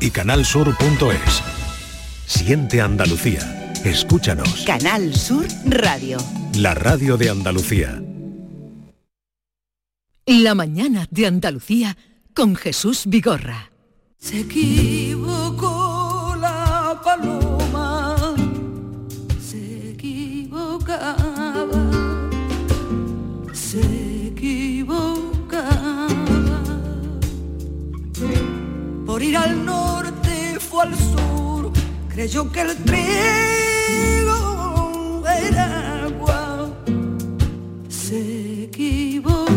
y 0.00 0.10
canalsur.es. 0.10 1.42
Siente 2.26 2.80
Andalucía. 2.80 3.72
Escúchanos. 3.84 4.64
Canal 4.66 5.14
Sur 5.14 5.46
Radio. 5.66 6.18
La 6.58 6.74
radio 6.74 7.16
de 7.16 7.30
Andalucía. 7.30 8.02
La 10.26 10.54
mañana 10.54 11.06
de 11.10 11.26
Andalucía 11.26 11.96
con 12.34 12.54
Jesús 12.54 13.04
Vigorra. 13.06 13.72
Se 14.18 14.40
equivocó 14.40 15.39
Por 29.20 29.26
ir 29.28 29.36
al 29.36 29.66
norte 29.66 30.58
fue 30.58 30.84
al 30.84 30.94
sur, 30.96 31.70
creyó 32.08 32.50
que 32.50 32.62
el 32.62 32.74
trigo 32.84 34.32
era 35.26 36.04
agua, 36.06 36.70
se 37.86 38.64
equivocaba. 38.64 39.49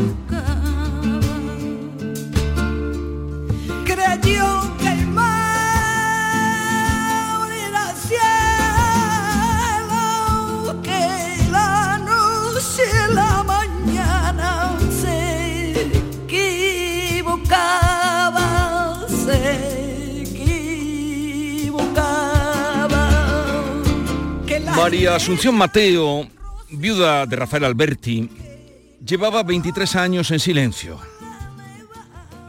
María 24.83 25.15
Asunción 25.15 25.55
Mateo, 25.55 26.27
viuda 26.69 27.25
de 27.25 27.37
Rafael 27.37 27.63
Alberti, 27.63 28.29
llevaba 28.99 29.41
23 29.41 29.95
años 29.95 30.29
en 30.29 30.41
silencio. 30.41 30.99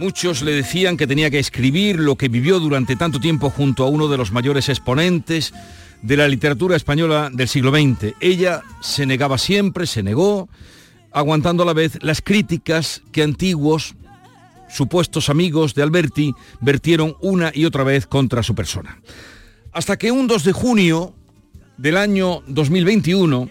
Muchos 0.00 0.42
le 0.42 0.50
decían 0.50 0.96
que 0.96 1.06
tenía 1.06 1.30
que 1.30 1.38
escribir 1.38 2.00
lo 2.00 2.16
que 2.16 2.26
vivió 2.26 2.58
durante 2.58 2.96
tanto 2.96 3.20
tiempo 3.20 3.50
junto 3.50 3.84
a 3.84 3.88
uno 3.88 4.08
de 4.08 4.16
los 4.16 4.32
mayores 4.32 4.68
exponentes 4.68 5.54
de 6.02 6.16
la 6.16 6.26
literatura 6.26 6.74
española 6.74 7.30
del 7.32 7.46
siglo 7.46 7.70
XX. 7.70 8.16
Ella 8.18 8.64
se 8.80 9.06
negaba 9.06 9.38
siempre, 9.38 9.86
se 9.86 10.02
negó, 10.02 10.48
aguantando 11.12 11.62
a 11.62 11.66
la 11.66 11.72
vez 11.72 12.02
las 12.02 12.20
críticas 12.20 13.02
que 13.12 13.22
antiguos, 13.22 13.94
supuestos 14.68 15.28
amigos 15.28 15.76
de 15.76 15.84
Alberti 15.84 16.34
vertieron 16.60 17.16
una 17.20 17.52
y 17.54 17.64
otra 17.64 17.84
vez 17.84 18.08
contra 18.08 18.42
su 18.42 18.56
persona. 18.56 19.00
Hasta 19.70 19.96
que 19.96 20.10
un 20.10 20.26
2 20.26 20.42
de 20.42 20.52
junio 20.52 21.14
del 21.76 21.96
año 21.96 22.42
2021, 22.46 23.50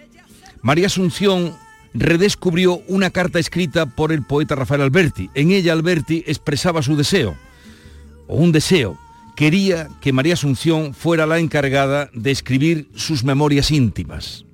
María 0.62 0.86
Asunción 0.86 1.54
redescubrió 1.92 2.82
una 2.88 3.10
carta 3.10 3.38
escrita 3.38 3.86
por 3.86 4.12
el 4.12 4.24
poeta 4.24 4.54
Rafael 4.54 4.80
Alberti. 4.80 5.30
En 5.34 5.50
ella 5.50 5.72
Alberti 5.72 6.24
expresaba 6.26 6.82
su 6.82 6.96
deseo, 6.96 7.36
o 8.26 8.36
un 8.36 8.52
deseo. 8.52 8.98
Quería 9.36 9.88
que 10.00 10.12
María 10.12 10.34
Asunción 10.34 10.94
fuera 10.94 11.26
la 11.26 11.38
encargada 11.38 12.10
de 12.12 12.30
escribir 12.30 12.88
sus 12.94 13.24
memorias 13.24 13.70
íntimas. 13.70 14.44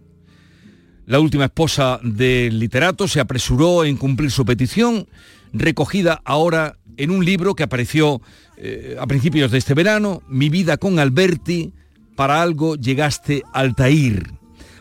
La 1.07 1.21
última 1.21 1.47
esposa 1.47 1.99
del 2.03 2.59
literato 2.59 3.09
se 3.09 3.21
apresuró 3.21 3.85
en 3.85 3.97
cumplir 3.97 4.31
su 4.31 4.45
petición, 4.45 5.07
recogida 5.53 6.21
ahora 6.25 6.77
en 6.97 7.11
un 7.11 7.25
libro 7.25 7.55
que 7.55 7.63
apareció 7.63 8.21
eh, 8.57 8.97
a 8.99 9.07
principios 9.07 9.51
de 9.51 9.59
este 9.59 9.75
verano, 9.75 10.23
Mi 10.29 10.51
vida 10.51 10.77
con 10.77 10.99
Alberti, 10.99 11.73
para 12.21 12.43
algo 12.43 12.77
llegaste 12.77 13.45
Altair. 13.55 14.31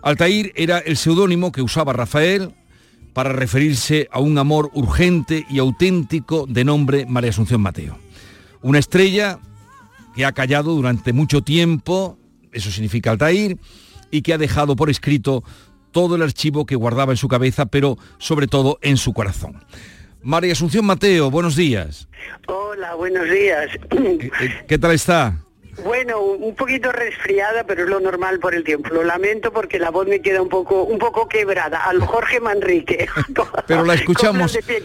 Altair 0.01 0.51
era 0.57 0.79
el 0.79 0.97
seudónimo 0.97 1.53
que 1.53 1.61
usaba 1.61 1.93
Rafael 1.93 2.53
para 3.13 3.31
referirse 3.31 4.09
a 4.11 4.19
un 4.19 4.37
amor 4.37 4.69
urgente 4.73 5.45
y 5.49 5.59
auténtico 5.59 6.45
de 6.49 6.65
nombre 6.65 7.05
María 7.05 7.29
Asunción 7.29 7.61
Mateo. 7.61 7.97
Una 8.61 8.77
estrella 8.77 9.39
que 10.13 10.25
ha 10.25 10.33
callado 10.33 10.75
durante 10.75 11.13
mucho 11.13 11.41
tiempo, 11.41 12.19
eso 12.51 12.71
significa 12.71 13.11
Altair, 13.11 13.57
y 14.11 14.21
que 14.21 14.33
ha 14.33 14.37
dejado 14.37 14.75
por 14.75 14.89
escrito 14.89 15.41
todo 15.93 16.17
el 16.17 16.23
archivo 16.23 16.65
que 16.65 16.75
guardaba 16.75 17.13
en 17.13 17.17
su 17.17 17.29
cabeza, 17.29 17.67
pero 17.67 17.97
sobre 18.17 18.47
todo 18.47 18.79
en 18.81 18.97
su 18.97 19.13
corazón. 19.13 19.63
María 20.21 20.51
Asunción 20.51 20.85
Mateo, 20.85 21.31
buenos 21.31 21.55
días. 21.55 22.09
Hola, 22.47 22.95
buenos 22.95 23.29
días. 23.29 23.69
Eh, 23.91 24.29
¿Qué 24.67 24.77
tal 24.77 24.91
está? 24.91 25.45
Bueno, 25.83 26.21
un 26.21 26.55
poquito 26.55 26.91
resfriada, 26.91 27.63
pero 27.65 27.83
es 27.83 27.89
lo 27.89 27.99
normal 27.99 28.39
por 28.39 28.55
el 28.55 28.63
tiempo. 28.63 28.89
Lo 28.89 29.03
lamento 29.03 29.51
porque 29.51 29.79
la 29.79 29.89
voz 29.89 30.07
me 30.07 30.21
queda 30.21 30.41
un 30.41 30.49
poco, 30.49 30.83
un 30.83 30.99
poco 30.99 31.27
quebrada. 31.27 31.83
Al 31.85 31.99
Jorge 32.01 32.39
Manrique. 32.39 33.07
Pero 33.67 33.85
la 33.85 33.93
escuchamos. 33.93 34.53
De 34.53 34.61
pie. 34.63 34.81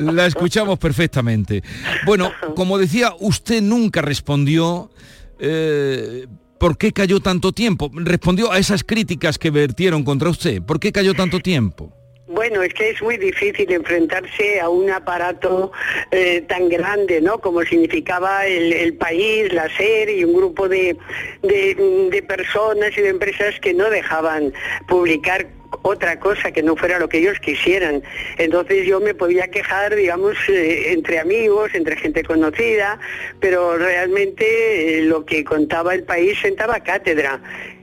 La 0.00 0.26
escuchamos 0.26 0.78
perfectamente. 0.78 1.62
Bueno, 2.06 2.32
como 2.56 2.78
decía, 2.78 3.12
usted 3.20 3.62
nunca 3.62 4.02
respondió. 4.02 4.90
eh, 5.38 6.26
¿Por 6.58 6.78
qué 6.78 6.92
cayó 6.92 7.20
tanto 7.20 7.52
tiempo? 7.52 7.90
Respondió 7.92 8.50
a 8.50 8.58
esas 8.58 8.84
críticas 8.84 9.38
que 9.38 9.50
vertieron 9.50 10.02
contra 10.02 10.30
usted. 10.30 10.62
¿Por 10.62 10.80
qué 10.80 10.92
cayó 10.92 11.12
tanto 11.12 11.40
tiempo? 11.40 11.92
Bueno, 12.26 12.62
es 12.62 12.72
que 12.72 12.88
es 12.88 13.02
muy 13.02 13.18
difícil 13.18 13.70
enfrentarse 13.70 14.58
a 14.58 14.70
un 14.70 14.88
aparato 14.88 15.72
eh, 16.10 16.40
tan 16.48 16.70
grande, 16.70 17.20
¿no? 17.20 17.38
Como 17.38 17.62
significaba 17.62 18.46
el, 18.46 18.72
el 18.72 18.94
país, 18.94 19.52
la 19.52 19.68
SER 19.68 20.08
y 20.08 20.24
un 20.24 20.32
grupo 20.32 20.66
de, 20.66 20.96
de, 21.42 22.24
personas 22.26 22.96
y 22.96 23.02
de 23.02 23.10
empresas 23.10 23.60
que 23.60 23.74
no 23.74 23.90
dejaban 23.90 24.54
publicar 24.88 25.46
otra 25.82 26.18
cosa 26.18 26.50
que 26.50 26.62
no 26.62 26.76
fuera 26.76 26.98
lo 26.98 27.10
que 27.10 27.18
ellos 27.18 27.38
quisieran. 27.40 28.02
Entonces 28.38 28.86
yo 28.86 29.00
me 29.00 29.12
podía 29.12 29.48
quejar, 29.48 29.94
digamos, 29.94 30.34
eh, 30.48 30.92
entre 30.92 31.18
amigos, 31.18 31.74
entre 31.74 31.96
gente 31.96 32.22
conocida, 32.22 32.98
pero 33.40 33.76
realmente 33.76 34.98
eh, 34.98 35.02
lo 35.02 35.26
que 35.26 35.44
contaba 35.44 35.94
el 35.94 36.04
país 36.04 36.38
sentaba 36.40 36.80
cátedra. 36.80 37.40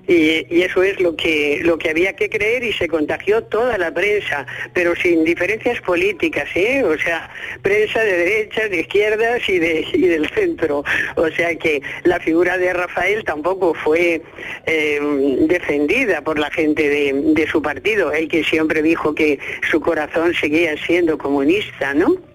Y, 0.07 0.61
eso 0.61 0.83
es 0.83 0.99
lo 0.99 1.15
que 1.15 1.59
lo 1.63 1.77
que 1.77 1.89
había 1.89 2.15
que 2.15 2.29
creer 2.29 2.63
y 2.63 2.73
se 2.73 2.87
contagió 2.87 3.43
toda 3.43 3.77
la 3.77 3.93
prensa, 3.93 4.45
pero 4.73 4.95
sin 4.95 5.23
diferencias 5.23 5.79
políticas, 5.81 6.47
¿eh? 6.55 6.83
O 6.83 6.97
sea, 6.97 7.29
prensa 7.61 8.03
de 8.03 8.17
derechas, 8.17 8.69
de 8.69 8.81
izquierdas 8.81 9.47
y, 9.47 9.59
de, 9.59 9.85
y 9.93 10.01
del 10.01 10.29
centro. 10.29 10.83
O 11.15 11.29
sea 11.29 11.55
que 11.55 11.81
la 12.03 12.19
figura 12.19 12.57
de 12.57 12.73
Rafael 12.73 13.23
tampoco 13.23 13.73
fue 13.73 14.21
eh, 14.65 14.99
defendida 15.41 16.21
por 16.21 16.39
la 16.39 16.49
gente 16.49 16.89
de, 16.89 17.13
de 17.33 17.47
su 17.47 17.61
partido, 17.61 18.11
el 18.11 18.27
que 18.27 18.43
siempre 18.43 18.81
dijo 18.81 19.15
que 19.15 19.39
su 19.69 19.79
corazón 19.81 20.33
seguía 20.33 20.75
siendo 20.77 21.17
comunista, 21.17 21.93
¿no? 21.93 22.30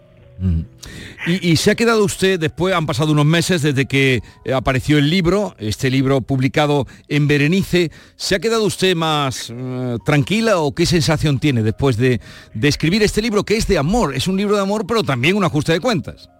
Y, 1.26 1.50
y, 1.50 1.56
se 1.56 1.72
ha 1.72 1.74
quedado 1.74 2.04
usted, 2.04 2.38
después 2.38 2.74
han 2.74 2.86
pasado 2.86 3.12
unos 3.12 3.26
meses 3.26 3.62
desde 3.62 3.86
que 3.86 4.22
eh, 4.44 4.52
apareció 4.52 4.98
el 4.98 5.10
libro, 5.10 5.56
este 5.58 5.90
libro 5.90 6.20
publicado 6.20 6.86
en 7.08 7.26
Berenice, 7.26 7.90
¿se 8.14 8.36
ha 8.36 8.38
quedado 8.38 8.64
usted 8.64 8.94
más 8.94 9.50
eh, 9.50 9.96
tranquila 10.04 10.60
o 10.60 10.74
qué 10.74 10.86
sensación 10.86 11.40
tiene 11.40 11.62
después 11.62 11.96
de, 11.96 12.20
de 12.54 12.68
escribir 12.68 13.02
este 13.02 13.22
libro 13.22 13.44
que 13.44 13.56
es 13.56 13.66
de 13.66 13.76
amor? 13.76 14.14
Es 14.14 14.28
un 14.28 14.36
libro 14.36 14.54
de 14.54 14.62
amor, 14.62 14.86
pero 14.86 15.02
también 15.02 15.36
un 15.36 15.44
ajuste 15.44 15.72
de 15.72 15.80
cuentas. 15.80 16.30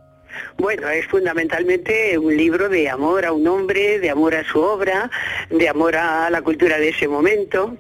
Bueno, 0.58 0.88
es 0.88 1.06
fundamentalmente 1.06 2.18
un 2.18 2.36
libro 2.36 2.68
de 2.68 2.88
amor 2.88 3.26
a 3.26 3.32
un 3.32 3.46
hombre, 3.46 3.98
de 3.98 4.10
amor 4.10 4.34
a 4.34 4.44
su 4.44 4.60
obra, 4.60 5.10
de 5.50 5.68
amor 5.68 5.96
a 5.96 6.30
la 6.30 6.42
cultura 6.42 6.78
de 6.78 6.90
ese 6.90 7.08
momento. 7.08 7.76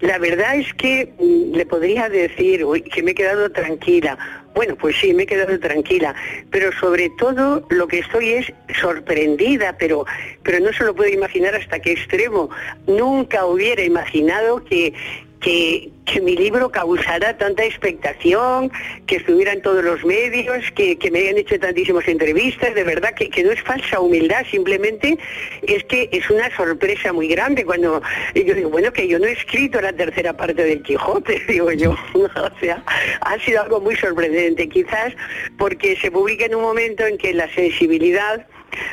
La 0.00 0.18
verdad 0.18 0.56
es 0.56 0.72
que 0.74 1.12
mm, 1.18 1.56
le 1.56 1.66
podría 1.66 2.08
decir 2.08 2.64
uy, 2.64 2.82
que 2.82 3.02
me 3.02 3.12
he 3.12 3.14
quedado 3.14 3.50
tranquila. 3.50 4.41
Bueno, 4.54 4.76
pues 4.76 4.96
sí, 5.00 5.14
me 5.14 5.22
he 5.22 5.26
quedado 5.26 5.58
tranquila, 5.58 6.14
pero 6.50 6.72
sobre 6.72 7.10
todo 7.10 7.66
lo 7.70 7.88
que 7.88 8.00
estoy 8.00 8.32
es 8.32 8.52
sorprendida, 8.80 9.76
pero, 9.78 10.04
pero 10.42 10.60
no 10.60 10.72
se 10.72 10.84
lo 10.84 10.94
puedo 10.94 11.10
imaginar 11.10 11.54
hasta 11.54 11.80
qué 11.80 11.92
extremo. 11.92 12.50
Nunca 12.86 13.46
hubiera 13.46 13.82
imaginado 13.82 14.62
que, 14.64 14.92
que, 15.42 15.90
que, 16.06 16.20
mi 16.20 16.36
libro 16.36 16.70
causara 16.70 17.36
tanta 17.36 17.64
expectación, 17.64 18.70
que 19.06 19.16
estuviera 19.16 19.52
en 19.52 19.60
todos 19.60 19.84
los 19.84 20.04
medios, 20.04 20.70
que, 20.74 20.96
que 20.96 21.10
me 21.10 21.18
hayan 21.18 21.38
hecho 21.38 21.58
tantísimas 21.58 22.06
entrevistas, 22.08 22.74
de 22.74 22.84
verdad 22.84 23.12
que, 23.14 23.28
que, 23.28 23.42
no 23.42 23.50
es 23.50 23.60
falsa 23.62 24.00
humildad, 24.00 24.46
simplemente 24.50 25.18
es 25.62 25.84
que 25.84 26.08
es 26.12 26.30
una 26.30 26.54
sorpresa 26.56 27.12
muy 27.12 27.28
grande 27.28 27.64
cuando 27.64 28.00
yo 28.34 28.54
digo, 28.54 28.70
bueno, 28.70 28.92
que 28.92 29.08
yo 29.08 29.18
no 29.18 29.26
he 29.26 29.32
escrito 29.32 29.80
la 29.80 29.92
tercera 29.92 30.32
parte 30.32 30.62
del 30.62 30.82
Quijote, 30.82 31.42
digo 31.48 31.72
yo, 31.72 31.90
o 32.14 32.60
sea, 32.60 32.82
ha 33.20 33.38
sido 33.40 33.62
algo 33.62 33.80
muy 33.80 33.96
sorprendente, 33.96 34.68
quizás 34.68 35.12
porque 35.58 35.96
se 35.96 36.10
publica 36.10 36.46
en 36.46 36.54
un 36.54 36.62
momento 36.62 37.04
en 37.04 37.18
que 37.18 37.34
la 37.34 37.52
sensibilidad 37.52 38.46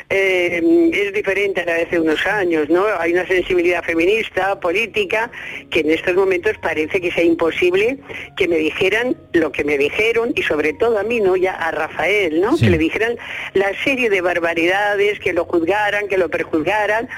eh, 0.08 0.90
es 0.92 1.12
diferente 1.12 1.60
a 1.60 1.64
la 1.64 1.74
de 1.74 1.82
hace 1.82 2.00
unos 2.00 2.26
años, 2.26 2.68
¿no? 2.68 2.84
Hay 2.98 3.12
una 3.12 3.26
sensibilidad 3.26 3.82
feminista, 3.82 4.58
política, 4.60 5.30
que 5.70 5.80
en 5.80 5.90
estos 5.90 6.14
momentos 6.14 6.56
parece 6.58 7.00
que 7.00 7.10
sea 7.10 7.24
imposible 7.24 7.98
que 8.36 8.48
me 8.48 8.56
dijeran 8.56 9.16
lo 9.32 9.52
que 9.52 9.64
me 9.64 9.78
dijeron 9.78 10.32
y 10.34 10.42
sobre 10.42 10.72
todo 10.72 10.98
a 10.98 11.02
mí, 11.02 11.20
¿no? 11.20 11.36
Ya 11.36 11.54
a 11.54 11.70
Rafael, 11.70 12.40
¿no? 12.40 12.56
Que 12.56 12.70
le 12.70 12.78
dijeran 12.78 13.16
la 13.54 13.72
serie 13.84 14.10
de 14.10 14.20
barbaridades, 14.20 15.18
que 15.20 15.32
lo 15.32 15.44
juzgaran, 15.44 16.08
que 16.08 16.18
lo 16.18 16.28
perjuzgaran, 16.28 17.08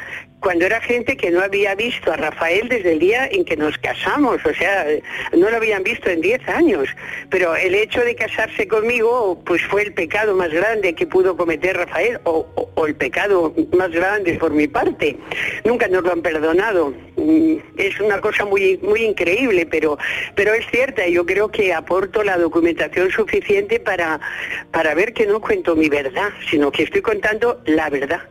cuando 0.43 0.67
era 0.67 0.81
gente 0.81 1.17
que 1.17 1.31
no 1.31 1.41
había 1.41 1.75
visto 1.77 2.13
a 2.13 2.17
Rafael 2.17 2.69
desde 2.69 2.93
el 2.93 2.99
día 2.99 3.29
en 3.31 3.45
que 3.45 3.57
nos 3.57 3.79
casamos, 3.79 4.45
o 4.45 4.53
sea, 4.53 4.87
no 5.37 5.49
lo 5.49 5.57
habían 5.57 5.85
visto 5.85 6.11
en 6.11 6.21
10 6.21 6.49
años, 6.49 6.89
pero 7.31 7.55
el 7.55 7.75
hecho 7.75 8.05
de 8.05 8.17
casarse 8.17 8.67
conmigo 8.67 9.41
pues 9.47 9.63
fue 9.63 9.83
el 9.83 9.95
pecado 9.95 10.35
más 10.35 10.51
grande 10.51 10.95
que 10.95 11.07
pudo 11.07 11.37
cometer 11.37 11.77
Rafael 11.77 12.21
o, 12.25 12.47
el 12.87 12.97
pecado 12.97 13.55
más 13.77 13.93
grande 13.93 14.35
por 14.35 14.51
mi 14.51 14.67
parte. 14.67 15.17
Nunca 15.65 15.87
nos 15.87 16.03
lo 16.03 16.13
han 16.13 16.23
perdonado. 16.23 16.93
Mm, 17.17 17.57
es 17.77 18.01
una 18.01 18.21
cosa 18.21 18.45
muy 18.45 18.79
muy 18.83 19.05
increíble, 19.05 19.67
pero 19.67 19.97
pero 20.35 20.53
es 20.53 20.67
cierta, 20.73 21.07
yo 21.07 21.25
creo 21.25 21.49
que 21.49 21.73
aporto 21.73 22.25
la 22.25 22.37
documentación 22.37 23.11
suficiente 23.13 23.79
para 23.79 24.21
para 24.73 24.95
ver 24.95 25.13
que 25.13 25.27
no 25.27 25.41
cuento 25.41 25.77
mi 25.77 25.89
verdad, 25.89 26.31
sino 26.51 26.73
que 26.73 26.83
estoy 26.83 27.03
contando 27.03 27.63
la 27.67 27.89
verdad. 27.89 28.23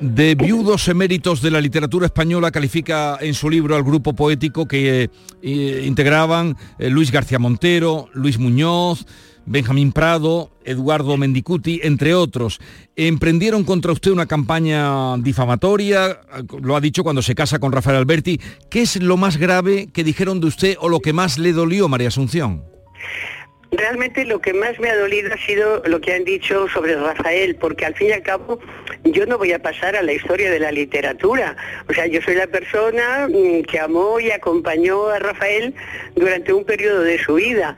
De 0.00 0.34
viudos 0.34 0.88
eméritos 0.88 1.42
de 1.42 1.50
la 1.50 1.60
literatura 1.60 2.06
española 2.06 2.50
califica 2.50 3.18
en 3.20 3.34
su 3.34 3.50
libro 3.50 3.76
al 3.76 3.82
grupo 3.82 4.14
poético 4.14 4.66
que 4.66 5.10
eh, 5.42 5.82
integraban 5.86 6.56
eh, 6.78 6.90
Luis 6.90 7.10
García 7.10 7.38
Montero, 7.38 8.08
Luis 8.14 8.38
Muñoz, 8.38 9.06
Benjamín 9.46 9.92
Prado, 9.92 10.50
Eduardo 10.64 11.16
Mendicuti, 11.16 11.80
entre 11.82 12.14
otros. 12.14 12.60
Emprendieron 12.96 13.64
contra 13.64 13.92
usted 13.92 14.10
una 14.10 14.26
campaña 14.26 15.16
difamatoria, 15.18 16.20
lo 16.62 16.76
ha 16.76 16.80
dicho 16.80 17.02
cuando 17.02 17.22
se 17.22 17.34
casa 17.34 17.58
con 17.58 17.72
Rafael 17.72 17.96
Alberti. 17.96 18.40
¿Qué 18.70 18.82
es 18.82 19.02
lo 19.02 19.16
más 19.16 19.38
grave 19.38 19.88
que 19.92 20.04
dijeron 20.04 20.40
de 20.40 20.46
usted 20.46 20.76
o 20.80 20.88
lo 20.88 21.00
que 21.00 21.12
más 21.12 21.38
le 21.38 21.52
dolió, 21.52 21.88
María 21.88 22.08
Asunción? 22.08 22.64
Realmente 23.72 24.24
lo 24.24 24.40
que 24.40 24.52
más 24.52 24.78
me 24.80 24.90
ha 24.90 24.96
dolido 24.96 25.32
ha 25.32 25.38
sido 25.38 25.82
lo 25.86 26.00
que 26.00 26.12
han 26.12 26.24
dicho 26.24 26.68
sobre 26.68 26.96
Rafael, 26.96 27.54
porque 27.54 27.86
al 27.86 27.94
fin 27.94 28.08
y 28.08 28.12
al 28.12 28.22
cabo 28.22 28.58
yo 29.04 29.26
no 29.26 29.38
voy 29.38 29.52
a 29.52 29.60
pasar 29.60 29.94
a 29.94 30.02
la 30.02 30.12
historia 30.12 30.50
de 30.50 30.58
la 30.58 30.72
literatura. 30.72 31.56
O 31.88 31.92
sea, 31.92 32.06
yo 32.06 32.20
soy 32.20 32.34
la 32.34 32.48
persona 32.48 33.28
mm, 33.28 33.62
que 33.62 33.78
amó 33.78 34.18
y 34.18 34.32
acompañó 34.32 35.08
a 35.08 35.20
Rafael 35.20 35.74
durante 36.16 36.52
un 36.52 36.64
periodo 36.64 37.02
de 37.02 37.18
su 37.18 37.34
vida 37.34 37.76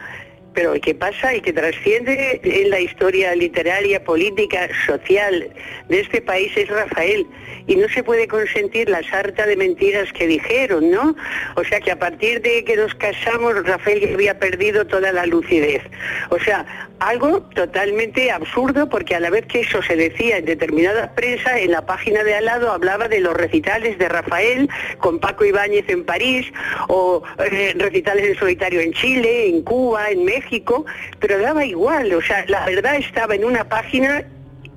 pero 0.55 0.75
¿qué 0.81 0.95
pasa 0.95 1.35
y 1.35 1.41
que 1.41 1.53
trasciende 1.53 2.41
en 2.43 2.71
la 2.71 2.81
historia 2.81 3.35
literaria, 3.35 4.03
política, 4.05 4.69
social 4.87 5.51
de 5.89 6.01
este 6.01 6.21
país 6.21 6.53
es 6.57 6.69
Rafael. 6.69 7.27
Y 7.67 7.77
no 7.77 7.89
se 7.89 8.03
puede 8.03 8.27
consentir 8.27 8.89
la 8.89 9.03
sarta 9.05 9.47
de 9.47 9.57
mentiras 9.57 10.13
que 10.13 10.27
dijeron, 10.27 10.91
¿no? 10.91 11.15
O 11.55 11.65
sea 11.65 11.81
que 11.81 11.93
a 11.93 11.99
partir 11.99 12.43
de 12.43 12.65
que 12.65 12.77
nos 12.77 12.95
casamos, 12.97 13.55
Rafael 13.65 14.13
había 14.13 14.39
perdido 14.39 14.85
toda 14.85 15.13
la 15.13 15.27
lucidez. 15.27 15.83
O 16.31 16.39
sea, 16.41 16.89
algo 16.99 17.43
totalmente 17.55 18.31
absurdo 18.31 18.89
porque 18.89 19.15
a 19.15 19.21
la 19.21 19.31
vez 19.31 19.47
que 19.47 19.61
eso 19.61 19.83
se 19.83 19.97
decía 19.97 20.39
en 20.39 20.45
determinadas 20.45 21.11
prensa, 21.11 21.59
en 21.59 21.71
la 21.71 21.87
página 21.87 22.25
de 22.25 22.35
al 22.35 22.45
lado 22.45 22.73
hablaba 22.73 23.09
de 23.09 23.21
los 23.21 23.35
recitales 23.35 23.99
de 23.99 24.09
Rafael 24.09 24.69
con 24.99 25.19
Paco 25.19 25.45
Ibáñez 25.45 25.89
en 25.89 26.05
París 26.05 26.47
o 26.89 27.23
eh, 27.39 27.75
recitales 27.77 28.27
en 28.27 28.35
solitario 28.37 28.81
en 28.81 28.93
Chile, 28.93 29.49
en 29.49 29.63
Cuba, 29.63 30.11
en 30.11 30.25
México 30.25 30.42
pero 31.21 31.39
daba 31.39 31.65
igual, 31.65 32.13
o 32.13 32.23
sea, 32.23 32.45
la 32.49 32.67
verdad 32.67 32.97
estaba 32.97 33.35
en 33.35 33.45
una 33.45 33.65
página 33.65 34.25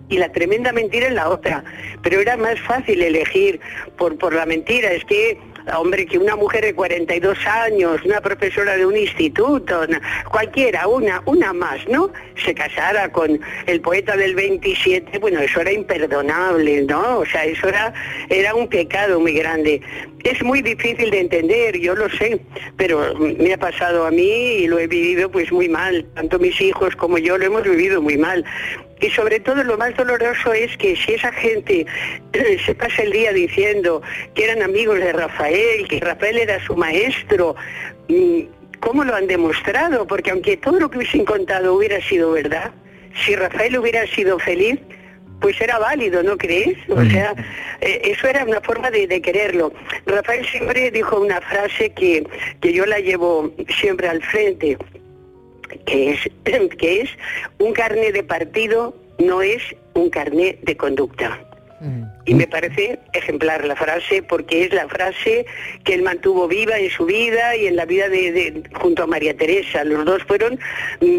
y 0.09 0.17
la 0.17 0.31
tremenda 0.31 0.71
mentira 0.71 1.07
en 1.07 1.15
la 1.15 1.29
otra, 1.29 1.63
pero 2.01 2.19
era 2.19 2.37
más 2.37 2.59
fácil 2.61 3.01
elegir 3.01 3.59
por, 3.97 4.17
por 4.17 4.33
la 4.33 4.45
mentira, 4.45 4.91
es 4.91 5.03
que 5.05 5.37
hombre, 5.77 6.05
que 6.05 6.17
una 6.17 6.35
mujer 6.35 6.63
de 6.65 6.73
42 6.73 7.37
años, 7.45 8.01
una 8.05 8.21
profesora 8.21 8.77
de 8.77 8.85
un 8.85 8.95
instituto, 8.95 9.81
cualquiera, 10.29 10.87
una, 10.87 11.21
una 11.25 11.53
más, 11.53 11.87
¿no? 11.87 12.11
Se 12.43 12.53
casara 12.53 13.11
con 13.11 13.39
el 13.65 13.81
poeta 13.81 14.15
del 14.15 14.35
27, 14.35 15.19
bueno, 15.19 15.39
eso 15.39 15.61
era 15.61 15.71
imperdonable, 15.71 16.83
¿no? 16.83 17.19
O 17.19 17.25
sea, 17.25 17.45
eso 17.45 17.67
era, 17.67 17.93
era 18.29 18.53
un 18.55 18.67
pecado 18.67 19.19
muy 19.19 19.33
grande. 19.33 19.81
Es 20.23 20.41
muy 20.43 20.61
difícil 20.61 21.11
de 21.11 21.19
entender, 21.19 21.77
yo 21.77 21.95
lo 21.95 22.09
sé, 22.09 22.39
pero 22.77 23.13
me 23.15 23.53
ha 23.53 23.57
pasado 23.57 24.05
a 24.05 24.11
mí 24.11 24.23
y 24.23 24.67
lo 24.67 24.79
he 24.79 24.87
vivido 24.87 25.29
pues 25.29 25.51
muy 25.51 25.69
mal. 25.69 26.05
Tanto 26.15 26.39
mis 26.39 26.59
hijos 26.61 26.95
como 26.95 27.17
yo 27.17 27.37
lo 27.37 27.45
hemos 27.45 27.63
vivido 27.63 28.01
muy 28.01 28.17
mal. 28.17 28.43
Y 29.01 29.09
sobre 29.09 29.39
todo 29.39 29.63
lo 29.63 29.77
más 29.77 29.95
doloroso 29.95 30.53
es 30.53 30.75
que 30.77 30.95
si 30.95 31.13
esa 31.13 31.31
gente 31.33 31.85
se 32.65 32.75
pasa 32.75 33.03
el 33.03 33.11
día 33.11 33.33
diciendo 33.33 34.01
que 34.33 34.45
eran 34.45 34.61
amigos 34.61 34.99
de 34.99 35.11
Rafael, 35.11 35.87
que 35.87 35.99
Rafael 35.99 36.37
era 36.37 36.63
su 36.65 36.75
maestro, 36.75 37.55
mm, 38.07 38.41
¿cómo 38.79 39.03
lo 39.03 39.15
han 39.15 39.27
demostrado? 39.27 40.07
Porque 40.07 40.31
aunque 40.31 40.57
todo 40.57 40.79
lo 40.79 40.89
que 40.89 40.99
hubiesen 40.99 41.25
contado 41.25 41.73
hubiera 41.73 42.01
sido 42.01 42.31
verdad, 42.31 42.71
si 43.25 43.35
Rafael 43.35 43.77
hubiera 43.77 44.07
sido 44.07 44.39
feliz, 44.39 44.79
pues 45.41 45.59
era 45.59 45.77
válido, 45.77 46.23
¿no 46.23 46.37
crees? 46.37 46.77
O 46.89 46.95
mm. 46.95 47.11
sea, 47.11 47.35
eh, 47.81 48.01
eso 48.05 48.27
era 48.27 48.43
una 48.45 48.61
forma 48.61 48.89
de, 48.91 49.21
quererlo. 49.21 49.73
Rafael 50.05 50.45
siempre 50.45 50.89
dijo 50.91 51.19
una 51.19 51.41
frase 51.41 51.91
que, 51.91 52.25
que 52.61 52.73
yo 52.73 52.85
la 52.85 52.99
llevo 52.99 53.51
siempre 53.79 54.07
al 54.07 54.23
frente, 54.23 54.77
que 55.85 56.11
es, 56.11 56.19
que 56.77 57.01
es 57.01 57.09
un 57.59 57.73
carné 57.73 58.11
de 58.11 58.23
partido, 58.23 58.95
no 59.19 59.41
es 59.41 59.61
un 59.93 60.09
carné 60.09 60.59
de 60.61 60.75
conducta. 60.77 61.39
Y 62.25 62.33
me 62.33 62.47
parece 62.47 62.99
ejemplar 63.13 63.65
la 63.65 63.75
frase 63.75 64.23
porque 64.23 64.65
es 64.65 64.73
la 64.73 64.87
frase 64.87 65.45
que 65.83 65.93
él 65.93 66.01
mantuvo 66.01 66.47
viva 66.47 66.77
en 66.77 66.89
su 66.89 67.05
vida 67.05 67.55
y 67.55 67.67
en 67.67 67.75
la 67.75 67.85
vida 67.85 68.09
de, 68.09 68.63
junto 68.73 69.03
a 69.03 69.07
María 69.07 69.35
Teresa. 69.37 69.83
Los 69.83 70.05
dos 70.05 70.23
fueron 70.23 70.59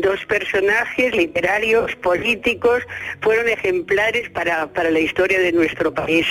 dos 0.03 0.25
personajes 0.27 1.15
literarios, 1.15 1.95
políticos, 1.97 2.83
fueron 3.21 3.49
ejemplares 3.49 4.29
para, 4.31 4.73
para 4.73 4.91
la 4.91 5.01
historia 5.01 5.39
de 5.39 5.53
nuestro 5.53 5.95
país. 5.95 6.27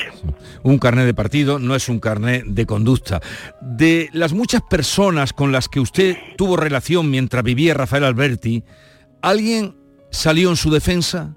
Un 0.63 0.77
carnet 0.77 1.05
de 1.05 1.13
partido 1.13 1.59
no 1.59 1.75
es 1.75 1.87
un 1.89 1.99
carnet 1.99 2.43
de 2.45 2.65
conducta. 2.65 3.21
De 3.61 4.09
las 4.13 4.33
muchas 4.33 4.61
personas 4.61 5.31
con 5.33 5.51
las 5.51 5.69
que 5.69 5.79
usted 5.79 6.17
tuvo 6.37 6.57
relación 6.57 7.09
mientras 7.09 7.43
vivía 7.43 7.73
Rafael 7.73 8.03
Alberti, 8.03 8.63
¿alguien 9.21 9.75
salió 10.11 10.49
en 10.49 10.55
su 10.55 10.71
defensa? 10.71 11.35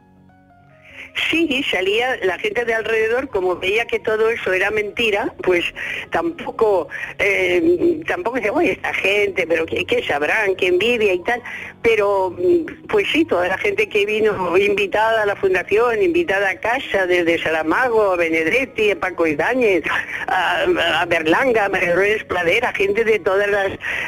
Sí, 1.31 1.63
salía 1.71 2.17
la 2.23 2.39
gente 2.39 2.65
de 2.65 2.75
alrededor, 2.75 3.29
como 3.29 3.57
veía 3.57 3.87
que 3.87 3.99
todo 3.99 4.31
eso 4.31 4.53
era 4.53 4.71
mentira, 4.71 5.35
pues 5.43 5.65
tampoco, 6.11 6.89
eh, 7.19 8.01
tampoco 8.07 8.37
decía, 8.37 8.53
oye, 8.53 8.73
esta 8.73 8.95
gente, 8.95 9.47
pero 9.47 9.67
¿qué, 9.67 10.05
sabrán? 10.07 10.55
¿Qué 10.55 10.69
envidia 10.69 11.13
y 11.13 11.23
tal? 11.23 11.43
Pero, 11.83 12.31
mm, 12.31 12.87
pues 12.89 13.09
sí, 13.11 13.25
toda 13.25 13.49
la 13.49 13.59
gente 13.59 13.89
que 13.89 14.07
vino 14.07 14.57
invitada 14.57 15.23
a 15.23 15.27
la 15.27 15.37
fundación, 15.37 16.03
invitada 16.03 16.51
a 16.51 16.61
casa, 16.61 17.07
desde 17.07 17.39
Salamago, 17.39 18.13
a 18.13 18.17
Benedetti, 18.17 18.91
a 18.91 19.01
Paco 19.01 19.27
Ibáñez, 19.27 19.85
a, 20.29 21.05
Berlanga, 21.07 21.67
a 21.67 21.69
María 21.69 21.95
Pladera, 22.29 22.73
gente 22.73 23.05
de 23.05 23.19
todos 23.19 23.45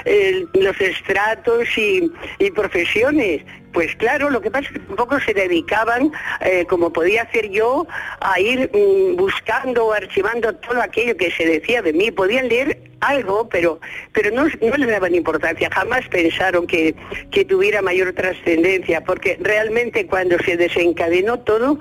eh, 0.05 0.45
los 0.55 0.81
estratos 0.81 1.67
y, 1.77 2.11
y 2.39 2.51
profesiones. 2.51 3.43
Pues 3.73 3.95
claro, 3.97 4.31
lo 4.31 4.41
que 4.41 4.51
pasa 4.51 4.67
es 4.67 4.73
que 4.73 4.79
tampoco 4.81 5.21
se 5.21 5.33
dedicaban, 5.33 6.13
eh, 6.41 6.67
como 6.67 6.93
podía 6.93 7.23
hacer 7.23 7.51
yo, 7.51 7.87
a 8.21 8.41
ir 8.41 8.71
mm, 8.73 9.17
buscando 9.17 9.87
o 9.87 9.93
archivando 9.93 10.55
todo 10.57 10.83
aquello 10.83 11.17
que 11.17 11.31
se 11.31 11.47
decía 11.47 11.81
de 11.83 11.93
mí. 11.93 12.11
Podían 12.11 12.49
leer 12.49 12.79
algo, 13.01 13.49
pero, 13.49 13.81
pero 14.13 14.31
no, 14.31 14.47
no 14.61 14.77
le 14.77 14.87
daban 14.87 15.15
importancia, 15.15 15.71
jamás 15.73 16.07
pensaron 16.09 16.67
que, 16.67 16.95
que 17.31 17.45
tuviera 17.45 17.81
mayor 17.81 18.13
trascendencia, 18.13 19.03
porque 19.03 19.39
realmente 19.41 20.07
cuando 20.07 20.39
se 20.41 20.57
desencadenó 20.57 21.39
todo, 21.41 21.79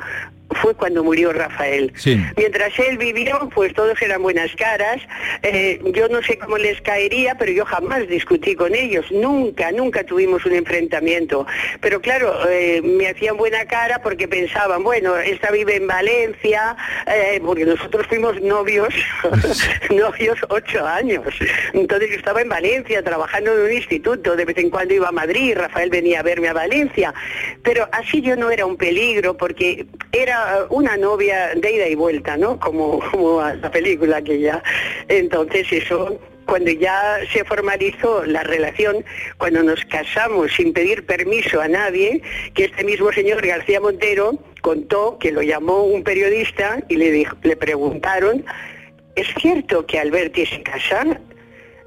fue 0.61 0.73
cuando 0.73 1.03
murió 1.03 1.31
Rafael. 1.31 1.93
Mientras 2.35 2.77
él 2.79 2.97
vivió, 2.97 3.49
pues 3.53 3.73
todos 3.73 4.01
eran 4.01 4.21
buenas 4.21 4.51
caras. 4.55 5.01
Eh, 5.43 5.79
yo 5.93 6.07
no 6.09 6.21
sé 6.21 6.37
cómo 6.37 6.57
les 6.57 6.81
caería, 6.81 7.35
pero 7.35 7.51
yo 7.51 7.65
jamás 7.65 8.07
discutí 8.07 8.55
con 8.55 8.73
ellos. 8.75 9.05
Nunca, 9.11 9.71
nunca 9.71 10.03
tuvimos 10.03 10.45
un 10.45 10.53
enfrentamiento. 10.53 11.45
Pero 11.81 12.01
claro, 12.01 12.33
eh, 12.49 12.81
me 12.81 13.07
hacían 13.07 13.37
buena 13.37 13.65
cara 13.65 14.01
porque 14.01 14.27
pensaban, 14.27 14.83
bueno, 14.83 15.17
esta 15.17 15.51
vive 15.51 15.75
en 15.75 15.87
Valencia, 15.87 16.75
eh, 17.07 17.39
porque 17.45 17.65
nosotros 17.65 18.07
fuimos 18.07 18.41
novios, 18.41 18.93
novios 19.89 20.39
ocho 20.49 20.85
años. 20.85 21.25
Entonces 21.73 22.09
yo 22.09 22.15
estaba 22.17 22.41
en 22.41 22.49
Valencia 22.49 23.03
trabajando 23.03 23.55
en 23.55 23.61
un 23.65 23.73
instituto, 23.73 24.35
de 24.35 24.45
vez 24.45 24.57
en 24.57 24.69
cuando 24.69 24.93
iba 24.93 25.09
a 25.09 25.11
Madrid, 25.11 25.55
Rafael 25.55 25.89
venía 25.89 26.21
a 26.21 26.23
verme 26.23 26.47
a 26.47 26.53
Valencia. 26.53 27.13
Pero 27.63 27.87
así 27.91 28.21
yo 28.21 28.35
no 28.35 28.49
era 28.49 28.65
un 28.65 28.77
peligro 28.77 29.37
porque 29.37 29.85
era 30.11 30.38
una 30.69 30.97
novia 30.97 31.53
de 31.55 31.71
ida 31.71 31.87
y 31.87 31.95
vuelta, 31.95 32.37
¿no? 32.37 32.59
Como, 32.59 32.99
como 33.11 33.41
la 33.41 33.71
película 33.71 34.21
que 34.21 34.39
ya. 34.39 34.63
Entonces 35.07 35.67
eso 35.71 36.19
cuando 36.49 36.71
ya 36.71 37.19
se 37.31 37.45
formalizó 37.45 38.25
la 38.25 38.43
relación, 38.43 39.05
cuando 39.37 39.61
nos 39.61 39.85
casamos 39.85 40.51
sin 40.51 40.73
pedir 40.73 41.05
permiso 41.05 41.61
a 41.61 41.67
nadie, 41.67 42.23
que 42.55 42.65
este 42.65 42.83
mismo 42.83 43.11
señor 43.11 43.45
García 43.45 43.79
Montero 43.79 44.33
contó 44.61 45.19
que 45.19 45.31
lo 45.31 45.43
llamó 45.43 45.83
un 45.83 46.03
periodista 46.03 46.79
y 46.89 46.95
le, 46.95 47.11
dijo, 47.11 47.37
le 47.43 47.55
preguntaron, 47.55 48.43
¿es 49.15 49.27
cierto 49.39 49.85
que 49.85 49.99
Alberti 49.99 50.45
se 50.47 50.63
casa? 50.63 51.05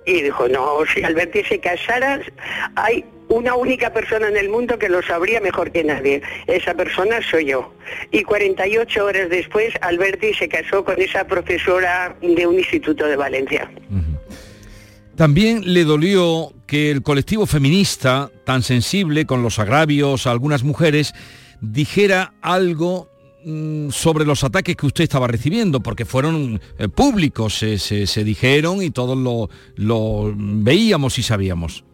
Y 0.07 0.23
dijo, 0.23 0.49
no, 0.49 0.79
si 0.87 1.03
Alberti 1.03 1.43
se 1.43 1.59
casara, 1.59 2.21
hay 2.77 3.05
una 3.33 3.55
única 3.55 3.93
persona 3.93 4.29
en 4.29 4.37
el 4.37 4.51
mundo 4.51 4.79
que 4.79 4.89
lo 4.89 5.03
sabría 5.03 5.41
mejor 5.41 5.73
que 5.73 5.83
nadie. 5.83 6.23
Esa 6.47 6.75
persona 6.75 7.21
soy 7.31 7.47
yo. 7.47 7.73
Y 8.11 8.23
48 8.23 9.05
horas 9.05 9.31
después, 9.31 9.73
Alberti 9.81 10.35
se 10.35 10.49
casó 10.49 10.85
con 10.85 11.01
esa 11.01 11.27
profesora 11.27 12.15
de 12.21 12.47
un 12.47 12.59
instituto 12.59 13.07
de 13.07 13.17
Valencia. 13.17 13.71
También 15.17 15.63
le 15.73 15.85
dolió 15.85 16.53
que 16.67 16.91
el 16.91 17.03
colectivo 17.03 17.47
feminista, 17.47 18.31
tan 18.45 18.63
sensible 18.63 19.25
con 19.25 19.43
los 19.43 19.59
agravios 19.59 20.27
a 20.27 20.31
algunas 20.31 20.63
mujeres, 20.63 21.15
dijera 21.61 22.35
algo 22.43 23.09
mm, 23.45 23.91
sobre 23.91 24.25
los 24.27 24.45
ataques 24.45 24.77
que 24.77 24.87
usted 24.87 25.05
estaba 25.05 25.27
recibiendo, 25.27 25.81
porque 25.81 26.05
fueron 26.05 26.61
eh, 26.79 26.89
públicos, 26.89 27.59
se, 27.59 28.25
dijeron 28.25 28.83
y 28.83 28.91
todos 28.91 29.17
lo, 29.77 30.35
veíamos 30.37 31.19
y 31.19 31.23
sabíamos. 31.23 31.85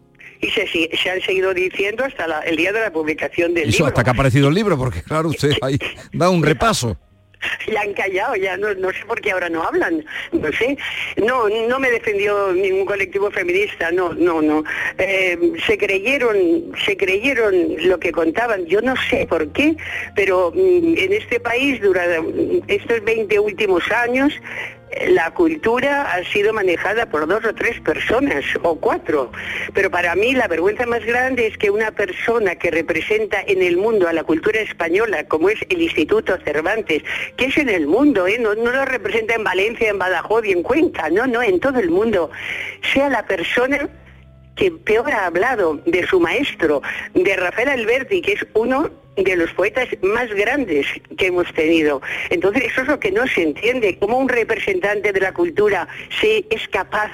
Y 0.41 0.49
se, 0.49 1.09
han 1.09 1.21
seguido 1.21 1.53
diciendo 1.53 2.05
hasta 2.05 2.41
el 2.41 2.55
día 2.55 2.71
de 2.71 2.81
la 2.81 2.91
publicación 2.91 3.53
del 3.53 3.69
Eso, 3.69 3.85
hasta 3.85 4.03
que 4.03 4.09
ha 4.09 4.13
aparecido 4.13 4.47
el 4.47 4.55
libro, 4.55 4.77
porque 4.77 5.03
claro, 5.03 5.29
usted 5.29 5.51
ahí 5.61 5.77
da 6.13 6.29
un 6.29 6.43
repaso. 6.43 6.97
ya 7.71 7.81
han 7.81 7.93
callado, 7.93 8.35
ya 8.35 8.57
no, 8.57 8.73
no 8.75 8.91
sé 8.91 9.05
por 9.07 9.21
qué 9.21 9.31
ahora 9.31 9.49
no 9.49 9.63
hablan, 9.63 10.05
no 10.31 10.51
sé. 10.51 10.77
No, 11.17 11.49
no 11.49 11.79
me 11.79 11.91
defendió 11.91 12.53
ningún 12.53 12.85
colectivo 12.85 13.31
feminista, 13.31 13.91
no, 13.91 14.13
no, 14.13 14.41
no. 14.41 14.63
Eh, 14.97 15.37
se 15.65 15.77
creyeron, 15.77 16.71
se 16.85 16.97
creyeron 16.97 17.75
lo 17.87 17.99
que 17.99 18.11
contaban, 18.11 18.65
yo 18.65 18.81
no 18.81 18.95
sé 19.09 19.25
por 19.27 19.51
qué, 19.51 19.75
pero 20.15 20.51
mm, 20.53 20.97
en 20.97 21.13
este 21.13 21.39
país 21.39 21.81
durante 21.81 22.63
estos 22.67 23.03
20 23.03 23.39
últimos 23.39 23.89
años 23.91 24.33
la 25.07 25.31
cultura 25.31 26.11
ha 26.13 26.23
sido 26.25 26.53
manejada 26.53 27.09
por 27.09 27.27
dos 27.27 27.45
o 27.45 27.53
tres 27.53 27.79
personas 27.81 28.43
o 28.63 28.75
cuatro, 28.75 29.31
pero 29.73 29.91
para 29.91 30.15
mí 30.15 30.33
la 30.33 30.47
vergüenza 30.47 30.85
más 30.85 31.05
grande 31.05 31.47
es 31.47 31.57
que 31.57 31.69
una 31.69 31.91
persona 31.91 32.55
que 32.55 32.71
representa 32.71 33.41
en 33.45 33.61
el 33.61 33.77
mundo 33.77 34.07
a 34.07 34.13
la 34.13 34.23
cultura 34.23 34.59
española, 34.59 35.25
como 35.27 35.49
es 35.49 35.59
el 35.69 35.81
Instituto 35.81 36.37
Cervantes, 36.43 37.03
que 37.37 37.45
es 37.45 37.57
en 37.57 37.69
el 37.69 37.87
mundo, 37.87 38.27
¿eh? 38.27 38.37
no, 38.39 38.55
no 38.55 38.71
lo 38.71 38.85
representa 38.85 39.35
en 39.35 39.43
Valencia, 39.43 39.89
en 39.89 39.99
Badajoz 39.99 40.45
y 40.45 40.51
en 40.51 40.63
Cuenca, 40.63 41.09
no, 41.09 41.27
no, 41.27 41.41
en 41.41 41.59
todo 41.59 41.79
el 41.79 41.89
mundo, 41.89 42.31
sea 42.93 43.09
la 43.09 43.25
persona 43.25 43.89
que 44.59 44.71
peor 44.71 45.09
ha 45.13 45.25
hablado 45.25 45.79
de 45.85 46.05
su 46.05 46.19
maestro, 46.19 46.81
de 47.13 47.35
Rafael 47.37 47.69
Alberti, 47.69 48.21
que 48.21 48.33
es 48.33 48.45
uno 48.53 48.89
de 49.15 49.35
los 49.37 49.51
poetas 49.53 49.87
más 50.01 50.29
grandes 50.33 50.85
que 51.17 51.27
hemos 51.27 51.51
tenido. 51.53 52.01
Entonces, 52.29 52.65
eso 52.65 52.81
es 52.81 52.87
lo 52.89 52.99
que 52.99 53.11
no 53.11 53.25
se 53.25 53.43
entiende, 53.43 53.97
cómo 53.97 54.17
un 54.17 54.27
representante 54.27 55.13
de 55.13 55.21
la 55.21 55.33
cultura 55.33 55.87
se 56.19 56.45
es 56.49 56.67
capaz 56.67 57.09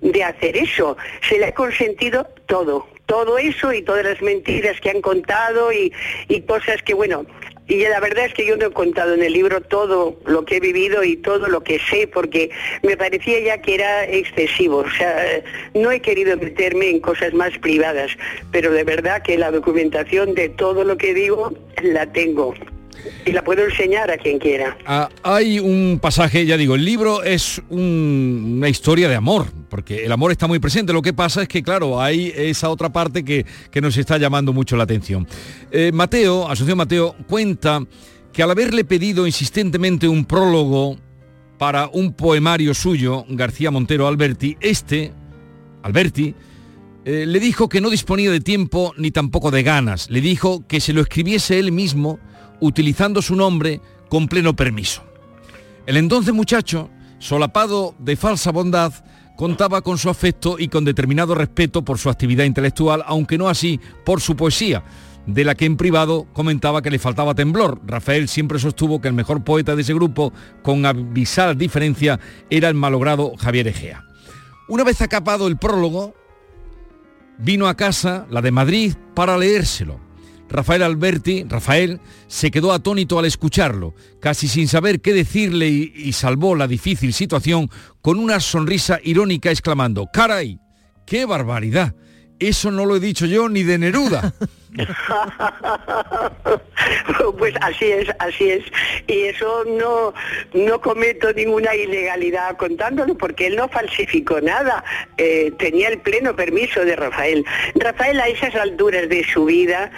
de 0.00 0.24
hacer 0.24 0.56
eso. 0.56 0.96
Se 1.28 1.38
le 1.38 1.46
ha 1.46 1.54
consentido 1.54 2.26
todo, 2.46 2.88
todo 3.06 3.38
eso 3.38 3.72
y 3.72 3.82
todas 3.82 4.04
las 4.04 4.20
mentiras 4.20 4.80
que 4.80 4.90
han 4.90 5.00
contado 5.00 5.72
y, 5.72 5.92
y 6.28 6.40
cosas 6.42 6.82
que, 6.82 6.94
bueno, 6.94 7.26
y 7.68 7.82
la 7.86 8.00
verdad 8.00 8.24
es 8.24 8.34
que 8.34 8.46
yo 8.46 8.56
no 8.56 8.66
he 8.66 8.70
contado 8.70 9.14
en 9.14 9.22
el 9.22 9.32
libro 9.34 9.60
todo 9.60 10.18
lo 10.24 10.44
que 10.44 10.56
he 10.56 10.60
vivido 10.60 11.04
y 11.04 11.16
todo 11.16 11.48
lo 11.48 11.62
que 11.62 11.78
sé, 11.78 12.08
porque 12.08 12.50
me 12.82 12.96
parecía 12.96 13.38
ya 13.40 13.60
que 13.60 13.74
era 13.74 14.04
excesivo. 14.06 14.78
O 14.78 14.90
sea, 14.90 15.42
no 15.74 15.92
he 15.92 16.00
querido 16.00 16.36
meterme 16.38 16.88
en 16.88 17.00
cosas 17.00 17.34
más 17.34 17.56
privadas, 17.58 18.10
pero 18.50 18.72
de 18.72 18.84
verdad 18.84 19.22
que 19.22 19.36
la 19.36 19.50
documentación 19.50 20.34
de 20.34 20.48
todo 20.48 20.82
lo 20.82 20.96
que 20.96 21.12
digo 21.12 21.52
la 21.82 22.10
tengo 22.10 22.54
y 23.24 23.32
la 23.32 23.42
puedo 23.42 23.64
enseñar 23.64 24.10
a 24.10 24.16
quien 24.16 24.38
quiera. 24.38 24.76
Ah, 24.86 25.08
hay 25.22 25.58
un 25.58 25.98
pasaje, 26.00 26.46
ya 26.46 26.56
digo, 26.56 26.74
el 26.74 26.84
libro 26.84 27.22
es 27.22 27.60
una 27.68 28.68
historia 28.68 29.08
de 29.08 29.14
amor, 29.14 29.46
porque 29.68 30.04
el 30.04 30.12
amor 30.12 30.32
está 30.32 30.46
muy 30.46 30.58
presente. 30.58 30.92
Lo 30.92 31.02
que 31.02 31.12
pasa 31.12 31.42
es 31.42 31.48
que, 31.48 31.62
claro, 31.62 32.00
hay 32.00 32.32
esa 32.34 32.70
otra 32.70 32.90
parte 32.90 33.24
que, 33.24 33.44
nos 33.80 33.96
está 33.96 34.18
llamando 34.18 34.52
mucho 34.52 34.76
la 34.76 34.82
atención. 34.82 35.26
Eh, 35.70 35.92
Mateo, 35.92 36.48
Asunción 36.48 36.76
Mateo, 36.76 37.14
cuenta 37.28 37.80
que 38.32 38.42
al 38.42 38.50
haberle 38.50 38.84
pedido 38.84 39.24
insistentemente 39.26 40.08
un 40.08 40.24
prólogo 40.24 40.96
para 41.58 41.88
un 41.92 42.12
poemario 42.12 42.74
suyo, 42.74 43.24
García 43.28 43.70
Montero 43.70 44.08
Alberti, 44.08 44.56
este, 44.60 45.12
Alberti, 45.82 46.34
eh, 47.04 47.24
le 47.26 47.40
dijo 47.40 47.68
que 47.68 47.80
no 47.80 47.88
disponía 47.88 48.30
de 48.30 48.40
tiempo 48.40 48.92
ni 48.96 49.10
tampoco 49.10 49.50
de 49.50 49.62
ganas. 49.62 50.10
Le 50.10 50.20
dijo 50.20 50.66
que 50.66 50.80
se 50.80 50.92
lo 50.92 51.00
escribiese 51.00 51.58
él 51.58 51.72
mismo 51.72 52.18
utilizando 52.60 53.22
su 53.22 53.36
nombre 53.36 53.80
con 54.08 54.28
pleno 54.28 54.54
permiso. 54.54 55.02
El 55.86 55.96
entonces 55.96 56.34
muchacho, 56.34 56.90
solapado 57.18 57.94
de 57.98 58.16
falsa 58.16 58.52
bondad, 58.52 58.92
contaba 59.36 59.82
con 59.82 59.98
su 59.98 60.10
afecto 60.10 60.56
y 60.58 60.68
con 60.68 60.84
determinado 60.84 61.34
respeto 61.34 61.84
por 61.84 61.98
su 61.98 62.10
actividad 62.10 62.44
intelectual, 62.44 63.04
aunque 63.06 63.38
no 63.38 63.48
así 63.48 63.80
por 64.04 64.20
su 64.20 64.36
poesía, 64.36 64.82
de 65.26 65.44
la 65.44 65.54
que 65.54 65.64
en 65.64 65.76
privado 65.76 66.26
comentaba 66.32 66.82
que 66.82 66.90
le 66.90 66.98
faltaba 66.98 67.34
temblor. 67.34 67.80
Rafael 67.86 68.28
siempre 68.28 68.58
sostuvo 68.58 69.00
que 69.00 69.08
el 69.08 69.14
mejor 69.14 69.44
poeta 69.44 69.76
de 69.76 69.82
ese 69.82 69.94
grupo, 69.94 70.32
con 70.62 70.84
abisal 70.84 71.56
diferencia, 71.56 72.18
era 72.50 72.68
el 72.68 72.74
malogrado 72.74 73.32
Javier 73.38 73.68
Egea. 73.68 74.04
Una 74.68 74.84
vez 74.84 75.00
acapado 75.00 75.46
el 75.46 75.56
prólogo, 75.56 76.14
vino 77.38 77.68
a 77.68 77.76
casa, 77.76 78.26
la 78.30 78.42
de 78.42 78.50
Madrid, 78.50 78.94
para 79.14 79.38
leérselo 79.38 80.07
Rafael 80.48 80.82
Alberti, 80.82 81.44
Rafael, 81.48 82.00
se 82.26 82.50
quedó 82.50 82.72
atónito 82.72 83.18
al 83.18 83.26
escucharlo, 83.26 83.94
casi 84.20 84.48
sin 84.48 84.68
saber 84.68 85.00
qué 85.00 85.12
decirle 85.12 85.68
y, 85.68 86.12
salvó 86.12 86.56
la 86.56 86.66
difícil 86.66 87.12
situación 87.12 87.70
con 88.00 88.18
una 88.18 88.40
sonrisa 88.40 88.98
irónica 89.02 89.50
exclamando, 89.50 90.08
¡Caray! 90.12 90.58
¡Qué 91.06 91.26
barbaridad! 91.26 91.94
Eso 92.38 92.70
no 92.70 92.86
lo 92.86 92.96
he 92.96 93.00
dicho 93.00 93.26
yo 93.26 93.48
ni 93.48 93.64
de 93.64 93.78
Neruda. 93.78 94.32
pues 97.38 97.54
así 97.60 97.86
es, 97.86 98.08
así 98.20 98.50
es. 98.50 98.64
Y 99.08 99.24
eso 99.24 99.64
no, 99.64 100.14
no 100.54 100.80
cometo 100.80 101.32
ninguna 101.32 101.74
ilegalidad 101.74 102.56
contándolo 102.56 103.16
porque 103.16 103.48
él 103.48 103.56
no 103.56 103.68
falsificó 103.68 104.40
nada. 104.40 104.84
Eh, 105.16 105.52
tenía 105.58 105.88
el 105.88 106.00
pleno 106.00 106.36
permiso 106.36 106.84
de 106.84 106.94
Rafael. 106.94 107.44
Rafael 107.74 108.20
a 108.20 108.28
esas 108.28 108.54
alturas 108.54 109.08
de 109.08 109.24
su 109.24 109.46
vida 109.46 109.90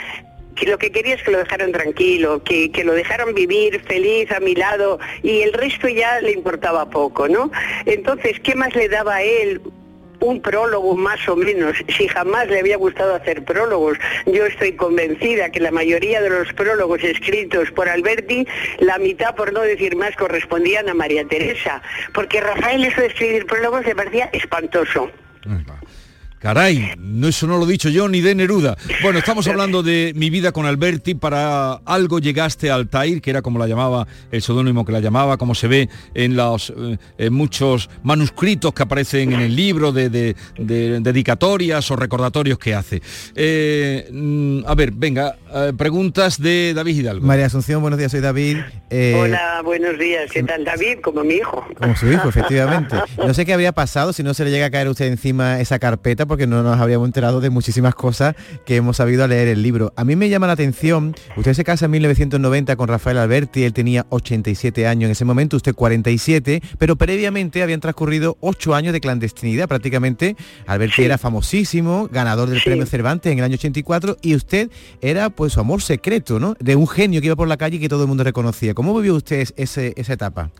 lo 0.66 0.78
que 0.78 0.90
quería 0.90 1.14
es 1.14 1.22
que 1.22 1.30
lo 1.30 1.38
dejaran 1.38 1.72
tranquilo, 1.72 2.42
que, 2.42 2.70
que, 2.70 2.84
lo 2.84 2.92
dejaran 2.92 3.34
vivir 3.34 3.80
feliz 3.82 4.30
a 4.32 4.40
mi 4.40 4.54
lado 4.54 4.98
y 5.22 5.42
el 5.42 5.52
resto 5.52 5.88
ya 5.88 6.20
le 6.20 6.32
importaba 6.32 6.88
poco, 6.90 7.28
¿no? 7.28 7.50
Entonces, 7.86 8.40
¿qué 8.40 8.54
más 8.54 8.74
le 8.74 8.88
daba 8.88 9.16
a 9.16 9.22
él? 9.22 9.60
un 10.20 10.40
prólogo 10.40 10.96
más 10.96 11.26
o 11.28 11.36
menos, 11.36 11.76
si 11.96 12.08
jamás 12.08 12.48
le 12.48 12.60
había 12.60 12.76
gustado 12.76 13.14
hacer 13.14 13.44
prólogos. 13.44 13.98
Yo 14.26 14.46
estoy 14.46 14.72
convencida 14.72 15.50
que 15.50 15.60
la 15.60 15.70
mayoría 15.70 16.20
de 16.20 16.30
los 16.30 16.52
prólogos 16.52 17.02
escritos 17.02 17.70
por 17.70 17.88
Alberti, 17.88 18.46
la 18.78 18.98
mitad, 18.98 19.34
por 19.34 19.52
no 19.52 19.60
decir 19.60 19.96
más, 19.96 20.14
correspondían 20.16 20.88
a 20.88 20.94
María 20.94 21.26
Teresa, 21.26 21.82
porque 22.12 22.40
Rafael 22.40 22.84
eso 22.84 23.00
de 23.00 23.08
escribir 23.08 23.46
prólogos 23.46 23.84
le 23.86 23.94
parecía 23.94 24.30
espantoso. 24.32 25.10
Caray, 26.40 26.94
no, 26.96 27.28
eso 27.28 27.46
no 27.46 27.58
lo 27.58 27.66
he 27.66 27.72
dicho 27.72 27.90
yo 27.90 28.08
ni 28.08 28.22
de 28.22 28.34
Neruda. 28.34 28.74
Bueno, 29.02 29.18
estamos 29.18 29.46
hablando 29.46 29.82
de 29.82 30.12
mi 30.16 30.30
vida 30.30 30.52
con 30.52 30.64
Alberti. 30.64 31.14
Para 31.14 31.74
algo 31.84 32.18
llegaste 32.18 32.70
al 32.70 32.80
Altair, 32.80 33.20
que 33.20 33.28
era 33.28 33.42
como 33.42 33.58
la 33.58 33.66
llamaba, 33.66 34.06
el 34.32 34.40
seudónimo 34.40 34.86
que 34.86 34.92
la 34.92 35.00
llamaba, 35.00 35.36
como 35.36 35.54
se 35.54 35.68
ve 35.68 35.90
en 36.14 36.36
los 36.36 36.72
eh, 37.18 37.28
muchos 37.28 37.90
manuscritos 38.02 38.72
que 38.72 38.82
aparecen 38.82 39.34
en 39.34 39.40
el 39.40 39.54
libro 39.54 39.92
de, 39.92 40.34
dedicatorias 40.56 41.90
o 41.90 41.96
recordatorios 41.96 42.58
que 42.58 42.74
hace. 42.74 43.02
Eh, 43.34 44.08
mm, 44.10 44.60
a 44.66 44.74
ver, 44.74 44.92
venga, 44.92 45.36
eh, 45.54 45.74
preguntas 45.76 46.40
de 46.40 46.72
David 46.74 47.00
Hidalgo. 47.00 47.26
María 47.26 47.44
Asunción, 47.44 47.82
buenos 47.82 47.98
días, 47.98 48.12
soy 48.12 48.20
David. 48.20 48.60
Hola, 48.90 49.60
buenos 49.62 49.98
días. 49.98 50.30
¿Qué 50.32 50.42
tal, 50.42 50.64
David? 50.64 51.00
Como 51.02 51.22
mi 51.22 51.34
hijo. 51.34 51.66
Como 51.78 51.94
su 51.96 52.10
hijo, 52.10 52.30
efectivamente. 52.30 52.96
No 53.18 53.34
sé 53.34 53.44
qué 53.44 53.52
habría 53.52 53.72
pasado 53.72 54.12
si 54.14 54.22
no 54.22 54.32
se 54.32 54.44
le 54.44 54.50
llega 54.50 54.66
a 54.66 54.70
caer 54.70 54.86
a 54.86 54.90
usted 54.90 55.06
encima 55.06 55.60
esa 55.60 55.78
carpeta 55.78 56.26
porque 56.30 56.46
no 56.46 56.62
nos 56.62 56.78
habríamos 56.78 57.08
enterado 57.08 57.40
de 57.40 57.50
muchísimas 57.50 57.92
cosas 57.96 58.36
que 58.64 58.76
hemos 58.76 58.98
sabido 58.98 59.24
al 59.24 59.30
leer 59.30 59.48
el 59.48 59.64
libro. 59.64 59.92
A 59.96 60.04
mí 60.04 60.14
me 60.14 60.28
llama 60.28 60.46
la 60.46 60.52
atención, 60.52 61.12
usted 61.36 61.54
se 61.54 61.64
casa 61.64 61.86
en 61.86 61.90
1990 61.90 62.76
con 62.76 62.86
Rafael 62.86 63.18
Alberti, 63.18 63.64
él 63.64 63.72
tenía 63.72 64.06
87 64.10 64.86
años 64.86 65.06
en 65.06 65.10
ese 65.10 65.24
momento, 65.24 65.56
usted 65.56 65.74
47, 65.74 66.62
pero 66.78 66.94
previamente 66.94 67.64
habían 67.64 67.80
transcurrido 67.80 68.36
8 68.38 68.76
años 68.76 68.92
de 68.92 69.00
clandestinidad 69.00 69.66
prácticamente. 69.66 70.36
Alberti 70.68 71.02
era 71.02 71.18
famosísimo, 71.18 72.08
ganador 72.12 72.48
del 72.48 72.62
premio 72.62 72.86
Cervantes 72.86 73.32
en 73.32 73.38
el 73.38 73.44
año 73.44 73.54
84 73.54 74.18
y 74.22 74.36
usted 74.36 74.70
era 75.00 75.30
pues 75.30 75.54
su 75.54 75.58
amor 75.58 75.82
secreto, 75.82 76.38
¿no? 76.38 76.54
De 76.60 76.76
un 76.76 76.86
genio 76.86 77.20
que 77.20 77.26
iba 77.26 77.34
por 77.34 77.48
la 77.48 77.56
calle 77.56 77.78
y 77.78 77.80
que 77.80 77.88
todo 77.88 78.02
el 78.02 78.08
mundo 78.08 78.22
reconocía. 78.22 78.72
¿Cómo 78.72 78.94
vivió 78.94 79.16
usted 79.16 79.48
esa 79.56 80.12
etapa? 80.12 80.52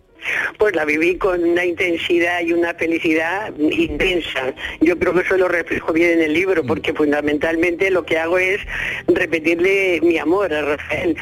Pues 0.59 0.75
la 0.75 0.85
viví 0.85 1.17
con 1.17 1.43
una 1.43 1.65
intensidad 1.65 2.41
y 2.41 2.53
una 2.53 2.75
felicidad 2.75 3.53
intensa. 3.59 4.55
Yo 4.81 4.99
creo 4.99 5.15
que 5.15 5.21
eso 5.21 5.37
lo 5.37 5.49
reflejo 5.49 5.93
bien 5.93 6.13
en 6.13 6.23
el 6.23 6.33
libro, 6.33 6.65
porque 6.65 6.93
fundamentalmente 6.93 7.91
lo 7.91 8.05
que 8.05 8.19
hago 8.19 8.39
es 8.39 8.61
repetirle 9.09 10.01
mi 10.03 10.19
amor 10.19 10.53
a 10.53 10.63
Rafael. 10.63 11.17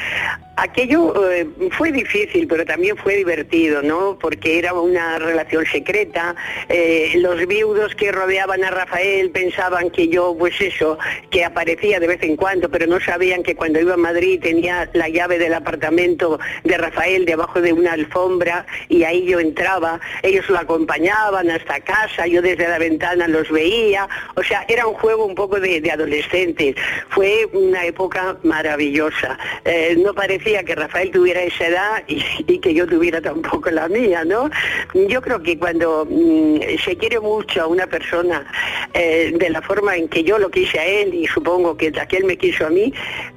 Aquello 0.61 1.31
eh, 1.31 1.47
fue 1.71 1.89
difícil, 1.93 2.45
pero 2.45 2.65
también 2.65 2.97
fue 2.97 3.15
divertido, 3.15 3.81
¿no? 3.81 4.19
Porque 4.19 4.59
era 4.59 4.73
una 4.73 5.17
relación 5.17 5.65
secreta. 5.65 6.35
Eh, 6.67 7.13
los 7.15 7.47
viudos 7.47 7.95
que 7.95 8.11
rodeaban 8.11 8.65
a 8.65 8.69
Rafael 8.69 9.31
pensaban 9.31 9.89
que 9.89 10.09
yo, 10.09 10.35
pues 10.37 10.59
eso, 10.59 10.99
que 11.29 11.45
aparecía 11.45 12.01
de 12.01 12.07
vez 12.07 12.21
en 12.23 12.35
cuando, 12.35 12.67
pero 12.69 12.87
no 12.87 12.99
sabían 12.99 13.41
que 13.41 13.55
cuando 13.55 13.79
iba 13.79 13.93
a 13.93 13.97
Madrid 13.97 14.41
tenía 14.41 14.89
la 14.91 15.07
llave 15.07 15.39
del 15.39 15.53
apartamento 15.53 16.41
de 16.65 16.77
Rafael 16.77 17.23
debajo 17.23 17.61
de 17.61 17.71
una 17.71 17.93
alfombra 17.93 18.65
y 18.89 19.03
ahí 19.03 19.25
yo 19.25 19.39
entraba. 19.39 20.01
Ellos 20.23 20.49
lo 20.49 20.57
acompañaban 20.57 21.49
hasta 21.51 21.79
casa, 21.79 22.27
yo 22.27 22.41
desde 22.41 22.67
la 22.67 22.79
ventana 22.79 23.29
los 23.29 23.49
veía. 23.49 24.09
O 24.35 24.43
sea, 24.43 24.65
era 24.67 24.87
un 24.87 24.95
juego 24.95 25.23
un 25.23 25.35
poco 25.35 25.57
de, 25.57 25.89
adolescentes. 25.89 26.75
Fue 27.11 27.47
una 27.53 27.85
época 27.85 28.35
maravillosa. 28.43 29.39
Eh, 29.63 29.95
no 29.97 30.13
parecía 30.13 30.48
que 30.63 30.75
Rafael 30.75 31.11
tuviera 31.11 31.41
esa 31.43 31.67
edad 31.67 32.03
y, 32.07 32.57
que 32.59 32.73
yo 32.73 32.87
tuviera 32.87 33.21
tampoco 33.21 33.69
la 33.69 33.87
mía, 33.87 34.23
¿no? 34.25 34.49
Yo 34.93 35.21
creo 35.21 35.41
que 35.41 35.57
cuando 35.57 36.07
mm, 36.09 36.59
se 36.83 36.97
quiere 36.97 37.19
mucho 37.19 37.61
a 37.61 37.67
una 37.67 37.87
persona 37.87 38.45
eh, 38.93 39.31
de 39.35 39.49
la 39.49 39.61
forma 39.61 39.95
en 39.95 40.07
que 40.09 40.23
yo 40.23 40.39
lo 40.39 40.49
quise 40.49 40.79
a 40.79 40.85
él 40.85 41.13
y 41.13 41.27
supongo 41.27 41.77
que 41.77 41.93
aquel 41.99 42.25
me 42.25 42.37
quiso 42.37 42.65
a 42.65 42.69
mí, 42.69 42.91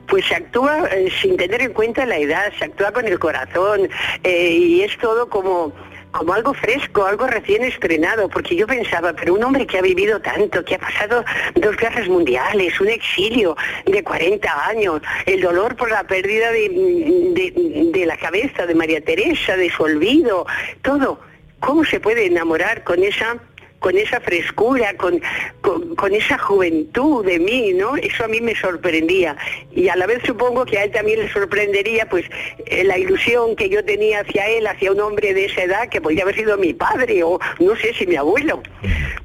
pues 0.07 0.25
se 0.26 0.35
actúa 0.35 0.88
eh, 0.90 1.12
sin 1.21 1.37
tener 1.37 1.62
en 1.62 1.73
cuenta 1.73 2.07
la 2.07 2.16
edad, 2.16 2.52
se 2.59 2.64
actúa 2.64 2.92
con 2.92 3.07
el 3.07 3.19
corazón 3.19 3.88
eh, 4.25 4.50
y 4.50 4.83
es 4.83 4.97
todo 4.99 5.28
como 5.28 5.73
como 6.12 6.35
algo 6.35 6.54
fresco, 6.54 7.04
algo 7.04 7.26
recién 7.26 7.64
estrenado, 7.64 8.28
porque 8.28 8.54
yo 8.54 8.66
pensaba, 8.66 9.12
pero 9.14 9.35
un 9.35 9.42
hombre 9.42 9.66
que 9.66 9.78
ha 9.78 9.83
vivido 9.83 10.21
tanto, 10.21 10.64
que 10.64 10.76
ha 10.76 10.78
pasado 10.78 11.25
dos 11.54 11.76
guerras 11.76 12.07
mundiales, 12.09 12.81
un 12.81 12.88
exilio 12.88 13.57
de 13.87 14.04
40 14.04 14.69
años, 14.69 15.02
el 15.26 15.40
dolor 15.40 15.75
por 15.75 15.90
la 15.90 16.04
pérdida 16.04 16.52
de, 16.52 17.90
de 17.92 18.07
la 18.07 18.16
cabeza 18.16 18.66
de 18.66 18.75
María 18.75 19.00
Teresa, 19.00 19.57
de 19.57 19.71
su 19.71 19.83
olvido, 19.83 20.47
todo, 20.83 21.19
¿cómo 21.61 21.85
se 21.85 21.99
puede 21.99 22.26
enamorar 22.26 22.85
con 22.85 23.02
esa 23.02 23.38
con 23.83 23.99
esa 23.99 24.21
frescura, 24.21 24.95
con, 24.95 25.21
con, 25.61 26.15
esa 26.15 26.39
juventud 26.39 27.27
de 27.27 27.39
mí, 27.41 27.73
¿no? 27.75 27.97
Eso 27.97 28.25
a 28.25 28.29
mí 28.29 28.41
me 28.41 28.55
sorprendía. 28.55 29.37
Y 29.73 29.89
a 29.89 29.97
la 29.97 30.07
vez 30.07 30.21
supongo 30.25 30.65
que 30.65 30.79
a 30.79 30.85
él 30.85 30.93
también 30.93 31.19
le 31.19 31.31
sorprendería, 31.33 32.09
pues, 32.09 32.25
eh, 32.67 32.85
la 32.85 32.97
ilusión 32.97 33.57
que 33.57 33.69
yo 33.69 33.85
tenía 33.85 34.21
hacia 34.21 34.47
él, 34.47 34.69
hacia 34.69 34.93
un 34.93 35.01
hombre 35.01 35.35
de 35.35 35.47
esa 35.47 35.65
edad, 35.65 35.89
que 35.89 36.01
podría 36.01 36.23
haber 36.23 36.37
sido 36.37 36.57
mi 36.57 36.73
padre 36.73 37.25
o 37.25 37.41
no 37.59 37.75
sé 37.75 37.93
si 37.95 38.07
mi 38.07 38.15
abuelo. 38.15 38.62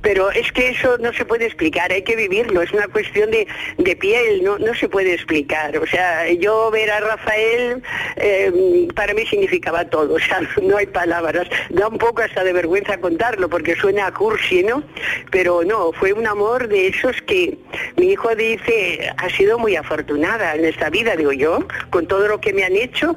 Pero 0.01 0.31
es 0.31 0.51
que 0.51 0.69
eso 0.69 0.97
no 0.97 1.13
se 1.13 1.23
puede 1.23 1.45
explicar, 1.45 1.91
hay 1.91 2.01
que 2.01 2.15
vivirlo, 2.15 2.63
es 2.63 2.71
una 2.73 2.87
cuestión 2.87 3.29
de, 3.29 3.47
de 3.77 3.95
piel, 3.95 4.43
no, 4.43 4.57
no 4.57 4.73
se 4.73 4.89
puede 4.89 5.13
explicar. 5.13 5.77
O 5.77 5.85
sea, 5.85 6.31
yo 6.31 6.71
ver 6.71 6.89
a 6.89 6.99
Rafael 6.99 7.83
eh, 8.15 8.87
para 8.95 9.13
mí 9.13 9.23
significaba 9.27 9.85
todo, 9.85 10.13
o 10.15 10.19
sea, 10.19 10.41
no 10.63 10.77
hay 10.77 10.87
palabras. 10.87 11.47
Da 11.69 11.87
un 11.87 11.99
poco 11.99 12.23
hasta 12.23 12.43
de 12.43 12.53
vergüenza 12.53 12.99
contarlo, 12.99 13.49
porque 13.49 13.75
suena 13.75 14.07
a 14.07 14.13
curso 14.13 14.46
¿no? 14.63 14.83
Pero 15.31 15.63
no, 15.63 15.91
fue 15.93 16.13
un 16.13 16.27
amor 16.27 16.67
de 16.67 16.87
esos 16.87 17.21
que 17.23 17.57
mi 17.95 18.11
hijo 18.11 18.35
dice, 18.35 19.11
ha 19.17 19.29
sido 19.29 19.59
muy 19.59 19.75
afortunada 19.75 20.55
en 20.55 20.65
esta 20.65 20.89
vida, 20.89 21.15
digo 21.15 21.31
yo, 21.31 21.65
con 21.89 22.07
todo 22.07 22.27
lo 22.27 22.39
que 22.39 22.53
me 22.53 22.63
han 22.63 22.75
hecho, 22.75 23.15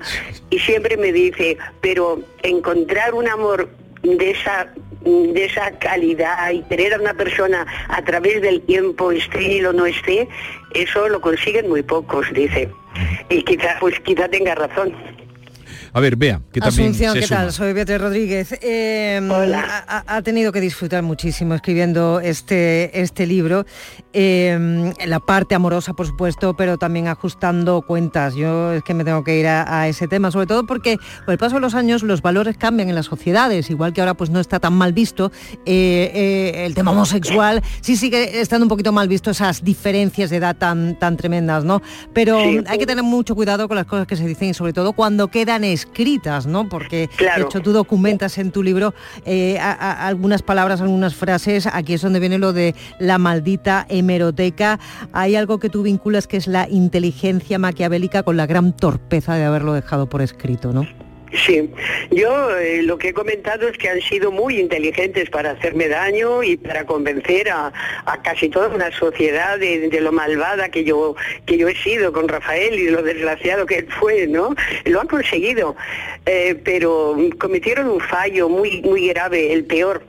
y 0.50 0.58
siempre 0.58 0.96
me 0.96 1.12
dice, 1.12 1.58
pero 1.80 2.20
encontrar 2.42 3.14
un 3.14 3.28
amor 3.28 3.68
de 4.02 4.30
esa 4.30 4.72
de 5.02 5.46
esa 5.46 5.70
calidad 5.78 6.50
y 6.50 6.60
tener 6.62 6.92
a 6.92 6.98
una 6.98 7.14
persona 7.14 7.66
a 7.88 8.02
través 8.04 8.42
del 8.42 8.60
tiempo, 8.62 9.12
esté 9.12 9.66
o 9.66 9.72
no 9.72 9.86
esté, 9.86 10.28
eso 10.74 11.08
lo 11.08 11.22
consiguen 11.22 11.68
muy 11.68 11.82
pocos, 11.82 12.26
dice. 12.32 12.68
Y 13.30 13.42
quizá, 13.42 13.76
pues 13.80 13.98
quizá 14.00 14.28
tenga 14.28 14.54
razón. 14.54 14.94
A 15.92 16.00
ver, 16.00 16.16
vea, 16.16 16.40
que 16.52 16.60
también 16.60 16.90
Asunción, 16.90 17.14
¿qué 17.14 17.26
tal? 17.26 17.52
Soy 17.52 17.72
Beatriz 17.72 18.00
Rodríguez. 18.00 18.54
Eh, 18.62 19.20
ha, 20.06 20.22
tenido 20.22 20.52
que 20.52 20.60
disfrutar 20.60 21.02
muchísimo 21.02 21.54
escribiendo 21.54 22.20
este, 22.20 23.00
este 23.00 23.26
libro. 23.26 23.66
Eh, 24.12 24.92
la 25.06 25.18
parte 25.18 25.56
amorosa, 25.56 25.94
por 25.94 26.06
supuesto, 26.06 26.54
pero 26.54 26.78
también 26.78 27.08
ajustando 27.08 27.82
cuentas. 27.82 28.36
Yo 28.36 28.72
es 28.72 28.84
que 28.84 28.94
me 28.94 29.04
tengo 29.04 29.24
que 29.24 29.38
ir 29.38 29.48
a, 29.48 29.88
ese 29.88 30.06
tema, 30.06 30.30
sobre 30.30 30.46
todo 30.46 30.64
porque 30.64 30.96
con 31.24 31.32
el 31.32 31.38
paso 31.38 31.56
de 31.56 31.60
los 31.60 31.74
años 31.74 32.02
los 32.02 32.22
valores 32.22 32.56
cambian 32.56 32.88
en 32.88 32.94
las 32.94 33.06
sociedades, 33.06 33.70
igual 33.70 33.92
que 33.92 34.00
ahora 34.00 34.14
pues 34.14 34.30
no 34.30 34.38
está 34.38 34.60
tan 34.60 34.74
mal 34.74 34.92
visto 34.92 35.32
eh, 35.66 36.64
el 36.66 36.74
tema 36.74 36.92
homosexual, 36.92 37.62
sí 37.80 37.96
sigue 37.96 38.40
estando 38.40 38.64
un 38.64 38.68
poquito 38.68 38.92
mal 38.92 39.08
visto 39.08 39.30
esas 39.30 39.64
diferencias 39.64 40.30
de 40.30 40.36
edad 40.36 40.56
tan, 40.56 40.98
tan 40.98 41.16
tremendas, 41.16 41.64
¿no? 41.64 41.82
Pero 42.12 42.38
hay 42.38 42.78
que 42.78 42.86
tener 42.86 43.02
mucho 43.02 43.34
cuidado 43.34 43.66
con 43.66 43.76
las 43.76 43.86
cosas 43.86 44.06
que 44.06 44.16
se 44.16 44.26
dicen 44.26 44.50
y 44.50 44.54
sobre 44.54 44.72
todo 44.72 44.92
cuando 44.92 45.28
quedan 45.28 45.64
escritas, 45.80 46.46
¿no? 46.46 46.68
Porque 46.68 47.08
de 47.18 47.42
hecho 47.42 47.60
tú 47.60 47.72
documentas 47.72 48.38
en 48.38 48.50
tu 48.50 48.62
libro 48.62 48.94
eh, 49.24 49.58
algunas 49.58 50.42
palabras, 50.42 50.80
algunas 50.80 51.14
frases. 51.14 51.66
Aquí 51.66 51.94
es 51.94 52.02
donde 52.02 52.20
viene 52.20 52.38
lo 52.38 52.52
de 52.52 52.74
la 52.98 53.18
maldita 53.18 53.86
hemeroteca. 53.88 54.78
Hay 55.12 55.36
algo 55.36 55.58
que 55.58 55.68
tú 55.68 55.82
vinculas 55.82 56.26
que 56.26 56.36
es 56.36 56.46
la 56.46 56.68
inteligencia 56.68 57.58
maquiavélica 57.58 58.22
con 58.22 58.36
la 58.36 58.46
gran 58.46 58.76
torpeza 58.76 59.34
de 59.34 59.44
haberlo 59.44 59.72
dejado 59.72 60.08
por 60.08 60.22
escrito, 60.22 60.72
¿no? 60.72 61.09
Sí, 61.32 61.70
yo 62.10 62.56
eh, 62.56 62.82
lo 62.82 62.98
que 62.98 63.08
he 63.08 63.14
comentado 63.14 63.68
es 63.68 63.78
que 63.78 63.88
han 63.88 64.00
sido 64.00 64.32
muy 64.32 64.58
inteligentes 64.58 65.30
para 65.30 65.52
hacerme 65.52 65.86
daño 65.86 66.42
y 66.42 66.56
para 66.56 66.84
convencer 66.84 67.48
a, 67.50 67.72
casi 68.24 68.48
toda 68.48 68.68
una 68.68 68.90
sociedad 68.90 69.58
de, 69.58 69.88
lo 70.00 70.10
malvada 70.10 70.70
que 70.70 70.82
yo, 70.82 71.14
que 71.46 71.56
yo 71.56 71.68
he 71.68 71.76
sido 71.76 72.12
con 72.12 72.26
Rafael 72.26 72.74
y 72.74 72.86
de 72.86 72.90
lo 72.90 73.02
desgraciado 73.02 73.64
que 73.64 73.78
él 73.78 73.88
fue, 74.00 74.26
¿no? 74.26 74.56
Lo 74.86 75.00
han 75.00 75.06
conseguido, 75.06 75.76
eh, 76.26 76.60
pero 76.64 77.16
cometieron 77.38 77.88
un 77.88 78.00
fallo 78.00 78.48
muy, 78.48 78.82
muy 78.82 79.08
grave, 79.08 79.52
el 79.52 79.64
peor, 79.64 80.02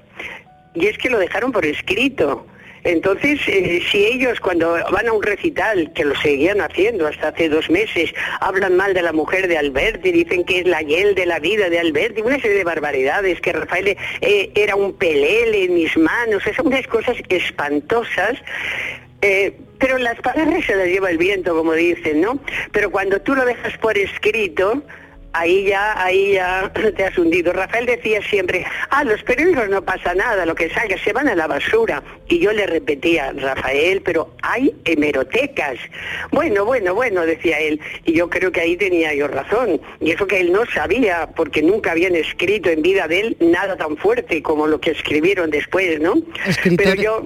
y 0.74 0.88
es 0.88 0.98
que 0.98 1.10
lo 1.10 1.20
dejaron 1.20 1.52
por 1.52 1.66
escrito. 1.66 2.48
Entonces, 2.84 3.40
eh, 3.48 3.82
si 3.92 4.06
ellos 4.06 4.40
cuando 4.40 4.78
van 4.92 5.08
a 5.08 5.14
un 5.14 5.22
recital, 5.22 5.92
que 5.94 6.06
lo 6.06 6.16
seguían 6.16 6.62
haciendo 6.62 7.08
hasta 7.08 7.30
hace 7.30 7.50
dos 7.50 7.70
meses, 7.70 8.12
hablan 8.40 8.76
mal 8.76 8.94
de 8.94 9.02
la 9.02 9.14
mujer 9.14 9.48
de 9.48 9.58
Alberti, 9.58 10.12
dicen 10.12 10.44
que 10.44 10.60
es 10.60 10.68
la 10.68 10.82
hiel 10.82 11.16
de 11.16 11.26
la 11.26 11.40
vida 11.40 11.70
de 11.70 11.80
Alberti, 11.80 12.22
una 12.22 12.40
serie 12.40 12.58
de 12.58 12.64
barbaridades, 12.64 13.40
que 13.42 13.54
Rafael 13.54 13.98
eh, 14.22 14.52
era 14.56 14.76
un 14.76 14.94
pelele 14.94 15.66
en 15.66 15.76
mis 15.76 15.96
manos, 15.98 16.46
esas 16.48 16.66
unas 16.66 16.88
cosas 16.88 17.18
espantosas, 17.30 18.38
eh, 19.22 19.54
pero 19.78 19.98
las 19.98 20.20
palabras 20.20 20.66
se 20.66 20.76
las 20.76 20.88
lleva 20.88 21.12
el 21.12 21.18
viento, 21.18 21.56
como 21.56 21.74
dicen, 21.74 22.22
¿no? 22.22 22.40
Pero 22.72 22.90
cuando 22.92 23.22
tú 23.22 23.36
lo 23.36 23.46
dejas 23.46 23.78
por 23.78 23.98
escrito, 23.98 24.82
ahí 25.34 25.66
ya, 25.66 26.02
ahí 26.02 26.34
ya 26.34 26.72
te 26.96 27.04
has 27.04 27.18
hundido. 27.18 27.54
Rafael 27.54 27.86
decía 27.86 28.22
siempre, 28.24 28.66
ah, 28.90 29.04
los 29.04 29.22
periódicos 29.24 29.70
no 29.70 29.82
pasa 29.84 30.14
nada, 30.14 30.46
lo 30.46 30.56
que 30.56 30.70
salga 30.70 30.98
se 30.98 31.14
van 31.14 31.28
a 31.28 31.36
la 31.36 31.48
basura. 31.48 32.04
Y 32.28 32.40
yo 32.40 32.54
le 32.54 32.66
repetía, 32.66 33.34
Rafael, 33.34 34.02
pero 34.02 34.34
hay 34.42 34.74
hemerotecas. 34.86 35.78
Bueno, 36.32 36.66
bueno, 36.66 36.94
bueno, 36.96 37.26
decía 37.26 37.60
él. 37.60 37.80
Y 38.06 38.14
yo 38.14 38.30
creo 38.30 38.52
que 38.52 38.62
ahí 38.62 38.78
tenía 38.78 39.14
yo 39.14 39.28
razón. 39.28 39.82
Y 40.00 40.12
eso 40.12 40.28
que 40.28 40.40
él 40.40 40.52
no 40.52 40.66
sabía, 40.66 41.30
porque 41.36 41.62
nunca 41.62 41.92
habían 41.92 42.16
escrito 42.16 42.70
en 42.70 42.82
vida 42.82 43.08
de 43.08 43.20
él 43.20 43.38
nada 43.40 43.76
tan 43.76 43.98
fuerte 43.98 44.42
como 44.42 44.68
lo 44.68 44.80
que 44.80 44.92
escribieron 44.92 45.50
después, 45.50 46.00
¿no? 46.00 46.16
Pero 46.78 46.96
yo 46.96 47.24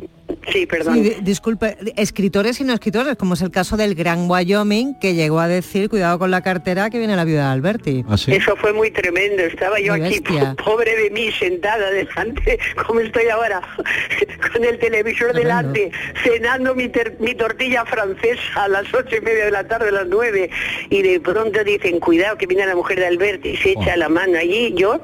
Sí, 0.51 0.65
perdón. 0.65 1.03
disculpe, 1.21 1.77
escritores 1.97 2.59
y 2.61 2.63
no 2.63 2.73
escritores, 2.73 3.15
como 3.15 3.33
es 3.33 3.41
el 3.41 3.51
caso 3.51 3.77
del 3.77 3.95
Gran 3.95 4.29
Wyoming, 4.29 4.97
que 4.99 5.13
llegó 5.13 5.39
a 5.39 5.47
decir, 5.47 5.89
cuidado 5.89 6.19
con 6.19 6.31
la 6.31 6.41
cartera, 6.41 6.89
que 6.89 6.99
viene 6.99 7.15
la 7.15 7.25
viuda 7.25 7.47
de 7.47 7.53
Alberti. 7.53 8.05
¿Ah, 8.07 8.15
Eso 8.15 8.55
fue 8.55 8.71
muy 8.71 8.91
tremendo. 8.91 9.43
Estaba 9.43 9.79
yo 9.79 9.93
aquí, 9.93 10.21
pobre 10.63 10.95
de 10.95 11.09
mí, 11.09 11.31
sentada 11.31 11.89
delante, 11.91 12.59
como 12.85 12.99
estoy 12.99 13.27
ahora, 13.27 13.61
con 14.53 14.63
el 14.63 14.79
televisor 14.79 15.33
delante, 15.33 15.91
cenando 16.23 16.75
mi, 16.75 16.91
mi 17.19 17.35
tortilla 17.35 17.85
francesa 17.85 18.63
a 18.63 18.67
las 18.67 18.93
ocho 18.93 19.15
y 19.17 19.21
media 19.21 19.45
de 19.45 19.51
la 19.51 19.67
tarde, 19.67 19.89
a 19.89 19.91
las 19.91 20.07
nueve, 20.07 20.49
y 20.89 21.01
de 21.01 21.19
pronto 21.19 21.63
dicen, 21.63 21.99
cuidado, 21.99 22.37
que 22.37 22.47
viene 22.47 22.65
la 22.65 22.75
mujer 22.75 22.99
de 22.99 23.07
Alberti, 23.07 23.49
y 23.49 23.57
se 23.57 23.71
echa 23.71 23.93
oh. 23.95 23.97
la 23.97 24.09
mano 24.09 24.37
allí. 24.37 24.73
Yo 24.75 25.01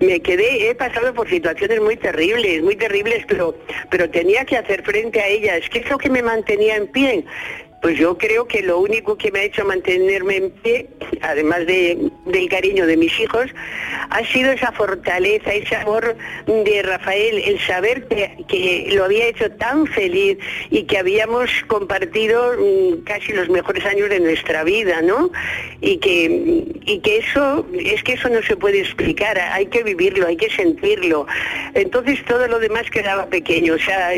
me 0.00 0.20
quedé, 0.20 0.70
he 0.70 0.74
pasado 0.74 1.12
por 1.14 1.28
situaciones 1.28 1.80
muy 1.80 1.96
terribles, 1.96 2.62
muy 2.62 2.76
terribles, 2.76 3.24
pero, 3.28 3.56
pero 3.90 4.08
tenía 4.08 4.44
que 4.44 4.56
hacer 4.56 4.63
frente 4.82 5.20
a 5.20 5.28
ella. 5.28 5.56
Es 5.56 5.68
que 5.68 5.80
es 5.80 5.90
lo 5.90 5.98
que 5.98 6.10
me 6.10 6.22
mantenía 6.22 6.76
en 6.76 6.86
pie 6.88 7.24
pues 7.84 7.98
yo 7.98 8.16
creo 8.16 8.48
que 8.48 8.62
lo 8.62 8.78
único 8.78 9.18
que 9.18 9.30
me 9.30 9.40
ha 9.40 9.42
hecho 9.42 9.62
mantenerme 9.62 10.36
en 10.36 10.50
pie, 10.52 10.88
además 11.20 11.66
de, 11.66 12.10
del 12.24 12.48
cariño 12.48 12.86
de 12.86 12.96
mis 12.96 13.20
hijos, 13.20 13.50
ha 14.08 14.24
sido 14.24 14.52
esa 14.52 14.72
fortaleza, 14.72 15.52
ese 15.52 15.76
amor 15.76 16.16
de 16.46 16.82
Rafael, 16.82 17.42
el 17.44 17.60
saber 17.60 18.08
que, 18.08 18.88
lo 18.94 19.04
había 19.04 19.26
hecho 19.26 19.50
tan 19.50 19.86
feliz 19.86 20.38
y 20.70 20.84
que 20.84 20.96
habíamos 20.96 21.50
compartido 21.66 22.54
mm, 22.58 23.04
casi 23.04 23.34
los 23.34 23.50
mejores 23.50 23.84
años 23.84 24.08
de 24.08 24.18
nuestra 24.18 24.64
vida, 24.64 25.02
¿no? 25.02 25.30
Y 25.82 25.98
que, 25.98 26.64
y 26.86 27.00
que 27.00 27.18
eso, 27.18 27.66
es 27.78 28.02
que 28.02 28.14
eso 28.14 28.30
no 28.30 28.42
se 28.44 28.56
puede 28.56 28.80
explicar, 28.80 29.38
hay 29.38 29.66
que 29.66 29.82
vivirlo, 29.82 30.26
hay 30.26 30.38
que 30.38 30.48
sentirlo. 30.48 31.26
Entonces 31.74 32.24
todo 32.24 32.46
lo 32.46 32.58
demás 32.58 32.90
quedaba 32.90 33.26
pequeño. 33.26 33.74
O 33.74 33.78
sea, 33.78 34.10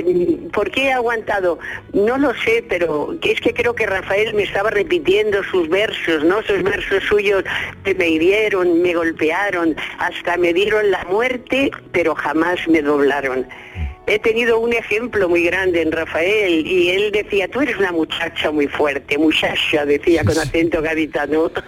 ¿por 0.52 0.70
qué 0.70 0.84
he 0.84 0.92
aguantado? 0.92 1.58
No 1.92 2.18
lo 2.18 2.34
sé, 2.34 2.64
pero 2.68 3.16
es 3.22 3.40
que 3.40 3.54
creo 3.54 3.74
que 3.74 3.86
Rafael 3.86 4.34
me 4.34 4.42
estaba 4.42 4.70
repitiendo 4.70 5.42
sus 5.44 5.68
versos, 5.68 6.24
¿no? 6.24 6.42
Sus 6.42 6.62
versos 6.62 7.02
suyos 7.04 7.44
me 7.96 8.08
hirieron, 8.08 8.82
me 8.82 8.94
golpearon, 8.94 9.74
hasta 9.98 10.36
me 10.36 10.52
dieron 10.52 10.90
la 10.90 11.04
muerte, 11.04 11.70
pero 11.92 12.14
jamás 12.14 12.58
me 12.68 12.82
doblaron 12.82 13.46
he 14.06 14.18
tenido 14.18 14.58
un 14.60 14.72
ejemplo 14.72 15.28
muy 15.28 15.42
grande 15.44 15.82
en 15.82 15.90
Rafael 15.90 16.66
y 16.66 16.90
él 16.90 17.10
decía, 17.12 17.48
tú 17.48 17.60
eres 17.60 17.76
una 17.76 17.92
muchacha 17.92 18.50
muy 18.50 18.68
fuerte, 18.68 19.18
muchacha, 19.18 19.84
decía 19.84 20.24
con 20.24 20.38
acento 20.38 20.80
gaditano. 20.82 21.50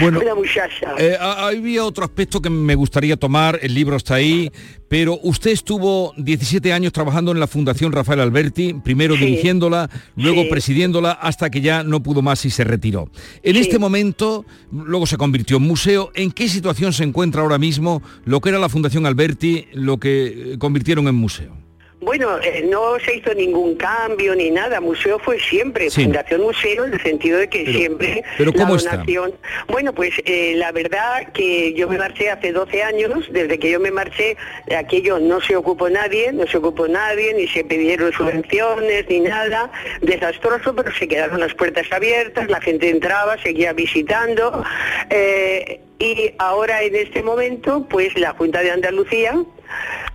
Bueno, 0.00 0.20
una 0.20 0.34
muchacha. 0.34 0.94
Eh, 0.98 1.16
había 1.18 1.84
otro 1.84 2.04
aspecto 2.04 2.42
que 2.42 2.50
me 2.50 2.74
gustaría 2.74 3.16
tomar, 3.16 3.58
el 3.62 3.72
libro 3.72 3.96
está 3.96 4.16
ahí, 4.16 4.50
pero 4.88 5.18
usted 5.22 5.52
estuvo 5.52 6.12
17 6.18 6.72
años 6.72 6.92
trabajando 6.92 7.32
en 7.32 7.40
la 7.40 7.46
Fundación 7.46 7.92
Rafael 7.92 8.20
Alberti, 8.20 8.74
primero 8.74 9.14
dirigiéndola, 9.14 9.88
luego 10.16 10.48
presidiéndola, 10.50 11.12
hasta 11.12 11.48
que 11.48 11.62
ya 11.62 11.82
no 11.82 12.02
pudo 12.02 12.20
más 12.20 12.44
y 12.44 12.50
se 12.50 12.64
retiró. 12.64 13.10
En 13.42 13.56
este 13.56 13.78
momento, 13.78 14.44
luego 14.70 15.06
se 15.06 15.16
convirtió 15.16 15.56
en 15.56 15.62
museo. 15.62 16.10
¿En 16.14 16.30
qué 16.30 16.48
situación 16.48 16.92
se 16.92 17.04
encuentra 17.04 17.42
ahora 17.42 17.58
mismo 17.58 18.02
lo 18.24 18.40
que 18.40 18.50
era 18.50 18.58
la 18.58 18.68
Fundación 18.68 19.06
Alberti, 19.06 19.66
lo 19.72 19.98
que 19.98 20.56
convirtieron 20.58 21.08
en 21.08 21.14
museo? 21.14 21.65
Bueno, 22.06 22.38
eh, 22.40 22.64
no 22.70 23.00
se 23.00 23.16
hizo 23.16 23.34
ningún 23.34 23.74
cambio 23.74 24.36
ni 24.36 24.48
nada. 24.52 24.80
Museo 24.80 25.18
fue 25.18 25.40
siempre, 25.40 25.90
Fundación 25.90 26.40
Museo, 26.40 26.84
en 26.84 26.92
el 26.92 27.02
sentido 27.02 27.40
de 27.40 27.48
que 27.48 27.66
siempre 27.66 28.22
pero 28.38 28.52
¿cómo 28.52 28.76
la 28.76 28.92
donación. 28.92 29.34
Bueno, 29.66 29.92
pues 29.92 30.12
eh, 30.24 30.54
la 30.54 30.70
verdad 30.70 31.32
que 31.32 31.74
yo 31.74 31.88
me 31.88 31.98
marché 31.98 32.30
hace 32.30 32.52
12 32.52 32.84
años, 32.84 33.26
desde 33.32 33.58
que 33.58 33.72
yo 33.72 33.80
me 33.80 33.90
marché, 33.90 34.36
aquello 34.78 35.18
no 35.18 35.40
se 35.40 35.56
ocupó 35.56 35.90
nadie, 35.90 36.32
no 36.32 36.46
se 36.46 36.58
ocupó 36.58 36.86
nadie, 36.86 37.34
ni 37.34 37.48
se 37.48 37.64
pidieron 37.64 38.12
subvenciones, 38.12 39.06
ni 39.08 39.18
nada. 39.18 39.72
Desastroso, 40.00 40.76
pero 40.76 40.94
se 40.94 41.08
quedaron 41.08 41.40
las 41.40 41.54
puertas 41.54 41.90
abiertas, 41.90 42.48
la 42.48 42.60
gente 42.60 42.88
entraba, 42.88 43.36
seguía 43.42 43.72
visitando. 43.72 44.62
Eh, 45.10 45.80
y 45.98 46.34
ahora 46.38 46.84
en 46.84 46.94
este 46.94 47.24
momento, 47.24 47.84
pues 47.90 48.16
la 48.16 48.30
Junta 48.30 48.60
de 48.60 48.70
Andalucía 48.70 49.34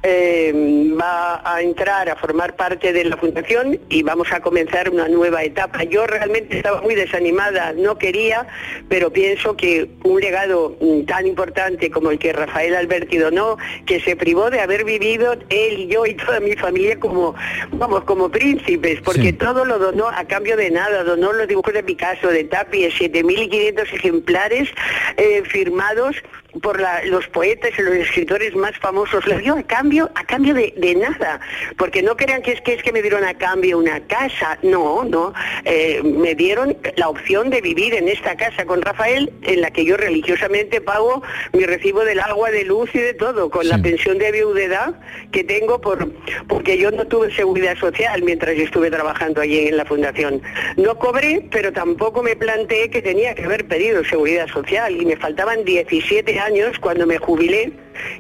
eh, 0.03 0.93
va 0.99 1.41
a 1.45 1.61
entrar 1.61 2.09
a 2.09 2.15
formar 2.15 2.55
parte 2.55 2.91
de 2.93 3.05
la 3.05 3.17
fundación 3.17 3.79
y 3.89 4.03
vamos 4.03 4.31
a 4.31 4.39
comenzar 4.39 4.89
una 4.89 5.07
nueva 5.07 5.43
etapa. 5.43 5.83
Yo 5.83 6.07
realmente 6.07 6.57
estaba 6.57 6.81
muy 6.81 6.95
desanimada, 6.95 7.73
no 7.73 7.97
quería, 7.97 8.47
pero 8.89 9.11
pienso 9.11 9.55
que 9.55 9.89
un 10.03 10.19
legado 10.19 10.75
mm, 10.81 11.05
tan 11.05 11.27
importante 11.27 11.91
como 11.91 12.11
el 12.11 12.19
que 12.19 12.33
Rafael 12.33 12.75
Alberti 12.75 13.17
donó, 13.17 13.57
que 13.85 13.99
se 13.99 14.15
privó 14.15 14.49
de 14.49 14.59
haber 14.59 14.83
vivido 14.85 15.33
él 15.49 15.79
y 15.79 15.87
yo 15.87 16.05
y 16.05 16.15
toda 16.15 16.39
mi 16.39 16.53
familia 16.53 16.99
como, 16.99 17.35
vamos, 17.73 18.03
como 18.05 18.29
príncipes, 18.29 19.01
porque 19.01 19.33
todo 19.33 19.65
lo 19.65 19.77
donó 19.77 20.09
a 20.09 20.25
cambio 20.25 20.57
de 20.57 20.71
nada, 20.71 21.03
donó 21.03 21.31
los 21.33 21.47
dibujos 21.47 21.73
de 21.73 21.83
Picasso, 21.83 22.27
de 22.27 22.43
Tapie, 22.45 22.89
7.500 22.91 23.93
ejemplares 23.93 24.69
eh, 25.17 25.43
firmados 25.45 26.15
por 26.61 26.81
los 27.05 27.27
poetas 27.27 27.71
y 27.77 27.81
los 27.81 27.93
escritores 27.93 28.55
más 28.55 28.77
famosos, 28.79 29.25
lo 29.25 29.37
dio 29.37 29.57
a 29.57 29.63
cambio, 29.63 29.90
a 30.15 30.23
cambio 30.23 30.54
de, 30.54 30.95
nada, 30.95 31.39
porque 31.77 32.01
no 32.01 32.15
crean 32.15 32.41
que 32.41 32.54
es 32.54 32.62
que 32.62 32.73
es 32.73 32.84
que 32.84 32.91
me 32.91 33.01
dieron 33.01 33.23
a 33.23 33.34
cambio 33.34 33.77
una 33.77 33.99
casa, 34.01 34.58
no, 34.62 35.04
no, 35.04 35.34
eh, 35.65 36.01
me 36.04 36.36
dieron 36.36 36.77
la 36.95 37.10
opción 37.10 37.49
de 37.49 37.62
vivir 37.62 37.93
en 37.93 38.08
esta 38.08 38.36
casa 38.36 38.65
con 38.65 38.82
Rafael, 38.82 39.32
en 39.43 39.62
la 39.62 39.71
que 39.71 39.86
yo 39.86 39.97
religiosamente 39.97 40.82
pago 40.82 41.21
mi 41.54 41.65
recibo 41.65 42.04
del 42.06 42.19
agua, 42.19 42.51
de 42.51 42.63
luz 42.63 42.89
y 42.93 42.99
de 42.99 43.13
todo, 43.13 43.49
con 43.49 43.67
la 43.67 43.77
pensión 43.80 44.17
de 44.17 44.32
viudedad 44.32 44.95
que 45.32 45.43
tengo 45.43 45.80
por 45.82 46.12
porque 46.47 46.77
yo 46.77 46.91
no 46.91 47.06
tuve 47.06 47.34
seguridad 47.34 47.77
social 47.77 48.21
mientras 48.23 48.56
estuve 48.56 48.89
trabajando 48.89 49.41
allí 49.41 49.67
en 49.67 49.77
la 49.77 49.86
fundación. 49.86 50.41
No 50.77 50.97
cobré, 50.97 51.47
pero 51.51 51.71
tampoco 51.71 52.23
me 52.23 52.36
planteé 52.36 52.89
que 52.89 53.01
tenía 53.01 53.36
que 53.36 53.43
haber 53.43 53.67
pedido 53.67 54.04
seguridad 54.04 54.47
social 54.47 54.95
y 54.99 55.06
me 55.06 55.17
faltaban 55.17 55.63
17 55.63 56.39
años 56.39 56.77
cuando 56.80 57.06
me 57.06 57.17
jubilé 57.17 57.71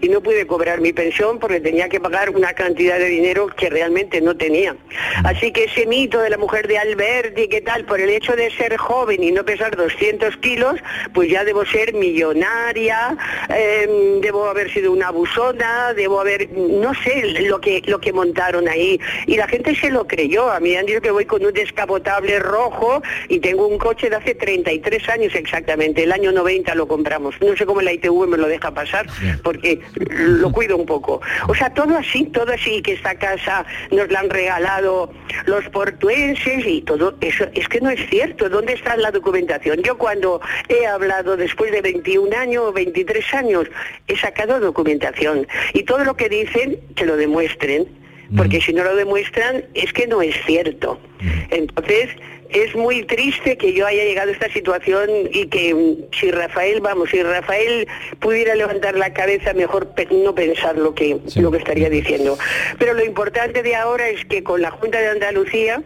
y 0.01 0.09
no 0.09 0.21
pude 0.21 0.45
cobrar 0.47 0.81
mi 0.81 0.93
pensión 0.93 1.39
porque 1.39 1.59
tenía 1.59 1.89
que 1.89 1.99
pagar 1.99 2.29
una 2.29 2.53
cantidad 2.53 2.97
de 2.97 3.05
dinero 3.05 3.47
que 3.47 3.69
realmente 3.69 4.21
no 4.21 4.35
tenía. 4.35 4.75
Así 5.23 5.51
que 5.51 5.65
ese 5.65 5.85
mito 5.85 6.19
de 6.19 6.29
la 6.29 6.37
mujer 6.37 6.67
de 6.67 6.77
Alberti, 6.77 7.47
¿qué 7.47 7.61
tal? 7.61 7.85
Por 7.85 7.99
el 7.99 8.09
hecho 8.09 8.35
de 8.35 8.51
ser 8.51 8.77
joven 8.77 9.23
y 9.23 9.31
no 9.31 9.45
pesar 9.45 9.75
200 9.75 10.37
kilos, 10.37 10.79
pues 11.13 11.29
ya 11.29 11.43
debo 11.43 11.65
ser 11.65 11.93
millonaria, 11.93 13.17
em, 13.49 14.21
debo 14.21 14.47
haber 14.47 14.71
sido 14.71 14.91
una 14.91 15.07
abusona, 15.07 15.93
debo 15.93 16.19
haber, 16.19 16.49
no 16.51 16.93
sé, 16.93 17.41
lo 17.41 17.59
que, 17.59 17.81
lo 17.85 17.99
que 17.99 18.13
montaron 18.13 18.67
ahí. 18.67 18.99
Y 19.27 19.37
la 19.37 19.47
gente 19.47 19.75
se 19.75 19.89
lo 19.89 20.07
creyó. 20.07 20.49
A 20.51 20.59
mí 20.59 20.75
han 20.75 20.85
dicho 20.85 21.01
que 21.01 21.11
voy 21.11 21.25
con 21.25 21.45
un 21.45 21.53
descapotable 21.53 22.39
rojo 22.39 23.01
y 23.27 23.39
tengo 23.39 23.67
un 23.67 23.77
coche 23.77 24.09
de 24.09 24.15
hace 24.15 24.35
33 24.35 25.09
años 25.09 25.35
exactamente. 25.35 26.03
El 26.03 26.11
año 26.11 26.31
90 26.31 26.73
lo 26.75 26.87
compramos. 26.87 27.35
No 27.41 27.55
sé 27.55 27.65
cómo 27.65 27.81
la 27.81 27.93
ITV 27.93 28.27
me 28.27 28.37
lo 28.37 28.47
deja 28.47 28.71
pasar, 28.71 29.07
porque 29.43 29.60
lo 30.07 30.51
cuido 30.51 30.77
un 30.77 30.85
poco. 30.85 31.21
O 31.47 31.55
sea, 31.55 31.73
todo 31.73 31.97
así, 31.97 32.25
todo 32.25 32.51
así, 32.51 32.81
que 32.81 32.93
esta 32.93 33.15
casa 33.15 33.65
nos 33.91 34.09
la 34.11 34.19
han 34.19 34.29
regalado 34.29 35.11
los 35.45 35.67
portuenses 35.69 36.65
y 36.65 36.81
todo 36.81 37.15
eso, 37.21 37.45
es 37.53 37.67
que 37.67 37.81
no 37.81 37.89
es 37.89 38.09
cierto. 38.09 38.49
¿Dónde 38.49 38.73
está 38.73 38.95
la 38.97 39.11
documentación? 39.11 39.81
Yo 39.83 39.97
cuando 39.97 40.41
he 40.69 40.85
hablado 40.85 41.37
después 41.37 41.71
de 41.71 41.81
21 41.81 42.35
años 42.35 42.63
o 42.67 42.73
23 42.73 43.33
años, 43.33 43.67
he 44.07 44.17
sacado 44.17 44.59
documentación 44.59 45.47
y 45.73 45.83
todo 45.83 46.03
lo 46.03 46.15
que 46.15 46.29
dicen, 46.29 46.79
que 46.95 47.05
lo 47.05 47.17
demuestren, 47.17 47.87
porque 48.35 48.61
si 48.61 48.71
no 48.71 48.83
lo 48.83 48.95
demuestran, 48.95 49.65
es 49.73 49.91
que 49.91 50.07
no 50.07 50.21
es 50.21 50.35
cierto. 50.45 50.99
Entonces, 51.49 52.09
es 52.53 52.75
muy 52.75 53.03
triste 53.03 53.57
que 53.57 53.73
yo 53.73 53.85
haya 53.87 54.03
llegado 54.03 54.29
a 54.29 54.33
esta 54.33 54.51
situación 54.51 55.09
y 55.31 55.47
que 55.47 55.73
mm, 55.73 56.13
si 56.19 56.31
Rafael, 56.31 56.81
vamos, 56.81 57.09
si 57.09 57.21
Rafael 57.21 57.87
pudiera 58.19 58.55
levantar 58.55 58.95
la 58.95 59.13
cabeza, 59.13 59.53
mejor 59.53 59.93
no 60.11 60.35
pensar 60.35 60.77
lo 60.77 60.93
que, 60.93 61.19
lo 61.35 61.51
que 61.51 61.57
estaría 61.57 61.89
diciendo. 61.89 62.37
Pero 62.77 62.93
lo 62.93 63.03
importante 63.03 63.63
de 63.63 63.75
ahora 63.75 64.09
es 64.09 64.25
que 64.25 64.43
con 64.43 64.61
la 64.61 64.71
Junta 64.71 64.99
de 64.99 65.07
Andalucía, 65.07 65.81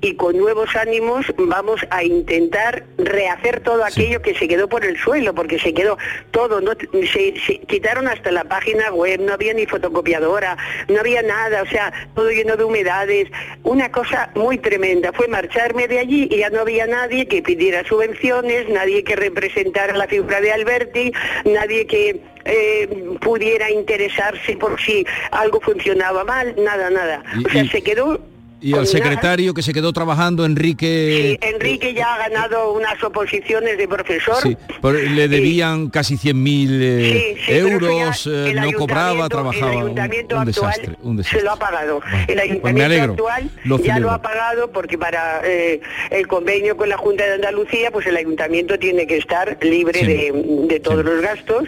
y 0.00 0.14
con 0.14 0.36
nuevos 0.36 0.74
ánimos 0.76 1.26
vamos 1.36 1.80
a 1.90 2.04
intentar 2.04 2.84
rehacer 2.98 3.60
todo 3.60 3.84
aquello 3.84 4.22
que 4.22 4.34
se 4.34 4.48
quedó 4.48 4.68
por 4.68 4.84
el 4.84 4.96
suelo, 4.98 5.34
porque 5.34 5.58
se 5.58 5.74
quedó 5.74 5.98
todo, 6.30 6.60
no 6.60 6.72
se, 7.12 7.32
quitaron 7.66 8.08
hasta 8.08 8.30
la 8.30 8.44
página 8.44 8.92
web, 8.92 9.20
no 9.20 9.32
había 9.32 9.54
ni 9.54 9.66
fotocopiadora, 9.66 10.56
no 10.88 11.00
había 11.00 11.22
nada, 11.22 11.62
o 11.62 11.66
sea, 11.66 11.92
todo 12.14 12.30
lleno 12.30 12.56
de 12.56 12.64
humedades, 12.64 13.28
una 13.64 13.90
cosa 13.90 14.30
muy 14.34 14.58
tremenda. 14.58 15.12
Fue 15.12 15.28
marcharme 15.28 15.88
de 15.88 15.98
allí 15.98 16.28
y 16.30 16.38
ya 16.38 16.50
no 16.50 16.60
había 16.60 16.86
nadie 16.86 17.26
que 17.26 17.42
pidiera 17.42 17.84
subvenciones, 17.84 18.68
nadie 18.68 19.04
que 19.04 19.16
representara 19.16 19.96
la 19.96 20.06
figura 20.06 20.40
de 20.40 20.52
Alberti, 20.52 21.12
nadie 21.44 21.86
que 21.86 22.20
eh, 22.44 23.16
pudiera 23.20 23.70
interesarse 23.70 24.56
por 24.56 24.80
si 24.80 25.06
algo 25.30 25.60
funcionaba 25.60 26.24
mal, 26.24 26.54
nada, 26.56 26.90
nada. 26.90 27.22
O 27.44 27.48
sea, 27.50 27.64
se 27.66 27.82
quedó 27.82 28.20
y 28.60 28.74
al 28.74 28.86
secretario 28.86 29.54
que 29.54 29.62
se 29.62 29.72
quedó 29.72 29.92
trabajando, 29.92 30.44
Enrique... 30.44 31.38
Sí, 31.40 31.46
Enrique 31.46 31.94
ya 31.94 32.14
ha 32.14 32.28
ganado 32.28 32.72
unas 32.72 33.02
oposiciones 33.02 33.78
de 33.78 33.86
profesor. 33.86 34.42
Sí, 34.42 34.56
le 34.82 35.28
debían 35.28 35.90
casi 35.90 36.16
100.000 36.16 36.68
eh, 36.70 37.36
euros, 37.48 38.26
eh, 38.26 38.54
no 38.54 38.72
cobraba, 38.72 39.28
trabajaba. 39.28 39.72
El 39.72 39.78
ayuntamiento 39.78 40.38
actual 40.38 40.74
se 41.22 41.42
lo 41.42 41.52
ha 41.52 41.56
pagado. 41.56 42.00
el 42.26 42.26
pues 42.26 42.40
ayuntamiento 42.40 43.28
actual 43.28 43.50
ya 43.82 43.98
lo 43.98 44.10
ha 44.10 44.20
pagado 44.20 44.70
porque 44.72 44.98
para 44.98 45.40
eh, 45.44 45.80
el 46.10 46.26
convenio 46.26 46.76
con 46.76 46.88
la 46.88 46.96
Junta 46.96 47.24
de 47.24 47.34
Andalucía, 47.34 47.90
pues 47.90 48.06
el 48.06 48.16
ayuntamiento 48.16 48.78
tiene 48.78 49.06
que 49.06 49.16
estar 49.16 49.58
libre 49.62 50.04
de, 50.04 50.80
todos 50.80 51.04
los 51.04 51.20
gastos 51.20 51.64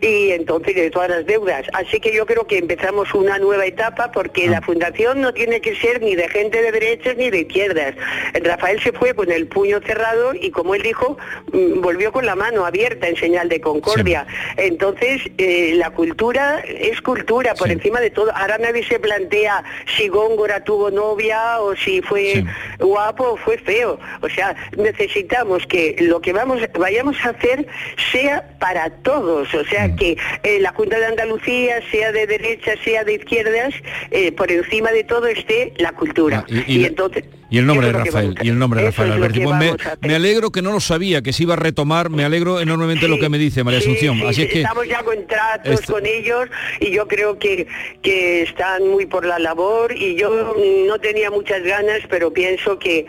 y 0.00 0.30
entonces 0.30 0.74
de 0.74 0.90
todas 0.90 1.08
las 1.10 1.26
deudas. 1.26 1.64
Así 1.72 2.00
que 2.00 2.14
yo 2.14 2.26
creo 2.26 2.46
que 2.46 2.58
empezamos 2.58 3.14
una 3.14 3.38
nueva 3.38 3.66
etapa 3.66 4.10
porque 4.12 4.46
ah. 4.48 4.52
la 4.52 4.62
fundación 4.62 5.20
no 5.20 5.32
tiene 5.32 5.60
que 5.60 5.76
ser 5.76 6.02
ni 6.02 6.14
de 6.14 6.27
de 6.28 6.38
gente 6.38 6.62
de 6.62 6.72
derechas 6.72 7.16
ni 7.16 7.30
de 7.30 7.40
izquierdas. 7.40 7.94
Rafael 8.42 8.80
se 8.80 8.92
fue 8.92 9.14
con 9.14 9.30
el 9.30 9.46
puño 9.46 9.80
cerrado 9.80 10.34
y 10.34 10.50
como 10.50 10.74
él 10.74 10.82
dijo, 10.82 11.16
mm, 11.52 11.80
volvió 11.80 12.12
con 12.12 12.26
la 12.26 12.34
mano 12.34 12.64
abierta 12.64 13.08
en 13.08 13.16
señal 13.16 13.48
de 13.48 13.60
concordia. 13.60 14.26
Entonces, 14.56 15.22
eh, 15.38 15.72
la 15.74 15.90
cultura 15.90 16.60
es 16.60 17.00
cultura 17.00 17.54
por 17.54 17.70
encima 17.70 18.00
de 18.00 18.10
todo. 18.10 18.34
Ahora 18.34 18.58
nadie 18.58 18.84
se 18.84 18.98
plantea 18.98 19.62
si 19.96 20.08
Góngora 20.08 20.64
tuvo 20.64 20.90
novia 20.90 21.60
o 21.60 21.74
si 21.76 22.02
fue 22.02 22.44
guapo 22.78 23.32
o 23.32 23.36
fue 23.36 23.58
feo. 23.58 23.98
O 24.20 24.28
sea, 24.28 24.54
necesitamos 24.76 25.66
que 25.66 25.96
lo 26.00 26.20
que 26.20 26.32
vamos 26.32 26.60
vayamos 26.78 27.16
a 27.24 27.30
hacer 27.30 27.66
sea 28.12 28.56
para 28.58 28.90
todos. 28.90 29.52
O 29.54 29.64
sea, 29.64 29.88
mm. 29.88 29.96
que 29.96 30.16
eh, 30.42 30.60
la 30.60 30.72
Junta 30.72 30.98
de 30.98 31.06
Andalucía, 31.06 31.80
sea 31.90 32.12
de 32.12 32.26
derecha, 32.26 32.74
sea 32.84 33.04
de 33.04 33.14
izquierdas, 33.14 33.74
eh, 34.10 34.32
por 34.32 34.50
encima 34.50 34.90
de 34.92 35.04
todo 35.04 35.26
esté 35.26 35.72
la 35.78 35.92
cultura. 35.92 36.17
Ah, 36.32 36.44
y, 36.48 36.84
entonces 36.84 37.24
y 37.50 37.58
el 37.58 37.66
nombre 37.66 37.86
de 37.86 37.92
Rafael, 37.92 38.34
y 38.42 38.48
el 38.48 38.58
nombre 38.58 38.80
de 38.80 38.86
Rafael 38.88 39.12
Alberti. 39.12 39.40
Pues 39.40 39.56
me, 40.00 40.14
alegro 40.14 40.50
que 40.50 40.60
no 40.60 40.72
lo 40.72 40.80
sabía, 40.80 41.22
que 41.22 41.32
se 41.32 41.44
iba 41.44 41.54
a 41.54 41.56
retomar, 41.56 42.10
me 42.10 42.24
alegro 42.24 42.60
enormemente 42.60 43.08
lo 43.08 43.18
que 43.18 43.28
me 43.28 43.38
dice 43.38 43.64
María 43.64 43.80
Asunción. 43.80 44.20
Así 44.26 44.42
es 44.42 44.52
que 44.52 44.60
estamos 44.62 44.86
ya 44.86 45.02
con 45.02 45.26
tratos 45.26 45.80
con 45.82 46.04
ellos 46.04 46.48
y 46.80 46.90
yo 46.90 47.08
creo 47.08 47.38
que, 47.38 47.66
que 48.02 48.42
están 48.42 48.88
muy 48.88 49.06
por 49.06 49.24
la 49.24 49.38
labor 49.38 49.92
y 49.96 50.14
yo 50.14 50.54
no 50.86 50.98
tenía 50.98 51.30
muchas 51.30 51.62
ganas, 51.62 52.00
pero 52.08 52.32
pienso 52.32 52.78
que 52.78 53.06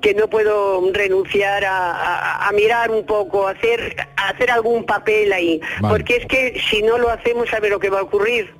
que 0.00 0.12
no 0.12 0.28
puedo 0.28 0.82
renunciar 0.92 1.64
a, 1.66 2.50
mirar 2.54 2.90
un 2.90 3.06
poco, 3.06 3.48
a 3.48 3.52
hacer, 3.52 3.96
hacer 4.16 4.50
algún 4.50 4.84
papel 4.84 5.32
ahí, 5.32 5.62
porque 5.80 6.16
es 6.16 6.26
que 6.26 6.60
si 6.68 6.82
no 6.82 6.98
lo 6.98 7.08
hacemos, 7.08 7.50
a 7.54 7.58
ver 7.58 7.70
lo 7.70 7.80
que 7.80 7.88
va 7.88 8.00
a 8.00 8.02
ocurrir 8.02 8.52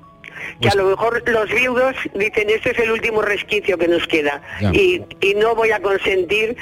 que 0.61 0.69
a 0.69 0.73
pues 0.73 0.75
lo 0.75 0.85
mejor 0.85 1.23
los 1.29 1.51
viudos 1.51 1.97
dicen 2.15 2.51
este 2.51 2.71
es 2.73 2.79
el 2.79 2.91
último 2.91 3.23
resquicio 3.23 3.79
que 3.79 3.89
nos 3.89 4.07
queda 4.07 4.43
y, 4.73 5.03
y 5.21 5.35
no 5.35 5.55
voy 5.55 5.71
a 5.71 5.81
consentir 5.81 6.57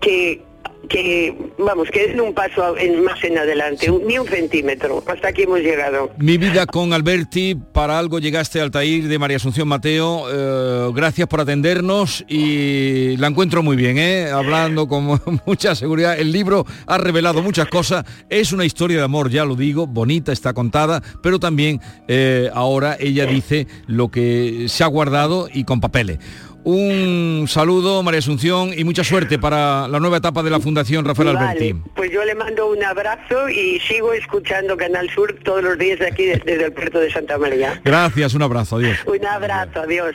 que 0.00 0.42
que, 0.88 1.36
vamos, 1.58 1.88
que 1.90 2.04
es 2.04 2.20
un 2.20 2.34
paso 2.34 2.74
más 3.04 3.22
en 3.24 3.38
adelante, 3.38 3.90
ni 4.06 4.18
un 4.18 4.26
centímetro, 4.26 5.02
hasta 5.06 5.28
aquí 5.28 5.42
hemos 5.42 5.60
llegado. 5.60 6.10
Mi 6.18 6.38
vida 6.38 6.66
con 6.66 6.92
Alberti, 6.92 7.54
para 7.54 7.98
algo 7.98 8.18
llegaste 8.18 8.60
al 8.60 8.70
Tair 8.70 9.08
de 9.08 9.18
María 9.18 9.36
Asunción 9.36 9.68
Mateo, 9.68 10.24
eh, 10.30 10.92
gracias 10.94 11.28
por 11.28 11.40
atendernos 11.40 12.24
y 12.28 13.16
la 13.16 13.28
encuentro 13.28 13.62
muy 13.62 13.76
bien, 13.76 13.98
¿eh? 13.98 14.30
hablando 14.30 14.88
con 14.88 15.20
mucha 15.46 15.74
seguridad, 15.74 16.18
el 16.18 16.32
libro 16.32 16.66
ha 16.86 16.98
revelado 16.98 17.42
muchas 17.42 17.68
cosas, 17.68 18.04
es 18.28 18.52
una 18.52 18.64
historia 18.64 18.98
de 18.98 19.04
amor, 19.04 19.30
ya 19.30 19.44
lo 19.44 19.56
digo, 19.56 19.86
bonita, 19.86 20.32
está 20.32 20.52
contada, 20.52 21.02
pero 21.22 21.38
también 21.38 21.80
eh, 22.08 22.50
ahora 22.54 22.96
ella 22.98 23.26
dice 23.26 23.66
lo 23.86 24.08
que 24.08 24.66
se 24.68 24.84
ha 24.84 24.88
guardado 24.88 25.48
y 25.52 25.64
con 25.64 25.80
papeles. 25.80 26.18
Un 26.64 27.46
saludo, 27.48 28.02
María 28.02 28.20
Asunción, 28.20 28.70
y 28.76 28.84
mucha 28.84 29.02
suerte 29.02 29.38
para 29.38 29.88
la 29.88 29.98
nueva 29.98 30.18
etapa 30.18 30.42
de 30.42 30.50
la 30.50 30.60
Fundación 30.60 31.04
Rafael 31.04 31.30
Alberti. 31.30 31.74
Pues 31.94 32.10
yo 32.12 32.24
le 32.24 32.34
mando 32.34 32.70
un 32.70 32.82
abrazo 32.84 33.48
y 33.48 33.80
sigo 33.80 34.12
escuchando 34.12 34.76
Canal 34.76 35.10
Sur 35.10 35.34
todos 35.42 35.62
los 35.62 35.76
días 35.76 36.00
aquí 36.00 36.26
desde, 36.26 36.64
el 36.64 36.72
puerto 36.72 37.00
de 37.00 37.10
Santa 37.10 37.36
María. 37.36 37.80
Gracias, 37.84 38.34
un 38.34 38.42
abrazo, 38.42 38.76
adiós. 38.76 38.98
Un 39.06 39.26
abrazo, 39.26 39.80
adiós. 39.80 40.14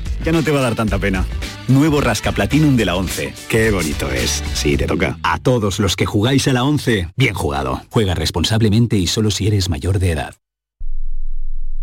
ya 0.23 0.31
no 0.31 0.43
te 0.43 0.51
va 0.51 0.59
a 0.59 0.63
dar 0.63 0.75
tanta 0.75 0.99
pena. 0.99 1.25
Nuevo 1.67 2.01
Rasca 2.01 2.31
Platinum 2.31 2.75
de 2.75 2.85
la 2.85 2.95
11. 2.95 3.33
Qué 3.49 3.71
bonito 3.71 4.09
es. 4.11 4.43
Sí, 4.53 4.77
te 4.77 4.85
toca. 4.85 5.17
A 5.23 5.39
todos 5.39 5.79
los 5.79 5.95
que 5.95 6.05
jugáis 6.05 6.47
a 6.47 6.53
la 6.53 6.63
11, 6.63 7.09
bien 7.15 7.33
jugado. 7.33 7.81
Juega 7.89 8.15
responsablemente 8.15 8.97
y 8.97 9.07
solo 9.07 9.31
si 9.31 9.47
eres 9.47 9.69
mayor 9.69 9.99
de 9.99 10.11
edad. 10.11 10.35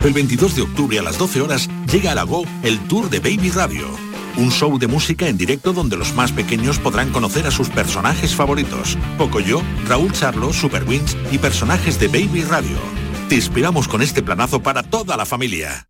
El 0.00 0.14
22 0.14 0.56
de 0.56 0.62
octubre 0.62 0.98
a 0.98 1.02
las 1.02 1.18
12 1.18 1.42
horas 1.42 1.68
llega 1.92 2.12
a 2.12 2.14
la 2.14 2.22
Go 2.22 2.44
el 2.62 2.78
Tour 2.88 3.10
de 3.10 3.20
Baby 3.20 3.50
Radio. 3.50 3.86
Un 4.38 4.50
show 4.50 4.78
de 4.78 4.86
música 4.86 5.28
en 5.28 5.36
directo 5.36 5.74
donde 5.74 5.98
los 5.98 6.14
más 6.14 6.32
pequeños 6.32 6.78
podrán 6.78 7.12
conocer 7.12 7.46
a 7.46 7.50
sus 7.50 7.68
personajes 7.68 8.34
favoritos. 8.34 8.96
Pocoyo, 9.18 9.60
Raúl 9.86 10.12
Charlo, 10.12 10.54
Super 10.54 10.84
Wings 10.84 11.16
y 11.30 11.36
personajes 11.36 12.00
de 12.00 12.08
Baby 12.08 12.44
Radio. 12.44 12.78
Te 13.28 13.34
inspiramos 13.34 13.88
con 13.88 14.00
este 14.00 14.22
planazo 14.22 14.62
para 14.62 14.82
toda 14.82 15.18
la 15.18 15.26
familia. 15.26 15.89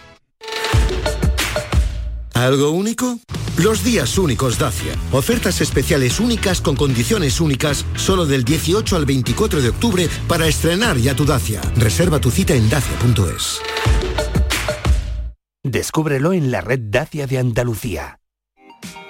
¿Algo 2.41 2.71
único? 2.71 3.19
Los 3.59 3.83
días 3.83 4.17
únicos 4.17 4.57
Dacia. 4.57 4.95
Ofertas 5.11 5.61
especiales 5.61 6.19
únicas 6.19 6.59
con 6.59 6.75
condiciones 6.75 7.39
únicas 7.39 7.85
solo 7.95 8.25
del 8.25 8.43
18 8.43 8.95
al 8.95 9.05
24 9.05 9.61
de 9.61 9.69
octubre 9.69 10.09
para 10.27 10.47
estrenar 10.47 10.97
ya 10.97 11.15
tu 11.15 11.23
Dacia. 11.23 11.61
Reserva 11.75 12.19
tu 12.19 12.31
cita 12.31 12.55
en 12.55 12.67
dacia.es. 12.67 13.61
Descúbrelo 15.63 16.33
en 16.33 16.49
la 16.49 16.61
red 16.61 16.79
Dacia 16.81 17.27
de 17.27 17.37
Andalucía. 17.37 18.20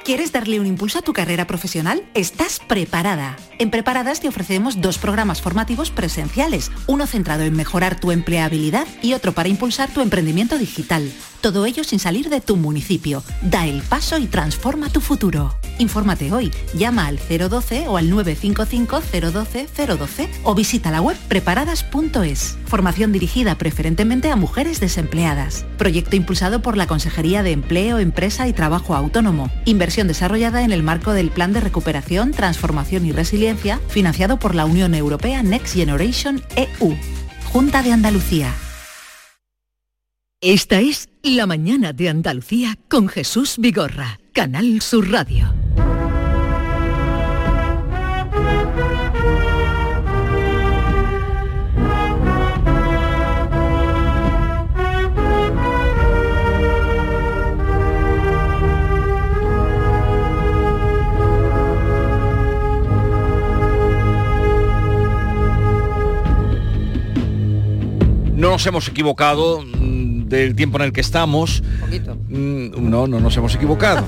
¿Quieres 0.04 0.32
darle 0.32 0.60
un 0.60 0.66
impulso 0.66 0.98
a 0.98 1.02
tu 1.04 1.14
carrera 1.14 1.46
profesional? 1.46 2.04
Estás 2.16 2.60
preparada. 2.60 3.38
En 3.60 3.70
Preparadas 3.70 4.20
te 4.20 4.28
ofrecemos 4.28 4.82
dos 4.82 4.98
programas 4.98 5.42
formativos 5.42 5.92
presenciales, 5.92 6.72
uno 6.88 7.06
centrado 7.06 7.44
en 7.44 7.56
mejorar 7.56 8.00
tu 8.00 8.12
empleabilidad 8.12 8.88
y 9.04 9.14
otro 9.14 9.34
para 9.34 9.50
impulsar 9.50 9.94
tu 9.94 10.02
emprendimiento 10.02 10.58
digital. 10.58 11.12
Todo 11.42 11.66
ello 11.66 11.84
sin 11.84 12.00
salir 12.00 12.30
de 12.30 12.42
tu 12.42 12.56
municipio. 12.56 13.24
Da 13.42 13.68
el 13.68 13.82
paso 13.82 14.18
y 14.18 14.26
transforma 14.26 14.90
tu 14.90 15.02
futuro. 15.02 15.56
Infórmate 15.80 16.32
hoy. 16.32 16.52
Llama 16.76 17.08
al 17.08 17.18
012 17.18 17.88
o 17.88 17.98
al 17.98 18.10
955 18.12 19.02
012 19.32 19.68
012 19.98 20.30
o 20.44 20.54
visita 20.54 20.92
la 20.92 21.02
web 21.02 21.18
preparadas.es. 21.28 22.58
Formación 22.66 23.12
dirigida 23.12 23.58
preferentemente 23.58 24.30
a 24.30 24.36
mujeres 24.36 24.80
desempleadas. 24.80 25.66
Proyecto 25.80 26.16
impulsado 26.16 26.62
por 26.62 26.78
la 26.78 26.86
Consejería 26.86 27.42
de 27.42 27.52
Empleo, 27.52 27.98
Empresa 27.98 28.48
y 28.48 28.54
Trabajo 28.54 28.96
Autónomo. 28.96 29.50
Desarrollada 30.00 30.64
en 30.64 30.72
el 30.72 30.84
marco 30.84 31.12
del 31.12 31.30
Plan 31.30 31.54
de 31.54 31.60
Recuperación, 31.60 32.32
Transformación 32.32 33.06
y 33.06 33.12
Resiliencia, 33.12 33.80
financiado 33.90 34.40
por 34.40 34.56
la 34.56 34.66
Unión 34.66 34.96
Europea 34.96 35.44
Next 35.44 35.76
Generation 35.76 36.42
EU. 36.56 36.96
Junta 37.52 37.84
de 37.84 37.92
Andalucía. 37.92 38.54
Esta 40.40 40.80
es 40.80 41.10
La 41.22 41.46
mañana 41.46 41.94
de 41.94 42.10
Andalucía 42.10 42.78
con 42.90 43.08
Jesús 43.10 43.58
Vigorra, 43.60 44.20
Canal 44.34 44.82
Sur 44.82 45.12
Radio. 45.12 45.54
No 68.42 68.50
nos 68.50 68.66
hemos 68.66 68.88
equivocado 68.88 69.62
mm, 69.62 70.24
del 70.24 70.56
tiempo 70.56 70.80
en 70.80 70.86
el 70.86 70.92
que 70.92 71.02
estamos. 71.02 71.62
Mm, 72.28 72.90
No, 72.90 73.06
no 73.06 73.20
nos 73.20 73.38
hemos 73.38 73.54
equivocado. 73.54 74.04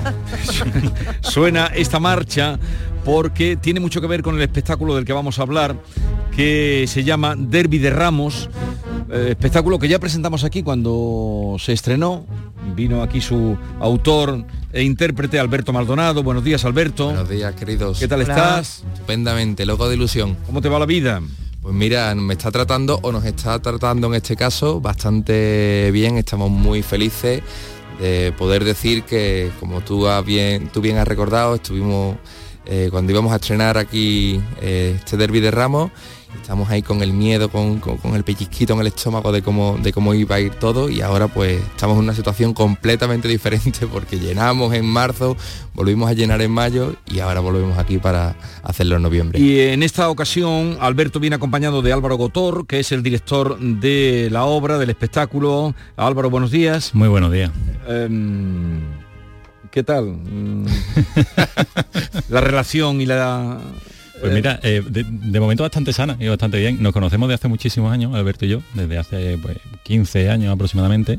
Suena 1.20 1.66
esta 1.66 2.00
marcha 2.00 2.58
porque 3.04 3.56
tiene 3.56 3.78
mucho 3.78 4.00
que 4.00 4.08
ver 4.08 4.22
con 4.22 4.34
el 4.34 4.42
espectáculo 4.42 4.96
del 4.96 5.04
que 5.04 5.12
vamos 5.12 5.38
a 5.38 5.42
hablar, 5.42 5.76
que 6.34 6.84
se 6.88 7.04
llama 7.04 7.36
Derby 7.38 7.78
de 7.78 7.90
Ramos, 7.90 8.50
eh, 9.08 9.28
espectáculo 9.30 9.78
que 9.78 9.86
ya 9.86 10.00
presentamos 10.00 10.42
aquí 10.42 10.64
cuando 10.64 11.54
se 11.60 11.72
estrenó. 11.72 12.26
Vino 12.74 13.02
aquí 13.02 13.20
su 13.20 13.56
autor 13.78 14.44
e 14.72 14.82
intérprete 14.82 15.38
Alberto 15.38 15.72
Maldonado. 15.72 16.24
Buenos 16.24 16.42
días, 16.42 16.64
Alberto. 16.64 17.04
Buenos 17.04 17.28
días, 17.28 17.54
queridos. 17.54 18.00
¿Qué 18.00 18.08
tal 18.08 18.22
estás? 18.22 18.82
Estupendamente, 18.94 19.64
loco 19.64 19.88
de 19.88 19.94
ilusión. 19.94 20.36
¿Cómo 20.44 20.60
te 20.60 20.68
va 20.68 20.80
la 20.80 20.86
vida? 20.86 21.22
Pues 21.64 21.74
mira, 21.74 22.14
me 22.14 22.34
está 22.34 22.50
tratando, 22.50 22.98
o 23.00 23.10
nos 23.10 23.24
está 23.24 23.58
tratando 23.58 24.08
en 24.08 24.16
este 24.16 24.36
caso, 24.36 24.82
bastante 24.82 25.88
bien. 25.92 26.18
Estamos 26.18 26.50
muy 26.50 26.82
felices 26.82 27.42
de 27.98 28.34
poder 28.36 28.64
decir 28.64 29.04
que, 29.04 29.50
como 29.58 29.80
tú, 29.80 30.06
bien 30.82 30.98
has 30.98 31.08
recordado, 31.08 31.54
estuvimos 31.54 32.18
eh, 32.66 32.88
cuando 32.90 33.12
íbamos 33.12 33.32
a 33.32 33.36
estrenar 33.36 33.78
aquí 33.78 34.42
eh, 34.60 34.96
este 34.98 35.16
derby 35.16 35.40
de 35.40 35.50
Ramos, 35.52 35.90
estamos 36.40 36.68
ahí 36.70 36.82
con 36.82 37.02
el 37.02 37.12
miedo, 37.12 37.48
con, 37.48 37.78
con- 37.80 37.96
con 37.98 38.14
el 38.14 38.24
pellizquito 38.24 38.74
en 38.74 38.80
el 38.80 38.86
estómago 38.88 39.32
de 39.32 39.42
cómo, 39.42 39.78
de 39.82 39.92
cómo 39.92 40.14
iba 40.14 40.36
a 40.36 40.40
ir 40.40 40.54
todo 40.54 40.88
y 40.90 41.00
ahora 41.00 41.28
pues 41.28 41.60
estamos 41.62 41.96
en 41.96 42.04
una 42.04 42.14
situación 42.14 42.52
completamente 42.54 43.28
diferente 43.36 43.86
porque 43.86 44.18
llenamos 44.18 44.74
en 44.74 44.84
marzo, 44.86 45.36
volvimos 45.74 46.08
a 46.10 46.12
llenar 46.14 46.42
en 46.42 46.50
mayo 46.50 46.94
y 47.06 47.20
ahora 47.20 47.40
volvemos 47.40 47.78
aquí 47.78 47.98
para 47.98 48.36
hacerlo 48.62 48.96
en 48.96 49.02
noviembre. 49.02 49.38
Y 49.40 49.60
en 49.60 49.82
esta 49.82 50.08
ocasión 50.10 50.76
Alberto 50.80 51.20
viene 51.20 51.36
acompañado 51.36 51.82
de 51.82 51.92
Álvaro 51.92 52.16
Gotor, 52.16 52.66
que 52.66 52.80
es 52.80 52.92
el 52.92 53.02
director 53.02 53.58
de 53.58 54.28
la 54.30 54.44
obra, 54.44 54.78
del 54.78 54.90
espectáculo. 54.90 55.74
Álvaro, 55.96 56.30
buenos 56.30 56.50
días. 56.50 56.94
Muy 56.94 57.08
buenos 57.08 57.32
días. 57.32 57.50
Em, 57.88 58.80
¿Qué 59.70 59.82
tal? 59.82 60.04
Mm, 60.06 60.66
la 62.28 62.40
relación 62.40 63.00
y 63.00 63.06
la... 63.06 63.58
Pues 64.20 64.32
mira, 64.32 64.60
eh, 64.62 64.82
de, 64.88 65.04
de 65.06 65.40
momento 65.40 65.62
bastante 65.64 65.92
sana 65.92 66.16
y 66.20 66.28
bastante 66.28 66.58
bien. 66.58 66.82
Nos 66.82 66.92
conocemos 66.92 67.28
de 67.28 67.34
hace 67.34 67.48
muchísimos 67.48 67.92
años, 67.92 68.14
Alberto 68.14 68.44
y 68.46 68.48
yo, 68.50 68.62
desde 68.74 68.96
hace 68.98 69.38
pues, 69.42 69.58
15 69.82 70.30
años 70.30 70.52
aproximadamente. 70.54 71.18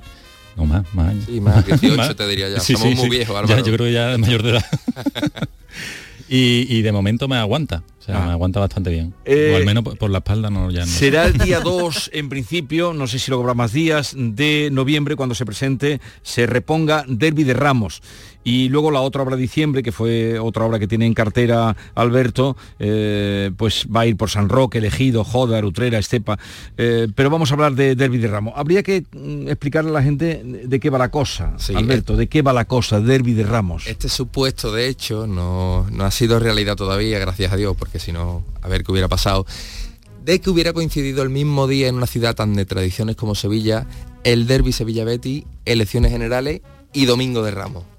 No 0.55 0.65
más, 0.65 0.86
más 0.93 1.10
años. 1.10 1.25
Sí, 1.25 1.41
más, 1.41 1.65
18 1.81 2.15
te 2.15 2.27
diría 2.27 2.49
ya. 2.49 2.60
Somos 2.62 2.95
muy 2.95 3.10
viejos, 3.10 3.34
Ya, 3.36 3.39
Álvaro. 3.41 3.58
yo 3.65 3.73
creo 3.73 3.86
que 3.88 3.91
ya 3.93 4.13
es 4.13 4.19
mayor 4.19 4.41
de 4.43 4.49
edad. 4.51 4.65
y, 6.29 6.65
y 6.75 6.81
de 6.81 6.91
momento 6.91 7.27
me 7.27 7.36
aguanta. 7.38 7.84
O 7.99 8.03
sea, 8.05 8.23
Ah. 8.23 8.25
me 8.27 8.31
aguanta 8.31 8.60
bastante 8.60 8.89
bien. 8.89 9.13
Eh, 9.25 9.51
o 9.53 9.58
al 9.58 9.65
menos 9.65 9.84
por, 9.84 9.97
por 9.97 10.10
la 10.12 10.19
espalda 10.19 10.49
no 10.49 10.71
ya 10.71 10.81
no. 10.81 10.86
Será 10.88 11.25
el 11.25 11.38
día 11.38 11.60
2, 11.63 12.12
en 12.13 12.29
principio, 12.29 12.93
no 12.93 13.08
sé 13.08 13.19
si 13.19 13.31
lo 13.31 13.39
habrá 13.39 13.53
más 13.53 13.73
días, 13.73 14.13
de 14.17 14.69
noviembre, 14.71 15.15
cuando 15.15 15.36
se 15.36 15.45
presente, 15.45 15.99
se 16.23 16.45
reponga 16.47 17.03
Derby 17.08 17.43
de 17.43 17.53
Ramos. 17.53 18.01
Y 18.47 18.69
luego 18.69 18.91
la 18.91 19.01
otra 19.01 19.23
obra 19.23 19.36
de 19.36 19.41
diciembre, 19.41 19.81
que 19.81 19.91
fue 19.91 20.38
otra 20.38 20.65
obra 20.65 20.77
que 20.77 20.88
tiene 20.88 21.08
en 21.08 21.15
cartera 21.15 21.75
Alberto, 21.95 22.55
eh, 22.77 23.49
pues 23.58 23.88
va 23.93 24.01
a 24.01 24.05
ir 24.05 24.17
por 24.17 24.29
San 24.29 24.49
Roque, 24.49 24.77
Elegido, 24.77 25.23
Joda, 25.23 25.60
Utrera, 25.65 25.97
Estepa. 25.97 26.38
Eh, 26.77 27.08
pero 27.15 27.31
vamos 27.31 27.49
a 27.49 27.55
hablar 27.55 27.73
de 27.73 27.95
Derby 27.95 28.19
de 28.19 28.27
Ramos. 28.27 28.53
Habría 28.55 28.84
que 28.84 29.03
mm, 29.12 29.47
explicarle 29.47 29.89
a 29.89 29.93
la 29.93 30.03
gente 30.03 30.43
de 30.43 30.79
qué 30.79 30.91
va 30.91 30.99
la 30.99 31.10
cosa, 31.10 31.55
Alberto, 31.73 32.15
de 32.15 32.27
qué 32.27 32.43
va 32.43 32.53
la 32.53 32.65
cosa, 32.65 33.01
Derby 33.01 33.34
de 33.34 33.45
Ramos. 33.45 33.88
Este 33.88 34.10
supuesto, 34.10 34.71
de 34.71 34.89
hecho, 34.89 35.25
no, 35.25 35.88
no 35.91 36.05
ha 36.05 36.12
sido 36.12 36.39
realidad 36.39 36.75
todavía, 36.75 37.17
gracias 37.17 37.51
a 37.51 37.55
Dios, 37.55 37.75
porque 37.75 37.97
si 37.97 38.12
no, 38.12 38.43
a 38.62 38.67
ver 38.67 38.84
qué 38.84 38.91
hubiera 38.91 39.08
pasado. 39.08 39.47
De 40.23 40.39
que 40.39 40.51
hubiera 40.51 40.71
coincidido 40.71 41.23
el 41.23 41.31
mismo 41.31 41.67
día 41.67 41.88
en 41.88 41.95
una 41.95 42.05
ciudad 42.05 42.36
tan 42.36 42.53
de 42.53 42.65
tradiciones 42.65 43.15
como 43.15 43.34
Sevilla, 43.34 43.88
el 44.23 44.45
derby 44.45 44.71
Sevilla-Betty, 44.71 45.47
elecciones 45.65 46.12
generales 46.12 46.62
y 46.93 47.05
Domingo 47.05 47.41
de 47.41 47.49
Ramos. 47.49 47.94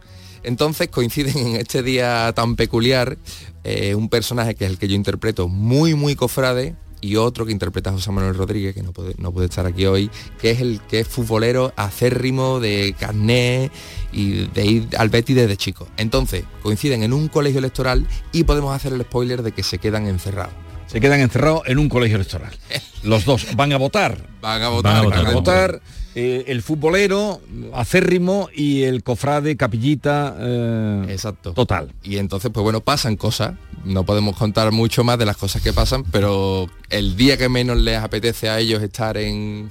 Entonces 0.47 0.89
coinciden 0.89 1.37
en 1.39 1.57
este 1.57 1.83
día 1.83 2.33
tan 2.35 2.55
peculiar 2.55 3.19
eh, 3.65 3.97
un 3.97 4.09
personaje 4.09 4.55
que 4.55 4.65
es 4.65 4.71
el 4.71 4.79
que 4.79 4.87
yo 4.87 4.95
interpreto 4.95 5.49
muy, 5.49 5.95
muy 5.95 6.15
cofrade 6.15 6.77
y 7.01 7.17
otro 7.17 7.45
que 7.45 7.53
interpreta 7.53 7.91
a 7.91 7.95
José 7.95 8.13
Manuel 8.13 8.37
Rodríguez, 8.37 8.73
que 8.73 8.83
no 8.83 8.93
puede, 8.93 9.15
no 9.19 9.33
puede 9.33 9.49
estar 9.49 9.67
aquí 9.67 9.87
hoy, 9.87 10.09
que 10.41 10.53
es 10.53 10.61
el 10.61 10.81
que 10.89 11.01
es 11.01 11.09
futbolero 11.09 11.73
acérrimo 11.77 12.61
de 12.61 12.95
carné 12.99 13.73
y 14.13 14.47
de 14.47 14.67
ir 14.67 14.89
al 14.97 15.09
Betty 15.09 15.35
desde 15.35 15.57
chico. 15.57 15.89
Entonces 15.97 16.45
coinciden 16.63 17.03
en 17.03 17.13
un 17.13 17.27
colegio 17.27 17.59
electoral 17.59 18.07
y 18.31 18.45
podemos 18.45 18.75
hacer 18.75 18.93
el 18.93 19.03
spoiler 19.03 19.43
de 19.43 19.51
que 19.51 19.65
se 19.65 19.79
quedan 19.79 20.07
encerrados. 20.07 20.55
Se 20.87 21.01
quedan 21.01 21.19
encerrados 21.19 21.63
en 21.67 21.79
un 21.79 21.89
colegio 21.89 22.17
electoral. 22.17 22.53
Los 23.03 23.25
dos 23.25 23.49
van 23.57 23.73
a 23.73 23.79
votar. 23.79 24.17
Van 24.41 24.63
a 24.63 24.69
votar, 24.69 25.05
Van 25.05 25.13
a 25.13 25.17
van 25.17 25.27
a 25.27 25.33
votar. 25.33 25.83
Eh, 26.19 26.45
el 26.51 26.63
futbolero 26.63 27.43
acérrimo 27.75 28.49
y 28.55 28.85
el 28.85 29.03
cofrade 29.03 29.55
capillita 29.55 30.35
eh, 30.39 31.05
Exacto. 31.11 31.53
total. 31.53 31.93
Y 32.03 32.17
entonces, 32.17 32.51
pues 32.51 32.65
bueno, 32.65 32.81
pasan 32.81 33.17
cosas. 33.17 33.53
No 33.85 34.05
podemos 34.05 34.35
contar 34.35 34.73
mucho 34.73 35.05
más 35.05 35.19
de 35.19 35.27
las 35.27 35.37
cosas 35.37 35.61
que 35.61 35.75
pasan, 35.75 36.05
pero 36.05 36.69
el 36.89 37.19
día 37.19 37.37
que 37.37 37.51
menos 37.51 37.77
les 37.77 37.99
apetece 37.99 38.49
a 38.49 38.59
ellos 38.59 38.83
estar 38.83 39.19
en, 39.19 39.69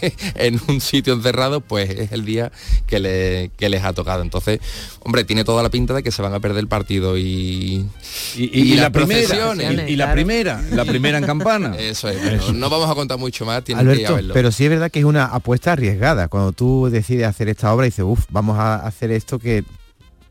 en 0.34 0.60
un 0.68 0.80
sitio 0.80 1.14
encerrado, 1.14 1.60
pues 1.60 1.90
es 1.90 2.12
el 2.12 2.24
día 2.24 2.52
que, 2.86 2.98
le- 2.98 3.50
que 3.56 3.68
les 3.68 3.84
ha 3.84 3.92
tocado. 3.92 4.22
Entonces, 4.22 4.60
hombre, 5.00 5.24
tiene 5.24 5.44
toda 5.44 5.62
la 5.62 5.70
pinta 5.70 5.94
de 5.94 6.02
que 6.02 6.10
se 6.12 6.22
van 6.22 6.34
a 6.34 6.40
perder 6.40 6.58
el 6.58 6.68
partido 6.68 7.16
y... 7.18 7.86
Y, 8.36 8.50
y 8.60 8.74
las 8.74 8.84
la 8.84 8.90
primera, 8.90 9.20
procesiones. 9.28 9.88
y, 9.88 9.92
y 9.92 9.96
la 9.96 10.12
primera, 10.12 10.62
la 10.72 10.84
primera 10.84 11.18
en 11.18 11.24
campana. 11.24 11.76
Eso 11.78 12.08
es, 12.08 12.52
no 12.52 12.68
vamos 12.70 12.90
a 12.90 12.94
contar 12.94 13.18
mucho 13.18 13.44
más, 13.44 13.62
tienen 13.64 13.86
que 13.86 13.92
ir 14.00 14.06
a 14.06 14.08
Alberto, 14.08 14.14
verlo. 14.16 14.34
pero 14.34 14.52
sí 14.52 14.64
es 14.64 14.70
verdad 14.70 14.90
que 14.90 14.98
es 15.00 15.04
una 15.04 15.24
apuesta 15.26 15.72
arriesgada. 15.72 16.28
Cuando 16.28 16.52
tú 16.52 16.88
decides 16.90 17.26
hacer 17.26 17.48
esta 17.48 17.72
obra 17.72 17.86
y 17.86 17.90
dices, 17.90 18.04
uff, 18.06 18.24
vamos 18.30 18.58
a 18.58 18.76
hacer 18.76 19.10
esto 19.10 19.38
que 19.38 19.64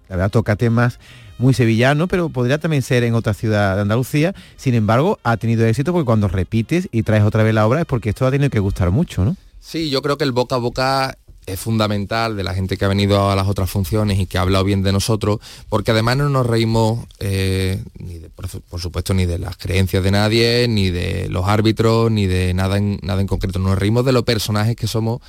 la 0.09 0.17
verdad 0.17 0.29
toca 0.31 0.55
temas 0.55 0.99
muy 1.37 1.53
sevillano, 1.53 2.07
pero 2.07 2.29
podría 2.29 2.59
también 2.59 2.81
ser 2.81 3.03
en 3.03 3.13
otra 3.13 3.33
ciudad 3.33 3.75
de 3.75 3.81
Andalucía. 3.81 4.33
Sin 4.55 4.73
embargo, 4.73 5.19
ha 5.23 5.35
tenido 5.37 5.65
éxito 5.65 5.91
porque 5.91 6.05
cuando 6.05 6.27
repites 6.27 6.87
y 6.91 7.03
traes 7.03 7.23
otra 7.23 7.43
vez 7.43 7.53
la 7.53 7.65
obra 7.67 7.81
es 7.81 7.85
porque 7.85 8.09
esto 8.09 8.25
ha 8.25 8.31
tenido 8.31 8.49
que 8.49 8.59
gustar 8.59 8.91
mucho, 8.91 9.25
¿no? 9.25 9.35
Sí, 9.67 9.89
yo 9.89 10.01
creo 10.01 10.17
que 10.17 10.23
el 10.23 10.31
boca 10.31 10.55
a 10.55 10.59
boca 10.59 11.17
es 11.47 11.59
fundamental 11.59 12.35
de 12.35 12.43
la 12.43 12.53
gente 12.55 12.75
que 12.77 12.85
ha 12.85 12.87
venido 12.87 13.29
a 13.29 13.35
las 13.35 13.47
otras 13.47 13.69
funciones 13.69 14.19
y 14.19 14.25
que 14.25 14.37
ha 14.37 14.41
hablado 14.41 14.63
bien 14.63 14.81
de 14.81 14.91
nosotros, 14.91 15.39
porque 15.69 15.91
además 15.91 16.17
no 16.17 16.27
nos 16.29 16.45
reímos, 16.45 17.05
eh, 17.19 17.83
ni 17.99 18.17
de- 18.17 18.29
por, 18.29 18.47
su- 18.47 18.61
por 18.61 18.81
supuesto, 18.81 19.13
ni 19.13 19.25
de 19.27 19.37
las 19.37 19.55
creencias 19.57 20.03
de 20.03 20.09
nadie, 20.11 20.67
ni 20.67 20.89
de 20.89 21.27
los 21.29 21.47
árbitros, 21.47 22.11
ni 22.11 22.25
de 22.25 22.53
nada 22.55 22.77
en, 22.77 22.99
nada 23.03 23.21
en 23.21 23.27
concreto. 23.27 23.59
Nos 23.59 23.77
reímos 23.77 24.05
de 24.05 24.11
los 24.11 24.23
personajes 24.23 24.75
que 24.75 24.87
somos 24.87 25.21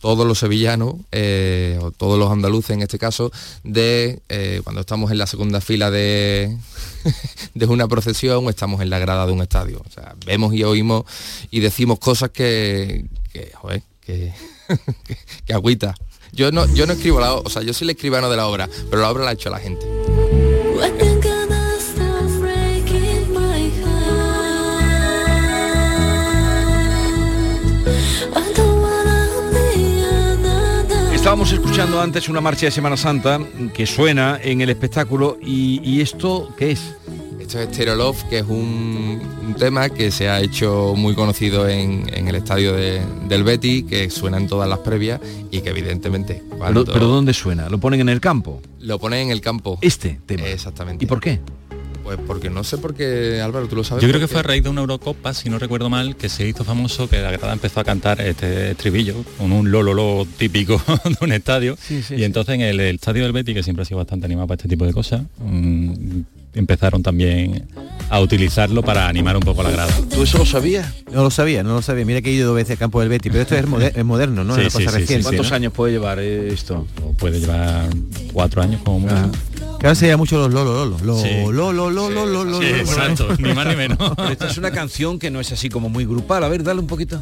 todos 0.00 0.26
los 0.26 0.38
sevillanos, 0.38 0.96
eh, 1.12 1.78
o 1.80 1.90
todos 1.90 2.18
los 2.18 2.30
andaluces 2.30 2.70
en 2.72 2.82
este 2.82 2.98
caso, 2.98 3.32
de 3.62 4.20
eh, 4.28 4.60
cuando 4.64 4.82
estamos 4.82 5.10
en 5.12 5.16
la 5.16 5.26
segunda 5.26 5.62
fila 5.62 5.90
de, 5.90 6.54
de 7.54 7.66
una 7.66 7.88
procesión 7.88 8.46
o 8.46 8.50
estamos 8.50 8.82
en 8.82 8.90
la 8.90 8.98
grada 8.98 9.24
de 9.26 9.32
un 9.32 9.40
estadio. 9.40 9.80
O 9.86 9.90
sea, 9.90 10.14
vemos 10.26 10.52
y 10.52 10.62
oímos 10.62 11.04
y 11.50 11.60
decimos 11.60 11.98
cosas 11.98 12.28
que, 12.30 13.06
que, 14.00 14.32
que, 15.44 15.52
agüita. 15.52 15.94
Yo 16.32 16.52
no, 16.52 16.66
yo 16.74 16.86
no 16.86 16.92
escribo 16.92 17.20
la 17.20 17.34
o 17.34 17.48
sea, 17.48 17.62
yo 17.62 17.72
soy 17.72 17.86
el 17.86 17.90
escribano 17.90 18.30
de 18.30 18.36
la 18.36 18.46
obra, 18.46 18.68
pero 18.90 19.02
la 19.02 19.10
obra 19.10 19.24
la 19.24 19.30
ha 19.30 19.32
hecho 19.34 19.50
la 19.50 19.58
gente. 19.58 19.86
Estábamos 31.14 31.52
escuchando 31.52 32.02
antes 32.02 32.28
una 32.28 32.42
marcha 32.42 32.66
de 32.66 32.70
Semana 32.70 32.98
Santa 32.98 33.40
que 33.72 33.86
suena 33.86 34.38
en 34.42 34.60
el 34.60 34.68
espectáculo 34.68 35.38
y, 35.40 35.80
y 35.82 36.02
esto 36.02 36.54
¿qué 36.58 36.72
es? 36.72 36.94
Esto 37.44 37.60
es 37.60 37.68
Stereo 37.68 37.94
Love, 37.94 38.24
que 38.30 38.38
es 38.38 38.44
un, 38.48 39.20
un 39.46 39.54
tema 39.54 39.90
que 39.90 40.10
se 40.10 40.28
ha 40.30 40.40
hecho 40.40 40.94
muy 40.96 41.14
conocido 41.14 41.68
en, 41.68 42.10
en 42.12 42.26
el 42.26 42.34
estadio 42.36 42.72
de- 42.72 43.02
del 43.28 43.44
Betty, 43.44 43.82
que 43.82 44.08
suena 44.10 44.38
en 44.38 44.48
todas 44.48 44.68
las 44.68 44.78
previas 44.78 45.20
y 45.50 45.60
que 45.60 45.68
evidentemente 45.70 46.42
cuando 46.56 46.84
Pero, 46.84 46.94
pero 46.94 47.06
¿dónde 47.08 47.34
suena? 47.34 47.68
¿Lo 47.68 47.78
ponen 47.78 48.00
en 48.00 48.08
el 48.08 48.20
campo? 48.20 48.62
lo 48.80 48.98
ponen 48.98 49.20
en 49.26 49.30
el 49.30 49.40
campo. 49.42 49.78
Este 49.82 50.20
tema. 50.26 50.46
Exactamente. 50.46 51.04
¿Y 51.04 51.06
por 51.08 51.20
qué? 51.20 51.38
Pues 52.02 52.18
porque 52.26 52.48
no 52.50 52.64
sé 52.64 52.76
por 52.78 52.94
qué, 52.94 53.40
Álvaro, 53.42 53.66
tú 53.68 53.76
lo 53.76 53.84
sabes. 53.84 54.02
Yo 54.02 54.08
creo 54.08 54.20
que 54.20 54.28
fue 54.28 54.40
a 54.40 54.42
raíz 54.42 54.62
de 54.62 54.68
una 54.70 54.80
Eurocopa, 54.82 55.32
si 55.32 55.48
no 55.48 55.58
recuerdo 55.58 55.88
mal, 55.88 56.16
que 56.16 56.28
se 56.30 56.46
hizo 56.48 56.64
famoso 56.64 57.08
que 57.08 57.18
la 57.20 57.30
grada 57.30 57.52
empezó 57.54 57.80
a 57.80 57.84
cantar 57.84 58.20
este 58.20 58.72
estribillo 58.72 59.16
con 59.38 59.52
un 59.52 59.70
lololo 59.70 60.26
típico 60.38 60.80
de 61.04 61.16
un 61.20 61.32
estadio. 61.32 61.76
y 62.10 62.24
entonces 62.24 62.54
en 62.56 62.60
el, 62.62 62.80
el 62.80 62.94
estadio 62.96 63.22
del 63.22 63.32
Betty, 63.32 63.54
que 63.54 63.62
siempre 63.62 63.82
ha 63.82 63.86
sido 63.86 63.98
bastante 63.98 64.26
animado 64.26 64.48
para 64.48 64.56
este 64.56 64.68
tipo 64.68 64.84
de 64.86 64.92
cosas, 64.92 65.22
mm, 65.38 66.20
empezaron 66.54 67.02
también 67.02 67.66
a 68.10 68.20
utilizarlo 68.20 68.82
para 68.82 69.08
animar 69.08 69.36
un 69.36 69.42
poco 69.42 69.62
la 69.62 69.70
grada. 69.70 69.92
¿Tú 70.14 70.22
eso 70.22 70.38
lo 70.38 70.46
sabías? 70.46 70.86
No 71.12 71.22
lo 71.22 71.30
sabía, 71.30 71.62
no 71.62 71.74
lo 71.74 71.82
sabía. 71.82 72.04
Mira 72.04 72.20
que 72.22 72.30
he 72.30 72.32
ido 72.32 72.46
dos 72.48 72.56
veces 72.56 72.72
al 72.72 72.78
campo 72.78 73.00
del 73.00 73.08
Betty, 73.08 73.30
pero 73.30 73.42
esto 73.42 73.56
es, 73.56 73.66
moder- 73.66 73.92
es 73.94 74.04
moderno, 74.04 74.44
¿no? 74.44 74.54
Sí, 74.54 74.60
es 74.62 74.74
una 74.74 74.80
sí, 74.80 74.84
cosa 74.84 74.96
sí, 74.96 75.00
reciente. 75.00 75.22
sí, 75.22 75.28
¿Cuántos 75.28 75.50
¿no? 75.50 75.56
años 75.56 75.72
puede 75.72 75.92
llevar 75.92 76.18
esto? 76.18 76.86
O 77.02 77.12
puede 77.12 77.40
llevar 77.40 77.88
cuatro 78.32 78.62
años 78.62 78.80
como 78.84 79.00
mucho. 79.00 79.14
Ahora 79.74 79.94
se 79.94 80.16
mucho 80.16 80.38
los 80.38 80.52
lolo, 80.52 80.74
lolo. 80.86 80.96
Lo, 81.04 81.18
Sí. 81.22 81.28
lo, 81.52 81.72
lo, 81.72 81.90
lo, 81.90 82.08
lo, 82.10 82.24
lo, 82.26 82.44
lo, 82.44 82.58
Sí, 82.60 82.70
lo, 82.70 82.76
exacto, 82.76 83.28
ni 83.38 83.52
más 83.52 83.66
ni 83.66 83.76
menos. 83.76 83.98
Pero 84.16 84.28
esta 84.30 84.48
es 84.48 84.56
una 84.56 84.70
canción 84.70 85.18
que 85.18 85.30
no 85.30 85.40
es 85.40 85.52
así 85.52 85.68
como 85.68 85.88
muy 85.90 86.06
grupal. 86.06 86.42
A 86.44 86.48
ver, 86.48 86.62
dale 86.62 86.80
un 86.80 86.86
poquito. 86.86 87.20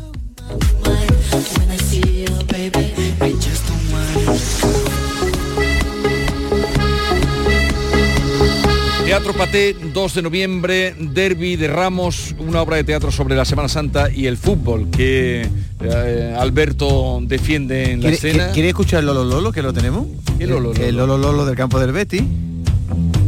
Teatro 9.13 9.35
Paté, 9.35 9.77
2 9.93 10.15
de 10.15 10.23
noviembre, 10.23 10.95
Derby 10.99 11.57
de 11.57 11.69
Ramos, 11.69 12.35
una 12.39 12.63
obra 12.63 12.77
de 12.77 12.85
teatro 12.85 13.13
sobre 13.13 13.37
la 13.37 13.45
Semana 13.45 13.69
Santa 13.69 14.11
y 14.11 14.27
el 14.27 14.39
fútbol 14.39 14.89
que 14.89 15.47
eh, 15.83 16.35
Alberto 16.39 17.19
defiende 17.21 17.93
en 17.93 18.01
la 18.03 18.09
¿Quiere, 18.09 18.15
escena. 18.17 18.53
quiere- 18.53 18.71
escuchar 18.71 19.01
el 19.01 19.07
Lolo 19.07 19.25
Lolo 19.25 19.53
que 19.53 19.61
lo 19.61 19.75
tenemos? 19.75 20.07
¿Qué 20.39 20.47
Lolo 20.47 20.73
El 20.73 20.97
Lolo? 20.97 21.19
Lolo 21.19 21.31
Lolo 21.33 21.45
del 21.45 21.57
campo 21.57 21.79
del 21.79 21.93
Betty. 21.93 22.27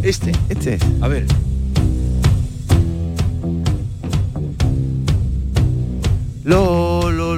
Este. 0.03 0.33
Este. 0.49 0.79
A 1.03 1.09
ver. 1.09 1.27
Lo, 6.45 7.11
lo, 7.11 7.37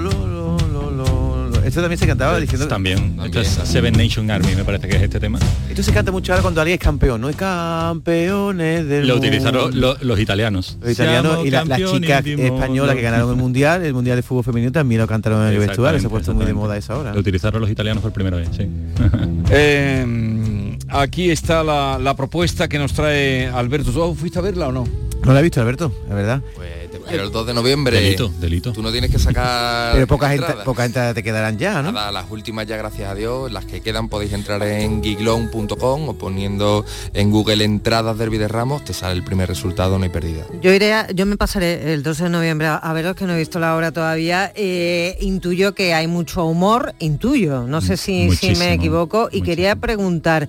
Esto 1.67 1.81
también 1.81 1.99
se 1.99 2.07
cantaba 2.07 2.39
diciendo... 2.39 2.69
También, 2.69 3.19
esto 3.25 3.41
es 3.41 3.49
Seven 3.49 3.93
Nation 3.95 4.31
Army, 4.31 4.55
me 4.55 4.65
parece 4.65 4.87
que 4.87 4.97
es 4.97 5.03
este 5.03 5.19
tema. 5.19 5.39
Esto 5.69 5.83
se 5.83 5.93
canta 5.93 6.13
mucho 6.13 6.33
ahora 6.33 6.43
cuando 6.43 6.61
alguien 6.61 6.79
es 6.79 6.85
campeón, 6.85 7.21
¿no? 7.21 7.29
Es 7.29 7.35
campeones 7.37 8.87
del 8.89 9.09
Lo 9.09 9.17
utilizaron 9.17 9.79
lo- 9.81 9.97
los 10.01 10.21
italianos. 10.21 10.79
Los 10.81 10.93
italianos 10.93 11.45
y 11.45 11.51
la- 11.51 11.65
las 11.65 11.79
chicas 11.91 12.25
españolas 12.25 12.95
que 12.95 13.03
ganaron 13.03 13.31
el 13.31 13.37
mundial, 13.37 13.85
el 13.85 13.95
mundial 13.95 14.17
de 14.17 14.23
fútbol 14.23 14.45
femenino 14.45 14.71
también 14.71 15.01
lo 15.01 15.09
cantaron 15.09 15.43
en 15.47 15.55
el 15.55 15.59
vestuario, 15.59 15.99
se 16.01 16.07
ha 16.07 16.11
puesto 16.11 16.33
muy 16.35 16.47
de 16.47 16.55
moda 16.55 16.77
esa 16.77 16.97
hora. 16.97 17.13
Lo 17.13 17.19
utilizaron 17.21 17.61
los 17.61 17.69
italianos 17.71 18.01
por 18.03 18.13
primera 18.13 18.37
vez, 18.37 18.49
sí. 18.57 18.69
Eh, 19.51 20.77
aquí 20.89 21.31
está 21.31 21.63
la, 21.65 21.99
la 22.01 22.15
propuesta 22.17 22.69
que 22.69 22.79
nos 22.79 22.93
trae 22.93 23.47
Alberto. 23.49 23.91
¿Tú 23.93 24.15
fuiste 24.15 24.39
a 24.39 24.43
verla 24.43 24.69
o 24.69 24.73
no? 24.73 24.85
No 25.25 25.33
la 25.33 25.41
he 25.41 25.43
visto, 25.43 25.61
Alberto, 25.61 25.93
la 26.09 26.15
verdad. 26.15 26.43
Pero 27.09 27.25
el 27.25 27.31
2 27.31 27.47
de 27.47 27.55
noviembre. 27.55 28.01
Delito, 28.01 28.33
delito. 28.41 28.73
Tú 28.73 28.83
no 28.83 28.91
tienes 28.93 29.11
que 29.11 29.19
sacar. 29.19 29.93
Pero 29.95 30.07
poca 30.07 30.29
gente, 30.29 30.43
entradas. 30.45 30.65
poca 30.65 30.83
gente 30.83 31.15
te 31.15 31.23
quedarán 31.23 31.59
ya, 31.59 31.83
¿no? 31.83 31.93
Nada, 31.93 32.11
las 32.13 32.31
últimas 32.31 32.67
ya 32.67 32.77
gracias 32.77 33.11
a 33.11 33.15
Dios, 33.15 33.51
las 33.53 33.65
que 33.65 33.81
quedan 33.81 34.09
podéis 34.09 34.33
entrar 34.33 34.63
en 34.63 35.03
giglon.com 35.03 36.09
o 36.09 36.15
poniendo 36.15 36.85
en 37.15 37.31
Google 37.31 37.65
entradas 37.65 38.19
Derby 38.19 38.39
de 38.39 38.49
Ramos, 38.49 38.85
te 38.85 38.93
sale 38.93 39.15
el 39.15 39.25
primer 39.25 39.49
resultado, 39.49 39.99
no 39.99 40.05
hay 40.05 40.11
pérdida. 40.11 40.45
Yo 40.61 40.73
iré, 40.73 40.93
a- 40.95 41.11
yo 41.13 41.27
me 41.27 41.37
pasaré 41.37 41.93
el 41.93 42.03
12 42.03 42.25
de 42.25 42.31
noviembre 42.31 42.67
a, 42.69 42.93
veros 42.93 43.15
que 43.17 43.25
no 43.27 43.35
he 43.35 43.39
visto 43.39 43.59
la 43.59 43.77
obra 43.77 43.93
todavía. 43.93 44.53
Eh, 44.55 45.17
intuyo 45.21 45.75
que 45.75 45.95
hay 45.95 46.07
mucho 46.07 46.45
humor, 46.45 46.95
intuyo, 46.99 47.63
no 47.67 47.81
sé 47.81 47.97
si, 47.97 48.31
si 48.37 48.55
me 48.57 48.73
equivoco. 48.73 49.29
Y 49.31 49.43
quería 49.43 49.77
preguntar, 49.77 50.49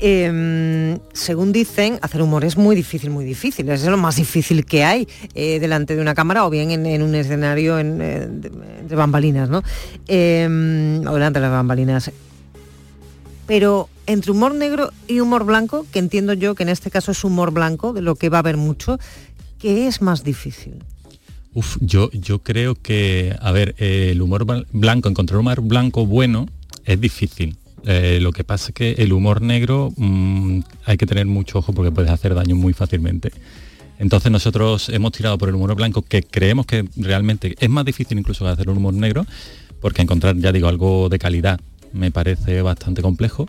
eh, 0.00 0.98
según 1.12 1.52
dicen, 1.52 1.98
hacer 2.02 2.22
humor 2.22 2.44
es 2.44 2.56
muy 2.56 2.76
difícil, 2.76 3.10
muy 3.10 3.24
difícil. 3.24 3.68
Es 3.68 3.84
lo 3.84 3.96
más 3.96 4.16
difícil 4.16 4.64
que 4.64 4.84
hay 4.84 5.08
eh, 5.34 5.58
delante 5.60 5.94
de 5.96 6.02
una 6.02 6.14
cámara 6.14 6.46
o 6.46 6.50
bien 6.50 6.70
en, 6.70 7.02
un 7.02 7.14
escenario 7.14 7.78
en, 7.78 7.98
eh, 8.00 8.28
bambalinas, 8.94 9.48
¿no? 9.48 9.62
Eh, 10.06 10.46
o 11.06 11.14
delante 11.14 11.38
de 11.40 11.42
las 11.46 11.52
bambalinas. 11.52 12.10
Pero 13.46 13.88
entre 14.06 14.30
humor 14.32 14.54
negro 14.54 14.90
y 15.06 15.20
humor 15.20 15.44
blanco, 15.44 15.86
que 15.92 15.98
entiendo 15.98 16.32
yo 16.34 16.54
que 16.54 16.62
en 16.64 16.68
este 16.68 16.90
caso 16.90 17.12
es 17.12 17.24
humor 17.24 17.50
blanco, 17.50 17.92
de 17.92 18.02
lo 18.02 18.14
que 18.14 18.28
va 18.28 18.38
a 18.38 18.40
haber 18.40 18.56
mucho, 18.56 18.98
¿qué 19.58 19.86
es 19.88 20.02
más 20.02 20.22
difícil? 20.22 20.74
Uf, 21.54 21.78
yo, 21.80 22.10
yo 22.12 22.40
creo 22.40 22.74
que, 22.74 23.34
a 23.40 23.50
ver, 23.52 23.74
el 23.78 24.20
humor 24.20 24.44
blan- 24.44 24.66
blanco, 24.72 25.08
encontrar 25.08 25.40
humor 25.40 25.62
blanco 25.62 26.04
bueno 26.06 26.46
es 26.84 27.00
difícil. 27.00 27.56
Eh, 27.90 28.18
lo 28.20 28.32
que 28.32 28.44
pasa 28.44 28.68
es 28.68 28.74
que 28.74 28.90
el 29.02 29.14
humor 29.14 29.40
negro 29.40 29.90
mm, 29.96 30.60
hay 30.84 30.98
que 30.98 31.06
tener 31.06 31.24
mucho 31.24 31.60
ojo 31.60 31.72
porque 31.72 31.90
puedes 31.90 32.10
hacer 32.10 32.34
daño 32.34 32.54
muy 32.54 32.74
fácilmente. 32.74 33.32
Entonces 33.98 34.30
nosotros 34.30 34.90
hemos 34.90 35.12
tirado 35.12 35.38
por 35.38 35.48
el 35.48 35.54
humor 35.54 35.74
blanco 35.74 36.02
que 36.02 36.22
creemos 36.22 36.66
que 36.66 36.86
realmente 36.96 37.54
es 37.58 37.70
más 37.70 37.86
difícil 37.86 38.18
incluso 38.18 38.44
que 38.44 38.50
hacer 38.50 38.68
un 38.68 38.76
humor 38.76 38.92
negro, 38.92 39.24
porque 39.80 40.02
encontrar, 40.02 40.36
ya 40.36 40.52
digo, 40.52 40.68
algo 40.68 41.08
de 41.08 41.18
calidad 41.18 41.60
me 41.94 42.10
parece 42.10 42.60
bastante 42.60 43.00
complejo, 43.00 43.48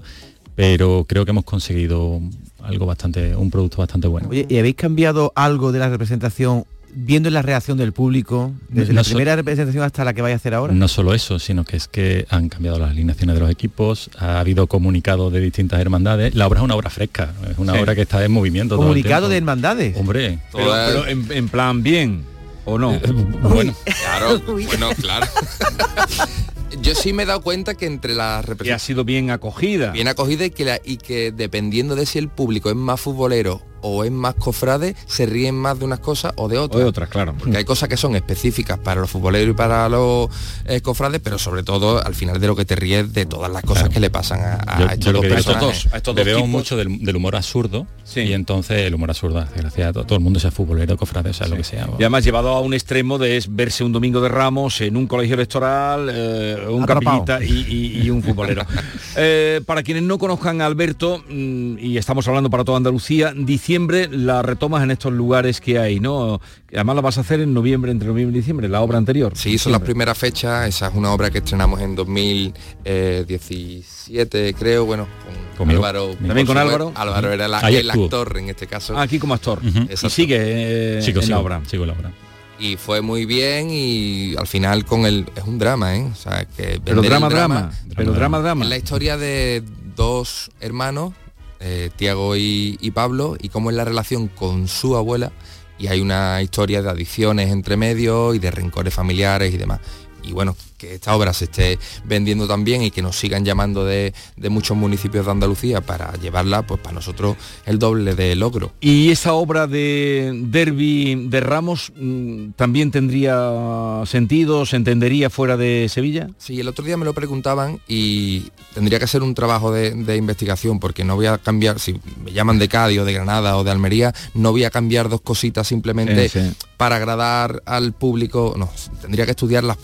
pero 0.55 1.05
creo 1.05 1.25
que 1.25 1.31
hemos 1.31 1.43
conseguido 1.43 2.21
algo 2.63 2.85
bastante, 2.85 3.35
un 3.35 3.51
producto 3.51 3.79
bastante 3.79 4.07
bueno. 4.07 4.29
Oye, 4.29 4.45
¿y 4.47 4.57
habéis 4.57 4.75
cambiado 4.75 5.33
algo 5.35 5.73
de 5.73 5.79
la 5.79 5.89
representación 5.89 6.63
viendo 6.93 7.29
la 7.29 7.41
reacción 7.41 7.77
del 7.77 7.93
público 7.93 8.51
desde 8.69 8.93
No 8.93 8.97
la 8.99 9.03
so- 9.03 9.09
primera 9.11 9.35
representación 9.35 9.83
hasta 9.83 10.03
la 10.03 10.13
que 10.13 10.21
vais 10.21 10.33
a 10.33 10.35
hacer 10.37 10.53
ahora? 10.53 10.73
No 10.73 10.87
solo 10.87 11.13
eso, 11.13 11.39
sino 11.39 11.63
que 11.63 11.77
es 11.77 11.87
que 11.87 12.25
han 12.29 12.49
cambiado 12.49 12.79
las 12.79 12.89
alineaciones 12.91 13.35
de 13.35 13.41
los 13.41 13.49
equipos, 13.51 14.09
ha 14.17 14.39
habido 14.39 14.67
comunicados 14.67 15.31
de 15.31 15.39
distintas 15.39 15.79
hermandades. 15.79 16.35
La 16.35 16.47
obra 16.47 16.59
es 16.59 16.63
una 16.65 16.75
obra 16.75 16.89
fresca, 16.89 17.33
es 17.49 17.57
una 17.57 17.73
Sí. 17.73 17.79
obra 17.79 17.95
que 17.95 18.01
está 18.01 18.23
en 18.23 18.31
movimiento. 18.31 18.75
todo 18.75 18.85
el 18.85 18.89
Comunicado 18.89 19.29
de 19.29 19.37
hermandades. 19.37 19.97
Hombre, 19.97 20.39
Pero, 20.51 20.71
pero 20.87 21.07
en, 21.07 21.31
en 21.31 21.49
plan 21.49 21.83
bien, 21.83 22.23
¿o 22.65 22.77
no? 22.77 22.99
bueno, 23.41 23.73
Claro, 23.85 24.39
bueno, 24.45 24.89
claro. 24.99 25.27
Yo 26.81 26.93
sí 26.95 27.13
me 27.13 27.23
he 27.23 27.25
dado 27.25 27.41
cuenta 27.41 27.73
que 27.75 27.87
entre 27.87 28.13
las 28.13 28.45
que 28.61 28.71
ha 28.71 28.79
sido 28.79 29.03
bien 29.03 29.31
acogida. 29.31 29.91
bien 29.91 30.07
acogida 30.07 30.45
y 30.45 30.49
que, 30.51 30.65
la- 30.65 30.79
y 30.83 30.97
que 30.97 31.31
dependiendo 31.31 31.95
de 31.95 32.05
si 32.05 32.19
el 32.19 32.29
público 32.29 32.69
es 32.69 32.75
más 32.75 33.01
futbolero 33.01 33.61
o 33.81 34.03
es 34.03 34.11
más 34.11 34.35
cofrade, 34.35 34.95
se 35.07 35.25
ríen 35.25 35.55
más 35.55 35.79
de 35.79 35.85
unas 35.85 35.99
cosas 35.99 36.33
o 36.35 36.47
de 36.47 36.57
O 36.57 36.63
otras. 36.63 36.81
de 36.83 36.87
otras, 36.89 37.09
claro. 37.09 37.35
Porque 37.37 37.57
hay 37.57 37.65
cosas 37.65 37.89
que 37.89 37.97
son 37.97 38.15
específicas 38.15 38.77
para 38.79 39.01
los 39.01 39.09
futboleros 39.09 39.53
y 39.53 39.57
para 39.57 39.87
los 39.89 40.29
eh, 40.65 40.81
cofrades, 40.81 41.21
pero 41.23 41.37
sobre 41.37 41.63
todo 41.63 42.03
al 42.05 42.15
final 42.15 42.39
de 42.39 42.47
lo 42.47 42.55
que 42.55 42.65
te 42.65 42.75
ríes 42.75 43.11
de 43.13 43.25
todas 43.25 43.51
las 43.51 43.63
cosas 43.63 43.89
que 43.89 43.99
le 43.99 44.09
pasan 44.09 44.41
a, 44.41 44.53
a 44.67 44.79
yo, 44.79 44.85
estos 44.87 45.05
yo 45.05 45.11
dos 45.13 45.21
que 45.21 45.29
personajes. 45.29 45.83
dos, 45.83 45.93
a 45.93 45.97
estos 45.97 46.15
dos 46.15 46.25
bebemos 46.25 46.43
tipos. 46.47 46.59
mucho 46.59 46.77
del, 46.77 46.99
del 47.05 47.15
humor 47.15 47.35
absurdo 47.35 47.87
y 48.15 48.33
entonces 48.33 48.85
el 48.87 48.95
humor 48.95 49.09
absurdo 49.11 49.39
hace 49.39 49.59
gracia 49.61 49.89
a 49.89 49.93
todo, 49.93 50.03
todo 50.05 50.17
el 50.17 50.23
mundo 50.23 50.39
sea 50.39 50.51
futbolero, 50.51 50.97
cofrade, 50.97 51.33
sea 51.33 51.47
lo 51.47 51.55
que 51.55 51.63
sea. 51.63 51.87
Y 51.99 52.03
además 52.03 52.23
llevado 52.23 52.49
a 52.49 52.61
un 52.61 52.73
extremo 52.73 53.17
de 53.17 53.37
es 53.37 53.53
verse 53.55 53.83
un 53.83 53.91
domingo 53.91 54.19
de 54.21 54.29
Ramos 54.29 54.81
en 54.81 54.97
un 54.97 55.05
colegio 55.07 55.35
electoral, 55.35 56.09
eh, 56.11 56.57
un 56.69 56.85
capillita 56.85 57.43
y, 57.43 57.65
y- 57.69 58.01
y 58.03 58.09
un 58.09 58.21
futbolero. 58.23 58.65
Eh, 59.21 59.61
para 59.65 59.83
quienes 59.83 60.03
no 60.03 60.17
conozcan 60.17 60.61
a 60.61 60.65
Alberto, 60.65 61.21
mm, 61.29 61.77
y 61.79 61.97
estamos 61.97 62.27
hablando 62.27 62.49
para 62.49 62.63
toda 62.63 62.77
Andalucía, 62.77 63.33
diciembre 63.69 64.07
la 64.11 64.41
retomas 64.41 64.81
en 64.83 64.89
estos 64.89 65.13
lugares 65.13 65.61
que 65.61 65.77
hay, 65.77 65.99
¿no? 65.99 66.41
Además 66.73 66.95
la 66.95 67.01
vas 67.03 67.19
a 67.19 67.21
hacer 67.21 67.39
en 67.39 67.53
noviembre, 67.53 67.91
entre 67.91 68.07
noviembre 68.07 68.35
y 68.35 68.39
diciembre, 68.39 68.67
la 68.67 68.81
obra 68.81 68.97
anterior. 68.97 69.33
Sí, 69.35 69.59
son 69.59 69.73
las 69.73 69.81
primeras 69.81 70.17
fechas, 70.17 70.67
esa 70.67 70.87
es 70.87 70.95
una 70.95 71.13
obra 71.13 71.29
que 71.29 71.37
estrenamos 71.37 71.79
en 71.79 71.93
2017, 71.95 74.55
creo, 74.55 74.85
bueno, 74.85 75.07
con. 75.55 75.69
Álvaro. 75.69 76.15
¿También 76.25 76.47
con 76.47 76.57
Álvaro? 76.57 76.91
Álvaro 76.95 77.31
era 77.31 77.47
la- 77.47 77.59
el 77.59 77.75
estuvo. 77.75 78.05
actor 78.05 78.37
en 78.39 78.49
este 78.49 78.65
caso. 78.65 78.97
Ah, 78.97 79.03
aquí 79.03 79.19
como 79.19 79.35
actor. 79.35 79.59
Y 79.63 79.95
sigue 80.09 80.97
eh, 80.97 81.01
Sigo, 81.03 81.19
en 81.19 81.25
sigo, 81.27 81.37
la 81.37 81.43
obra. 81.43 81.61
sigo 81.67 81.85
la 81.85 81.93
obra. 81.93 82.11
y 82.59 82.75
fue 82.75 83.01
muy 83.01 83.25
bien 83.25 83.67
y 83.69 84.35
al 84.35 84.47
final 84.47 84.83
con 84.85 85.05
el 85.05 85.27
es 85.35 85.43
un 85.43 85.59
drama 85.59 85.95
¿eh? 85.95 86.07
o 86.11 86.15
sea 86.15 86.43
que 86.45 86.81
Pero 86.83 87.01
el 87.01 87.07
drama, 87.07 87.29
drama. 87.29 87.71
Pero 87.95 88.13
drama, 88.13 88.39
drama. 88.39 88.63
es 88.65 88.69
la 88.69 88.77
historia 88.77 89.15
de 89.15 89.63
dos 89.95 90.49
hermanos 90.59 91.13
eh, 91.59 91.89
Tiago 91.95 92.35
y, 92.35 92.77
y 92.81 92.91
Pablo 92.91 93.35
y 93.39 93.49
cómo 93.49 93.69
es 93.69 93.75
la 93.75 93.85
relación 93.85 94.27
con 94.27 94.67
su 94.67 94.95
abuela 94.95 95.31
y 95.77 95.87
hay 95.87 96.01
una 96.01 96.41
historia 96.41 96.81
de 96.81 96.89
adicciones 96.89 97.51
entre 97.51 97.77
medio 97.77 98.33
y 98.33 98.39
de 98.39 98.51
rencores 98.51 98.93
familiares 98.93 99.53
y 99.53 99.57
demás. 99.57 99.79
Y 100.23 100.33
bueno 100.33 100.55
que 100.79 100.95
esta 100.95 101.15
obra 101.15 101.33
se 101.33 101.45
esté 101.45 101.77
vendiendo 102.05 102.47
también 102.47 102.81
y 102.81 102.89
que 102.89 103.03
nos 103.03 103.17
sigan 103.17 103.45
llamando 103.45 103.85
de, 103.85 104.13
de 104.37 104.49
muchos 104.49 104.75
municipios 104.75 105.25
de 105.25 105.31
Andalucía 105.31 105.81
para 105.81 106.13
llevarla, 106.13 106.63
pues 106.63 106.79
para 106.79 106.95
nosotros 106.95 107.35
el 107.65 107.77
doble 107.77 108.15
de 108.15 108.35
logro. 108.35 108.71
¿Y 108.79 109.11
esa 109.11 109.33
obra 109.33 109.67
de 109.67 110.31
Derby 110.45 111.27
de 111.27 111.39
Ramos 111.41 111.91
mm, 111.95 112.51
también 112.55 112.89
tendría 112.89 114.01
sentido, 114.05 114.65
se 114.65 114.77
entendería 114.77 115.29
fuera 115.29 115.57
de 115.57 115.87
Sevilla? 115.89 116.29
Sí, 116.37 116.59
el 116.59 116.67
otro 116.67 116.85
día 116.85 116.97
me 116.97 117.05
lo 117.05 117.13
preguntaban 117.13 117.79
y 117.87 118.49
tendría 118.73 118.97
que 118.97 119.05
hacer 119.05 119.21
un 119.21 119.35
trabajo 119.35 119.71
de, 119.71 119.91
de 119.91 120.15
investigación 120.15 120.79
porque 120.79 121.03
no 121.03 121.15
voy 121.15 121.25
a 121.25 121.37
cambiar, 121.37 121.79
si 121.79 121.99
me 122.23 122.31
llaman 122.31 122.57
de 122.57 122.69
Cádiz 122.69 122.99
o 122.99 123.05
de 123.05 123.13
Granada 123.13 123.57
o 123.57 123.63
de 123.63 123.71
Almería, 123.71 124.13
no 124.33 124.51
voy 124.51 124.63
a 124.63 124.69
cambiar 124.69 125.09
dos 125.09 125.21
cositas 125.21 125.67
simplemente 125.67 126.29
sí. 126.29 126.39
Para 126.79 126.95
agradar 126.95 127.61
al 127.65 127.91
público. 127.91 128.55
No, 128.57 128.69
tendría 129.01 129.25
que 129.25 129.31
estudiar 129.31 129.65
las, 129.65 129.75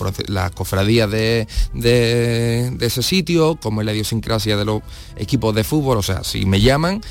cofradías 0.53 1.11
de, 1.11 1.45
de- 1.73 2.71
de 2.73 2.85
ese 2.85 3.03
sitio, 3.03 3.57
como 3.61 3.81
es 3.81 3.85
la 3.85 3.91
idiosincrasia 3.91 4.55
de 4.55 4.63
los 4.63 4.81
equipos 5.17 5.53
de 5.53 5.65
fútbol. 5.65 5.97
O 5.97 6.01
sea, 6.01 6.23
si 6.23 6.45
me 6.45 6.61
llaman, 6.61 7.01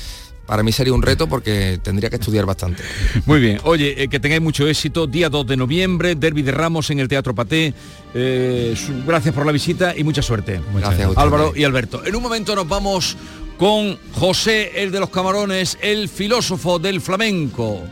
para 0.47 0.63
mí 0.63 0.71
sería 0.71 0.91
un 0.91 1.03
reto 1.03 1.27
porque 1.27 1.79
tendría 1.83 2.09
que 2.09 2.15
estudiar 2.15 2.47
bastante. 2.47 2.81
Muy 3.27 3.39
bien, 3.39 3.59
oye, 3.63 4.01
eh, 4.01 4.07
que 4.07 4.19
tengáis 4.19 4.41
mucho 4.41 4.67
éxito. 4.67 5.05
Día 5.05 5.29
2 5.29 5.45
de 5.45 5.55
noviembre, 5.55 6.15
Derby 6.15 6.41
de 6.41 6.51
Ramos 6.51 6.89
en 6.89 6.99
el 6.99 7.07
Teatro 7.07 7.35
Paté. 7.35 7.71
Eh, 8.15 8.75
gracias 9.05 9.35
por 9.35 9.45
la 9.45 9.51
visita 9.51 9.93
y 9.95 10.03
mucha 10.03 10.23
suerte. 10.23 10.61
Gracias 10.73 11.05
a 11.05 11.09
ustedes. 11.09 11.17
Álvaro 11.17 11.53
y 11.55 11.63
Alberto. 11.63 12.03
En 12.03 12.15
un 12.15 12.23
momento 12.23 12.55
nos 12.55 12.67
vamos 12.67 13.15
con 13.59 13.99
José, 14.13 14.81
el 14.81 14.91
de 14.91 14.99
los 14.99 15.11
camarones, 15.11 15.77
el 15.79 16.09
filósofo 16.09 16.79
del 16.79 17.01
flamenco. 17.01 17.83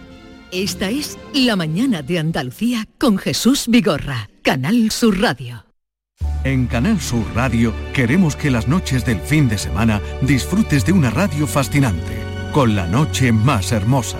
Esta 0.54 0.91
es 0.91 1.18
La 1.34 1.56
mañana 1.56 2.04
de 2.04 2.20
Andalucía 2.20 2.88
con 2.99 3.18
Jesús 3.18 3.66
Vigorra, 3.68 4.30
Canal 4.43 4.91
Sur 4.91 5.20
Radio. 5.20 5.66
En 6.43 6.68
Canal 6.68 7.01
Sur 7.01 7.26
Radio 7.34 7.74
queremos 7.91 8.36
que 8.36 8.51
las 8.51 8.68
noches 8.68 9.04
del 9.04 9.20
fin 9.20 9.49
de 9.49 9.58
semana 9.58 9.99
disfrutes 10.22 10.86
de 10.86 10.91
una 10.91 11.10
radio 11.10 11.47
fascinante, 11.47 12.20
con 12.51 12.76
la 12.76 12.86
noche 12.86 13.32
más 13.32 13.72
hermosa. 13.72 14.20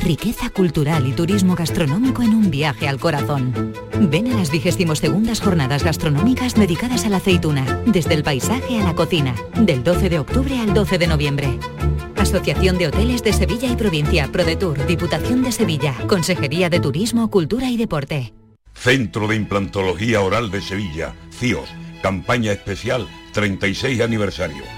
Riqueza 0.00 0.48
cultural 0.50 1.06
y 1.06 1.12
turismo 1.12 1.54
gastronómico 1.54 2.22
en 2.22 2.30
un 2.30 2.50
viaje 2.50 2.88
al 2.88 2.98
corazón. 2.98 3.72
Ven 4.00 4.32
a 4.32 4.36
las 4.36 4.50
22 4.50 5.40
jornadas 5.40 5.82
gastronómicas 5.84 6.54
dedicadas 6.54 7.04
a 7.04 7.08
la 7.08 7.16
aceituna, 7.18 7.82
desde 7.86 8.14
el 8.14 8.22
paisaje 8.22 8.80
a 8.80 8.84
la 8.84 8.94
cocina, 8.94 9.34
del 9.54 9.82
12 9.82 10.08
de 10.08 10.18
octubre 10.18 10.58
al 10.58 10.72
12 10.72 10.98
de 10.98 11.06
noviembre. 11.06 11.58
Asociación 12.16 12.78
de 12.78 12.86
Hoteles 12.86 13.22
de 13.22 13.32
Sevilla 13.32 13.68
y 13.70 13.76
Provincia, 13.76 14.28
ProDetour, 14.30 14.86
Diputación 14.86 15.42
de 15.42 15.52
Sevilla, 15.52 15.94
Consejería 16.06 16.70
de 16.70 16.80
Turismo, 16.80 17.30
Cultura 17.30 17.68
y 17.70 17.76
Deporte. 17.76 18.32
Centro 18.74 19.26
de 19.26 19.36
Implantología 19.36 20.20
Oral 20.20 20.50
de 20.50 20.60
Sevilla, 20.60 21.14
CIOS, 21.32 21.68
campaña 22.02 22.52
especial 22.52 23.08
36 23.32 24.00
aniversario. 24.00 24.77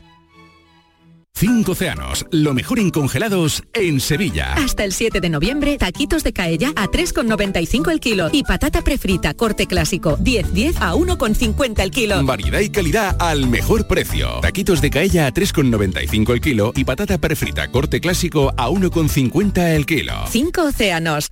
Cinco 1.41 1.71
océanos, 1.71 2.27
lo 2.29 2.53
mejor 2.53 2.77
en 2.77 2.91
congelados 2.91 3.63
en 3.73 3.99
Sevilla. 3.99 4.53
Hasta 4.53 4.83
el 4.83 4.93
7 4.93 5.21
de 5.21 5.29
noviembre, 5.31 5.75
taquitos 5.79 6.23
de 6.23 6.33
caella 6.33 6.71
a 6.75 6.85
3,95 6.85 7.91
el 7.91 7.99
kilo 7.99 8.29
y 8.31 8.43
patata 8.43 8.83
prefrita 8.83 9.33
corte 9.33 9.65
clásico 9.65 10.19
10-10 10.19 10.75
a 10.79 10.93
1,50 10.93 11.79
el 11.81 11.89
kilo. 11.89 12.23
Variedad 12.23 12.59
y 12.59 12.69
calidad 12.69 13.15
al 13.19 13.47
mejor 13.47 13.87
precio. 13.87 14.39
Taquitos 14.43 14.81
de 14.81 14.91
caella 14.91 15.25
a 15.25 15.33
3,95 15.33 16.31
el 16.31 16.41
kilo 16.41 16.73
y 16.75 16.83
patata 16.83 17.17
prefrita 17.17 17.71
corte 17.71 17.99
clásico 18.01 18.53
a 18.55 18.69
1,50 18.69 19.75
el 19.75 19.87
kilo. 19.87 20.13
Cinco 20.29 20.65
océanos. 20.65 21.31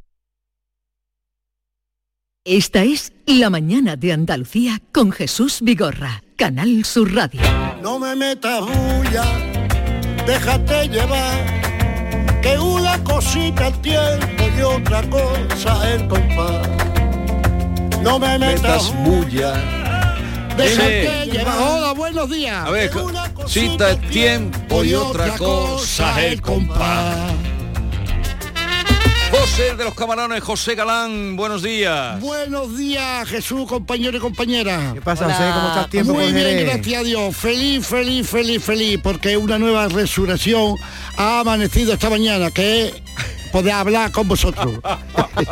Esta 2.46 2.84
es 2.84 3.14
La 3.28 3.52
mañana 3.52 3.96
de 3.96 4.12
Andalucía 4.12 4.82
con 4.92 5.12
Jesús 5.12 5.60
Vigorra, 5.62 6.24
Canal 6.36 6.84
Sur 6.84 7.14
Radio. 7.14 7.42
No 7.84 8.00
me 8.00 8.16
metas 8.16 8.62
bulla, 8.62 9.59
déjate 10.30 10.88
llevar, 10.90 12.40
que 12.44 12.60
una 12.60 13.04
cosita 13.04 13.68
el 13.68 13.74
tiempo 13.82 14.44
y 14.56 14.62
otra 14.62 15.02
cosa 15.10 15.92
el 15.92 16.08
compás. 16.08 16.68
No 18.04 18.20
me 18.20 18.38
metas 18.38 18.94
bulla, 19.04 19.54
déjate 20.56 21.24
Sí. 21.24 21.32
llevar. 21.32 21.56
Hola, 21.58 21.94
buenos 21.94 22.30
días. 22.30 22.64
A 22.64 22.70
ver, 22.70 22.92
cita 23.48 23.90
el 23.90 24.00
tiempo 24.10 24.84
y 24.84 24.94
otra 24.94 25.36
cosa 25.36 26.24
el 26.24 26.40
compás. 26.42 27.32
De 29.60 29.84
los 29.84 29.94
camarones, 29.94 30.42
José 30.42 30.74
Galán, 30.74 31.36
buenos 31.36 31.62
días. 31.62 32.18
Buenos 32.22 32.78
días, 32.78 33.28
Jesús, 33.28 33.68
compañero 33.68 34.16
y 34.16 34.20
compañera. 34.22 34.92
¿Qué 34.94 35.02
pasa, 35.02 35.26
José? 35.26 35.52
¿Cómo 35.54 35.68
está 35.68 35.82
el 35.82 35.90
tiempo 35.90 36.14
Muy 36.14 36.24
bien, 36.32 36.36
Jerez? 36.38 36.66
gracias 36.66 37.02
a 37.02 37.04
Dios. 37.04 37.36
Feliz, 37.36 37.86
feliz, 37.86 38.30
feliz, 38.30 38.64
feliz, 38.64 39.00
porque 39.04 39.36
una 39.36 39.60
nueva 39.60 39.90
resurrección 39.90 40.76
ha 41.18 41.42
amanecido 41.42 41.92
esta 41.92 42.10
mañana, 42.10 42.52
que 42.52 42.88
es 42.88 42.94
poder 43.52 43.74
hablar 43.74 44.14
con 44.14 44.30
vosotros. 44.30 44.80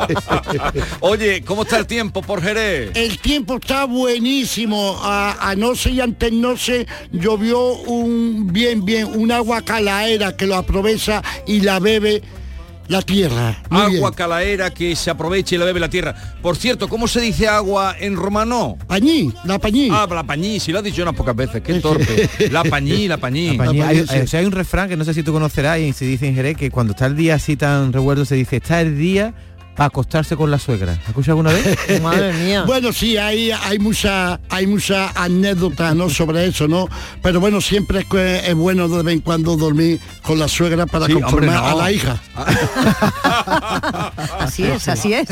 Oye, 1.01 1.43
¿cómo 1.43 1.63
está 1.63 1.77
el 1.77 1.85
tiempo 1.85 2.21
por 2.21 2.41
Jerez? 2.41 2.91
El 2.95 3.19
tiempo 3.19 3.57
está 3.57 3.83
buenísimo. 3.83 4.97
A, 5.03 5.49
anoche 5.49 5.91
y 5.91 5.99
antes 5.99 6.31
noche 6.31 6.87
llovió 7.11 7.73
un 7.73 8.47
bien, 8.53 8.85
bien, 8.85 9.05
un 9.05 9.33
agua 9.33 9.63
calaera 9.63 10.37
que 10.37 10.47
lo 10.47 10.55
aprovecha 10.55 11.21
y 11.45 11.59
la 11.59 11.79
bebe 11.79 12.23
la 12.87 13.01
tierra. 13.01 13.61
Muy 13.69 13.81
agua 13.81 14.09
bien. 14.09 14.13
calaera 14.13 14.69
que 14.73 14.95
se 14.95 15.09
aproveche 15.09 15.55
y 15.55 15.57
la 15.57 15.65
bebe 15.65 15.79
la 15.79 15.89
tierra. 15.89 16.15
Por 16.41 16.55
cierto, 16.55 16.87
¿cómo 16.87 17.07
se 17.07 17.19
dice 17.21 17.47
agua 17.47 17.95
en 17.99 18.15
romano? 18.15 18.77
Pañí, 18.87 19.33
la 19.43 19.59
pañí. 19.59 19.89
Ah, 19.91 20.07
la 20.09 20.23
pañí, 20.23 20.59
si 20.59 20.71
lo 20.71 20.79
has 20.79 20.83
dicho 20.83 21.01
unas 21.01 21.15
pocas 21.15 21.35
veces, 21.35 21.61
qué 21.61 21.75
torpe. 21.75 22.29
La 22.51 22.63
pañí, 22.63 23.07
la 23.07 23.17
pañí. 23.17 23.57
Pañí, 23.57 23.81
hay, 23.81 24.05
hay- 24.07 24.21
o 24.21 24.27
sea, 24.27 24.39
hay 24.39 24.45
un 24.45 24.51
refrán 24.51 24.87
que 24.89 24.95
no 24.97 25.03
sé 25.03 25.13
si 25.13 25.23
tú 25.23 25.33
conocerás 25.33 25.79
y 25.79 25.91
se 25.93 26.05
dice 26.05 26.27
en 26.27 26.35
Jerez 26.35 26.55
que 26.57 26.71
cuando 26.71 26.91
está 26.93 27.05
el 27.07 27.15
día 27.15 27.35
así 27.35 27.55
tan 27.57 27.91
revuelto 27.93 28.25
se 28.25 28.35
dice 28.35 28.57
está 28.57 28.79
el 28.81 28.97
día 28.97 29.33
para 29.77 29.87
acostarse 29.87 30.35
con 30.35 30.49
la 30.49 30.57
suegra. 30.57 30.93
¿Has 30.93 31.09
escuchado 31.09 31.37
alguna 31.39 31.53
vez? 31.53 32.01
Madre 32.01 32.33
mía. 32.33 32.63
Bueno, 32.65 32.91
sí, 32.91 33.15
hay, 33.15 33.51
hay 33.51 33.77
mucha, 33.77 34.39
hay 34.49 34.65
mucha 34.65 35.11
anécdota 35.11 35.93
¿no? 35.93 36.09
sobre 36.09 36.47
eso, 36.47 36.67
¿no? 36.67 36.89
Pero 37.21 37.39
bueno, 37.39 37.61
siempre 37.61 37.99
es, 37.99 38.05
que 38.05 38.37
es 38.49 38.55
bueno 38.55 38.87
de 38.87 39.03
vez 39.03 39.13
en 39.13 39.21
cuando 39.21 39.55
dormir 39.55 39.99
con 40.23 40.39
la 40.39 40.47
suegra 40.47 40.87
para 40.87 41.05
Sí, 41.05 41.13
hombre, 41.13 41.29
conformar 41.29 41.61
no. 41.61 41.67
a 41.67 41.75
la 41.75 41.91
hija. 41.91 42.19
Así 44.39 44.63
es, 44.63 44.87
así 44.87 45.13
es. 45.13 45.27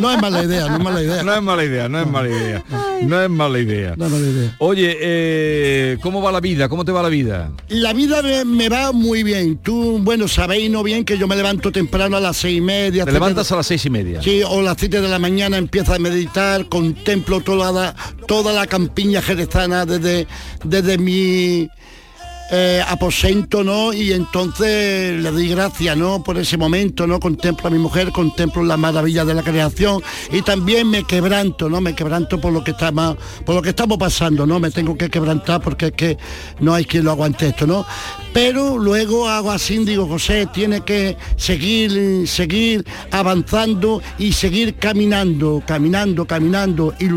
No 0.00 0.10
es 0.10 0.20
mala 0.20 0.42
idea, 0.42 0.68
no 0.68 0.76
es 0.76 0.82
mala 0.82 1.02
idea. 1.02 1.22
No 1.22 1.34
es 1.34 1.42
mala 1.42 1.64
idea, 1.64 1.88
no 1.88 2.00
es 2.00 2.06
mala 2.06 2.28
idea. 2.28 2.64
No 3.02 3.22
es 3.22 3.30
mala 3.30 3.58
idea. 3.58 3.94
No 3.96 4.06
es 4.06 4.12
mala 4.12 4.26
idea. 4.26 4.56
Oye, 4.58 4.96
eh, 5.00 5.98
¿cómo 6.00 6.20
va 6.22 6.32
la 6.32 6.40
vida? 6.40 6.68
¿Cómo 6.68 6.84
te 6.84 6.92
va 6.92 7.02
la 7.02 7.08
vida? 7.08 7.52
La 7.68 7.92
vida 7.92 8.22
me, 8.22 8.44
me 8.44 8.68
va 8.68 8.92
muy 8.92 9.22
bien. 9.22 9.58
Tú, 9.58 9.98
bueno, 10.02 10.26
sabéis 10.26 10.70
no 10.70 10.82
bien 10.82 11.04
que 11.04 11.18
yo 11.18 11.28
me 11.28 11.36
levanto 11.36 11.70
temprano 11.70 12.16
a 12.16 12.20
las 12.20 12.36
seis 12.36 12.58
y 12.58 12.60
media. 12.60 13.04
Te 13.04 13.12
levantas 13.12 13.50
a 13.52 13.56
las 13.56 13.66
seis 13.66 13.75
y 13.84 13.90
media. 13.90 14.22
Sí, 14.22 14.42
o 14.42 14.62
las 14.62 14.76
7 14.78 15.00
de 15.00 15.08
la 15.08 15.18
mañana 15.18 15.58
empiezo 15.58 15.94
a 15.94 15.98
meditar, 15.98 16.68
contemplo 16.68 17.40
toda 17.40 17.72
la, 17.72 17.94
toda 18.26 18.52
la 18.52 18.66
campiña 18.66 19.20
jerezana 19.20 19.84
desde, 19.84 20.26
desde 20.64 20.98
mi 20.98 21.68
eh, 22.50 22.80
aposento, 22.86 23.64
¿no? 23.64 23.92
Y 23.92 24.12
entonces 24.12 25.20
le 25.20 25.30
doy 25.30 25.48
gracias, 25.48 25.96
¿no? 25.96 26.22
Por 26.22 26.38
ese 26.38 26.56
momento, 26.56 27.06
¿no? 27.06 27.18
Contemplo 27.18 27.66
a 27.66 27.70
mi 27.70 27.78
mujer, 27.78 28.12
contemplo 28.12 28.62
la 28.62 28.76
maravilla 28.76 29.24
de 29.24 29.34
la 29.34 29.42
creación 29.42 30.02
y 30.30 30.42
también 30.42 30.88
me 30.88 31.02
quebranto, 31.02 31.68
¿no? 31.68 31.80
Me 31.80 31.94
quebranto 31.94 32.40
por 32.40 32.52
lo 32.52 32.62
que 32.62 32.70
estamos, 32.70 33.16
por 33.44 33.56
lo 33.56 33.62
que 33.62 33.70
estamos 33.70 33.98
pasando, 33.98 34.46
¿no? 34.46 34.60
Me 34.60 34.70
tengo 34.70 34.96
que 34.96 35.10
quebrantar 35.10 35.60
porque 35.60 35.86
es 35.86 35.92
que 35.92 36.18
no 36.60 36.72
hay 36.72 36.84
quien 36.84 37.04
lo 37.04 37.10
aguante 37.10 37.48
esto, 37.48 37.66
¿no? 37.66 37.84
Pero 38.32 38.78
luego 38.78 39.28
hago 39.28 39.50
así, 39.50 39.78
digo, 39.78 40.06
José, 40.06 40.46
tiene 40.52 40.82
que 40.82 41.16
seguir, 41.36 42.28
seguir 42.28 42.84
avanzando 43.10 44.02
y 44.18 44.32
seguir 44.32 44.76
caminando, 44.76 45.62
caminando, 45.66 46.26
caminando 46.26 46.94
y 47.00 47.08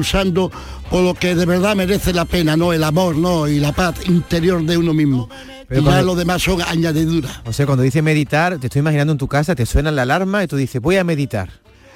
por 0.89 1.03
lo 1.03 1.13
que 1.13 1.35
de 1.35 1.45
verdad 1.45 1.75
merece 1.75 2.13
la 2.13 2.25
pena, 2.25 2.57
¿no? 2.57 2.73
El 2.73 2.83
amor, 2.83 3.15
¿no? 3.15 3.47
Y 3.47 3.59
la 3.59 3.71
paz 3.71 3.95
interior 4.07 4.63
de 4.63 4.77
uno 4.77 4.93
mismo. 4.93 5.29
Pero 5.67 5.81
y 5.81 5.83
ya 5.83 5.89
cuando- 5.91 6.05
lo 6.07 6.15
demás 6.15 6.41
son 6.41 6.61
añadiduras. 6.61 7.41
O 7.45 7.53
sea, 7.53 7.65
cuando 7.65 7.83
dice 7.83 8.01
meditar, 8.01 8.57
te 8.57 8.67
estoy 8.67 8.79
imaginando 8.79 9.11
en 9.11 9.17
tu 9.19 9.27
casa, 9.27 9.55
te 9.55 9.65
suena 9.65 9.91
la 9.91 10.01
alarma 10.03 10.43
y 10.43 10.47
tú 10.47 10.55
dices, 10.57 10.81
voy 10.81 10.97
a 10.97 11.03
meditar. 11.03 11.49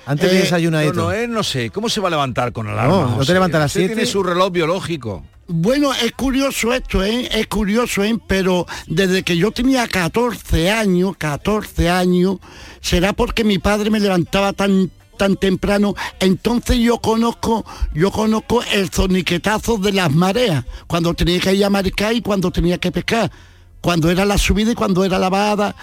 Antes 0.06 0.30
de 0.32 0.38
Eh, 0.38 0.42
desayunar 0.42 0.84
y 0.84 0.88
No, 0.90 0.94
no, 0.94 1.12
él 1.14 1.32
no 1.32 1.44
sé. 1.44 1.70
¿Cómo 1.70 1.88
se 1.88 2.02
va 2.02 2.10
a 2.10 2.12
levantar 2.12 2.52
con 2.52 2.68
alarma? 2.68 2.92
No, 3.12 3.18
no 3.18 3.26
te 3.26 3.32
levantas 3.34 3.60
a 3.60 3.64
las 3.64 3.72
Usted 3.72 3.80
siete. 3.82 3.96
tiene 3.96 4.06
su 4.10 4.22
reloj 4.22 4.52
biológico. 4.52 5.24
Bueno, 5.48 5.94
es 5.94 6.12
curioso 6.12 6.74
esto, 6.74 7.04
¿eh? 7.04 7.30
Es 7.32 7.48
curioso, 7.48 8.04
¿eh? 8.04 8.18
Pero 8.28 8.66
desde 8.88 9.24
que 9.24 9.38
yo 9.38 9.52
tenía 9.52 9.88
14 9.88 10.72
años, 10.72 11.16
14 11.18 11.90
años, 11.90 12.38
será 12.82 13.14
porque 13.14 13.44
mi 13.46 13.60
padre 13.60 13.90
me 13.90 14.00
levantaba 14.02 14.52
tan 14.54 14.92
tan 15.24 15.38
temprano, 15.38 15.96
entonces 16.20 16.80
yo 16.80 16.98
conozco, 16.98 17.66
yo 17.94 18.12
conozco 18.12 18.62
el 18.74 18.92
soniquetazo 18.92 19.78
de 19.78 19.94
las 19.94 20.12
mareas, 20.12 20.66
cuando 20.86 21.14
tenía 21.14 21.40
que 21.40 21.54
ir 21.54 21.64
a 21.64 21.70
mariscar 21.70 22.14
y 22.14 22.22
cuando 22.22 22.52
tenía 22.52 22.78
que 22.78 22.92
pescar, 22.92 23.32
cuando 23.80 24.12
era 24.12 24.26
la 24.26 24.38
subida 24.38 24.74
y 24.74 24.76
cuando 24.76 25.06
era 25.06 25.18
la 25.20 25.30
bajada 25.30 25.78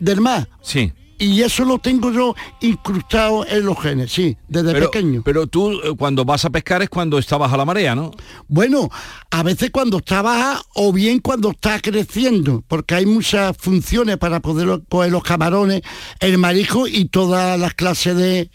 del 0.00 0.22
mar. 0.22 0.48
Sí. 0.62 0.94
Y 1.24 1.40
eso 1.40 1.64
lo 1.64 1.78
tengo 1.78 2.12
yo 2.12 2.34
incrustado 2.60 3.46
en 3.46 3.64
los 3.64 3.80
genes, 3.80 4.12
sí, 4.12 4.36
desde 4.46 4.72
Pero, 4.72 4.90
pequeño. 4.90 5.22
pero 5.24 5.46
tú 5.46 5.72
eh, 5.72 5.94
cuando 5.96 6.26
vas 6.26 6.44
a 6.44 6.50
pescar 6.50 6.82
es 6.82 6.90
cuando 6.90 7.18
estabas 7.18 7.50
a 7.50 7.56
la 7.56 7.64
marea, 7.64 7.94
¿no? 7.94 8.10
Bueno, 8.46 8.90
a 9.30 9.42
veces 9.42 9.70
cuando 9.70 9.98
está 9.98 10.20
baja 10.20 10.60
o 10.74 10.92
bien 10.92 11.20
cuando 11.20 11.52
está 11.52 11.80
creciendo, 11.80 12.62
porque 12.68 12.96
hay 12.96 13.06
muchas 13.06 13.56
funciones 13.56 14.18
para 14.18 14.40
poder 14.40 14.82
coger 14.86 15.12
los 15.12 15.22
camarones, 15.22 15.80
el 16.20 16.36
marisco 16.36 16.86
y 16.86 17.06
todas 17.06 17.58
las 17.58 17.72
clases 17.72 18.14
de, 18.16 18.50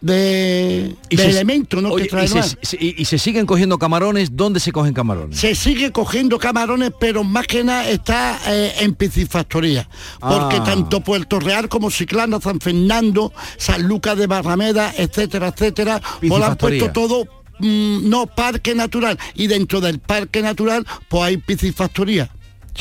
de, 0.00 0.96
Y 1.10 1.16
de 1.16 1.22
se- 1.22 1.30
elementos 1.30 1.82
¿no? 1.82 1.90
Oye, 1.90 2.04
que 2.04 2.10
trae 2.10 2.24
y, 2.24 2.28
se, 2.28 2.76
y- 2.80 3.04
se 3.04 3.18
siguen 3.18 3.46
cogiendo 3.46 3.78
camarones. 3.78 4.34
¿Dónde 4.36 4.60
se 4.60 4.72
cogen 4.72 4.94
camarones? 4.94 5.38
Se 5.38 5.54
sigue 5.54 5.92
cogiendo 5.92 6.38
camarones, 6.38 6.92
pero 6.98 7.22
más 7.24 7.46
que 7.46 7.62
nada 7.64 7.88
está 7.88 8.38
eh, 8.46 8.72
en 8.80 8.94
piscifactoría. 8.94 9.88
Porque 10.20 10.56
Ah. 10.56 10.64
tanto 10.64 11.00
Puerto 11.00 11.38
Real 11.40 11.68
como 11.68 11.90
Ciclana, 11.90 12.40
San 12.40 12.60
Fernando, 12.60 13.32
San 13.58 13.82
Lucas 13.82 14.16
de 14.16 14.26
Barrameda, 14.26 14.92
etcétera, 14.96 15.48
etcétera, 15.48 16.00
pues 16.20 16.30
lo 16.30 16.44
han 16.44 16.56
puesto 16.56 16.90
todo, 16.92 17.24
mm, 17.58 18.08
no, 18.08 18.26
parque 18.26 18.74
natural. 18.74 19.18
Y 19.34 19.46
dentro 19.48 19.80
del 19.80 19.98
parque 19.98 20.40
natural, 20.42 20.86
pues 21.08 21.22
hay 21.24 21.36
piscifactoría. 21.36 22.30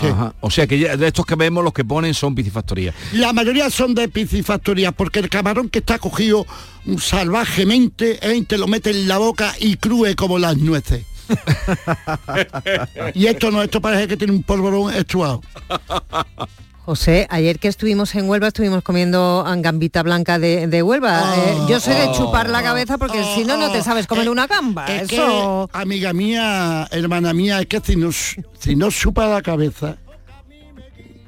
Ajá. 0.08 0.34
O 0.42 0.50
sea 0.50 0.68
que 0.68 0.80
ya 0.80 0.98
de 0.98 1.08
estos 1.08 1.26
que 1.26 1.36
vemos 1.36 1.64
los 1.64 1.74
que 1.74 1.86
ponen 1.86 2.14
son 2.14 2.36
piscifactorías. 2.36 2.96
La 3.14 3.34
mayoría 3.34 3.70
son 3.70 3.96
de 3.96 4.08
piscifactoría, 4.08 4.92
porque 4.92 5.20
el 5.20 5.30
camarón 5.30 5.70
que 5.70 5.80
está 5.80 6.00
cogido 6.00 6.46
mm, 6.86 6.98
salvajemente, 6.98 8.20
eh, 8.22 8.44
te 8.48 8.58
lo 8.58 8.68
mete 8.68 8.92
en 8.92 9.08
la 9.08 9.18
boca 9.18 9.54
y 9.60 9.76
cruje 9.78 10.16
como 10.16 10.40
las 10.40 10.58
nueces. 10.58 11.06
y 13.14 13.28
esto 13.28 13.52
no, 13.52 13.62
esto 13.62 13.82
parece 13.82 14.08
que 14.08 14.18
tiene 14.18 14.34
un 14.34 14.44
polvorón 14.44 14.94
estuado. 14.94 15.42
José, 16.90 17.28
ayer 17.30 17.60
que 17.60 17.68
estuvimos 17.68 18.16
en 18.16 18.28
Huelva 18.28 18.48
estuvimos 18.48 18.82
comiendo 18.82 19.46
gambita 19.58 20.02
blanca 20.02 20.40
de, 20.40 20.66
de 20.66 20.82
Huelva. 20.82 21.36
Eh, 21.38 21.58
yo 21.70 21.80
soy 21.80 21.94
de 21.94 22.06
oh, 22.06 22.14
chupar 22.14 22.50
la 22.50 22.64
cabeza 22.64 22.98
porque 22.98 23.24
si 23.36 23.46
no, 23.46 23.58
no 23.58 23.72
te 23.72 23.84
sabes 23.84 24.08
comer 24.08 24.28
una 24.28 24.48
gamba. 24.48 24.88
Es 24.88 25.12
Eso... 25.12 25.70
que, 25.72 25.78
amiga 25.80 26.14
mía, 26.14 26.88
hermana 26.90 27.32
mía, 27.32 27.60
es 27.60 27.68
que 27.68 27.80
si 27.80 27.96
no, 27.96 28.10
si 28.12 28.76
no 28.76 28.90
supa 28.90 29.28
la 29.28 29.44
cabeza, 29.44 29.98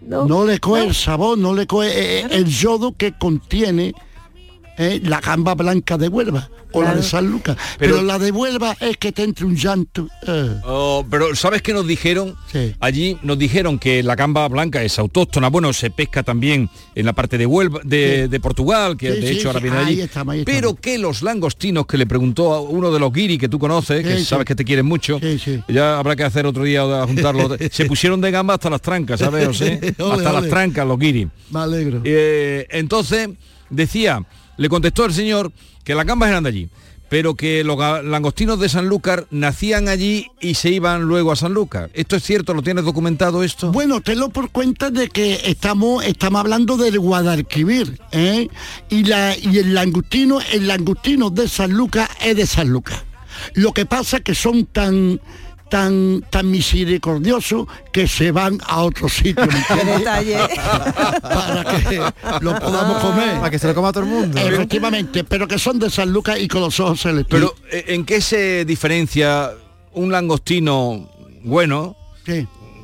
no, 0.01 0.43
le 0.47 0.59
coge 0.59 0.86
el 0.86 0.95
sabor, 0.95 1.38
no 1.38 1.53
le 1.53 1.68
coge 1.68 2.22
eh, 2.22 2.28
el 2.32 2.45
yodo 2.45 2.97
que 2.97 3.16
contiene 3.16 3.93
eh, 4.82 4.99
la 5.03 5.19
gamba 5.21 5.53
blanca 5.55 5.97
de 5.97 6.07
Huelva 6.07 6.49
o 6.73 6.82
la 6.82 6.95
de 6.95 7.03
San 7.03 7.27
Lucas. 7.29 7.57
Pero, 7.77 7.95
Pero- 7.97 8.07
la 8.07 8.17
de 8.17 8.32
Huelva 8.32 8.75
es 8.79 8.97
que 8.97 9.11
te 9.11 9.23
entre 9.23 9.45
un 9.45 9.55
llanto. 9.55 10.07
eh. 10.25 10.55
Oh, 10.63 11.05
pero 11.09 11.36
¿sabes 11.36 11.61
qué 11.61 11.73
nos 11.73 11.86
dijeron? 11.86 12.36
Allí 12.79 13.17
nos 13.23 13.38
dijeron 13.38 13.77
que 13.77 14.01
la 14.03 14.15
gamba 14.15 14.47
blanca 14.47 14.82
es 14.82 14.97
autóctona. 14.97 15.49
Bueno, 15.49 15.73
se 15.73 15.89
pesca 15.91 16.23
también 16.23 16.69
en 16.95 17.05
la 17.05 17.13
parte 17.13 17.38
de 17.38 17.45
Huelva, 17.45 17.82
de, 17.84 18.27
de 18.27 18.39
Portugal, 18.39 18.95
que 18.97 19.13
Sí, 19.13 19.19
de 19.21 19.27
sí, 19.27 19.34
hecho 19.38 19.49
ahora 19.49 19.59
sí, 19.59 19.63
viene 19.63 19.77
ahí 19.79 19.86
allí. 19.88 20.01
estamos, 20.01 20.34
ahí 20.34 20.43
pero 20.45 20.75
que 20.75 20.97
los 20.97 21.21
langostinos 21.21 21.86
que 21.86 21.97
le 21.97 22.05
preguntó 22.07 22.53
a 22.53 22.61
uno 22.61 22.89
de 22.91 22.99
los 22.99 23.11
guiri 23.13 23.38
que 23.38 23.49
tú 23.49 23.59
conoces, 23.59 24.03
que 24.03 24.13
Sí, 24.13 24.19
sí. 24.19 24.25
sabes 24.25 24.45
que 24.45 24.55
te 24.55 24.63
quieren 24.65 24.86
mucho, 24.86 25.19
ya 25.67 25.99
habrá 25.99 26.15
que 26.15 26.23
hacer 26.23 26.45
otro 26.45 26.63
día 26.63 26.82
juntarlo. 27.05 27.49
se 27.71 27.86
pusieron 27.86 28.21
de 28.21 28.32
gamba 28.32 28.53
hasta 28.55 28.69
las 28.69 28.82
trancas, 28.82 29.19
¿sabes? 29.19 29.45
José? 29.47 29.93
Ole, 29.99 30.13
hasta 30.13 30.32
las 30.32 30.41
ole. 30.43 30.49
trancas 30.49 30.88
los 30.88 30.97
guiri. 30.97 31.27
Me 31.51 31.59
alegro. 31.59 32.01
Eh, 32.05 32.65
entonces, 32.71 33.29
decía, 33.69 34.23
le 34.58 34.70
contestó 34.70 35.06
el 35.06 35.14
señor 35.14 35.52
que 35.84 35.95
las 35.95 36.06
gambas 36.06 36.30
eran 36.30 36.43
de 36.43 36.49
allí, 36.49 36.70
pero 37.10 37.36
que 37.36 37.64
los 37.64 37.78
langostinos 38.06 38.60
de 38.60 38.70
Sanlúcar 38.70 39.28
nacían 39.32 39.89
allí 39.89 40.28
y 40.39 40.54
se 40.54 40.70
iban 40.70 41.02
luego 41.02 41.32
a 41.32 41.36
Sanlúcar. 41.36 41.89
¿Esto 41.93 42.16
es 42.16 42.24
cierto? 42.24 42.54
¿Lo 42.54 42.62
tienes 42.62 42.86
documentado 42.86 43.43
esto? 43.43 43.72
Bueno, 43.72 43.99
tenlo 44.02 44.30
por 44.30 44.49
cuenta 44.49 44.91
de 44.91 45.10
que 45.10 45.41
estamos, 45.45 46.06
estamos 46.06 46.39
hablando 46.39 46.78
del 46.78 46.99
Guadalquivir, 46.99 47.99
¿eh? 48.12 48.47
Y, 48.89 49.04
la, 49.04 49.36
y 49.38 49.58
el 49.58 49.74
langostino, 49.74 50.39
el 50.54 50.68
langostino 50.68 51.30
de 51.30 51.49
San 51.49 51.72
Lucas 51.72 52.10
es 52.22 52.38
de 52.38 52.47
San 52.47 52.70
Lucas. 52.70 53.04
Lo 53.56 53.74
que 53.74 53.86
pasa 53.86 54.18
es 54.18 54.24
que 54.24 54.36
son 54.36 54.66
tan 54.66 55.20
tan 55.72 56.22
tan 56.30 56.51
misericordiosos 56.51 57.65
que 57.93 58.05
se 58.05 58.32
van 58.32 58.59
a 58.67 58.84
otro 58.84 59.07
sitio 59.07 59.47
detalle. 59.86 60.38
para 61.22 61.63
que 61.80 62.01
lo 62.41 62.59
podamos 62.59 63.01
comer 63.01 63.38
Para 63.38 63.49
que 63.49 63.57
se 63.57 63.67
lo 63.67 63.74
coma 63.74 63.93
todo 63.93 64.03
el 64.03 64.09
mundo. 64.09 64.38
efectivamente 64.38 65.24
pero 65.24 65.47
que 65.47 65.57
son 65.57 65.80
de 65.80 65.89
San 65.89 66.11
Lucas 66.11 66.38
y 66.39 66.47
con 66.49 66.59
los 66.61 66.78
ojos 66.82 67.01
celestes 67.01 67.28
Pero 67.30 67.55
eh, 67.72 67.86
¿en 67.88 68.03
qué 68.05 68.19
se 68.19 68.65
diferencia 68.65 69.51
un 69.93 70.11
langostino 70.11 71.09
bueno? 71.43 71.95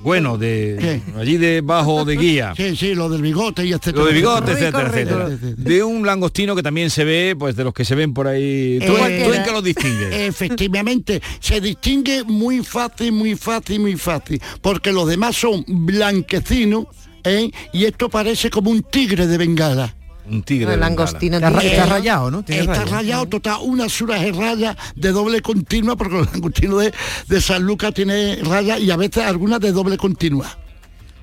Bueno, 0.08 0.38
de 0.38 1.02
allí 1.18 1.36
debajo 1.36 2.06
de 2.06 2.16
guía. 2.16 2.54
sí 2.56 2.78
sí 2.78 2.96
lo 2.96 3.10
del 3.10 3.22
bigote 3.22 3.66
y 3.66 3.74
etcétera 3.74 3.98
Lo 3.98 4.06
de 4.06 4.14
bigote, 4.14 4.52
etcétera. 4.54 5.28
De 5.30 5.84
un 5.84 6.06
langostino 6.06 6.56
que 6.56 6.64
también 6.64 6.90
se 6.90 7.04
ve, 7.04 7.36
pues 7.38 7.58
de 7.58 7.66
los 7.66 7.74
que 7.74 7.84
se 7.84 7.94
ven 7.94 8.14
por 8.14 8.26
ahí. 8.26 8.80
¿Tú, 8.88 8.94
Eh, 8.96 9.24
tú 9.28 9.34
en 9.34 9.44
qué 9.44 9.52
los 9.52 9.62
distingues? 9.62 10.08
Efectivamente, 10.14 11.22
se 11.42 11.60
distingue 11.60 12.24
muy 12.24 12.64
fácil, 12.64 13.12
muy 13.12 13.36
fácil, 13.36 13.82
muy 13.82 13.98
fácil, 13.98 14.42
porque 14.62 14.94
los 14.94 15.10
demás 15.10 15.36
son 15.36 15.66
blanquecinos, 15.68 16.86
¿eh? 17.26 17.52
y 17.74 17.84
esto 17.84 18.08
parece 18.08 18.50
como 18.50 18.72
un 18.72 18.84
tigre 18.84 19.28
de 19.28 19.38
bengala. 19.38 19.94
Un 20.30 20.44
tigre. 20.44 20.66
El 20.66 20.72
de 20.72 20.78
langostino 20.78 21.38
Bengala. 21.38 21.60
tigre. 21.60 21.76
Está 21.78 21.86
rayado, 21.88 22.32
¿no? 22.32 22.44
Tiene 22.44 22.62
Está 22.64 22.86
rayado 22.86 23.26
total, 23.28 23.58
una 23.64 23.88
sola 23.90 24.16
de 24.22 24.32
raya 24.32 24.76
de 24.96 25.12
doble 25.12 25.42
continua, 25.42 25.96
porque 25.96 26.16
los 26.16 26.32
langostinos 26.34 26.82
de, 26.82 26.94
de 27.28 27.42
San 27.42 27.64
Lucas 27.64 27.94
tiene 27.94 28.38
raya 28.44 28.78
y 28.78 28.92
a 28.92 28.98
veces 28.98 29.24
algunas 29.24 29.60
de 29.60 29.72
doble 29.72 29.98
continua. 29.98 30.58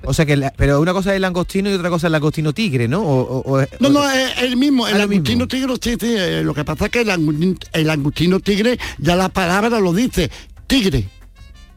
O 0.07 0.13
sea 0.13 0.25
que, 0.25 0.35
la- 0.35 0.51
pero 0.55 0.79
una 0.81 0.93
cosa 0.93 1.11
es 1.11 1.15
el 1.15 1.23
langostino 1.23 1.69
y 1.69 1.73
otra 1.73 1.89
cosa 1.89 2.05
es 2.05 2.09
el 2.09 2.11
langostino 2.13 2.53
tigre, 2.53 2.87
¿no? 2.87 3.01
O, 3.01 3.21
o- 3.41 3.57
o- 3.59 3.65
No, 3.79 3.89
no, 3.89 4.07
es 4.11 4.37
el 4.43 4.55
mismo, 4.55 4.87
el 4.87 4.95
Ah, 4.95 4.97
langostino 4.99 5.47
tigre, 5.47 5.73
sí, 5.81 5.95
sí, 5.99 6.15
eh, 6.17 6.41
lo 6.43 6.53
que 6.53 6.63
pasa 6.63 6.85
es 6.85 6.91
que 6.91 7.01
el, 7.01 7.57
el 7.73 7.87
langostino 7.87 8.39
tigre, 8.39 8.77
ya 8.99 9.15
la 9.15 9.29
palabra 9.29 9.79
lo 9.79 9.93
dice, 9.93 10.29
tigre. 10.67 11.09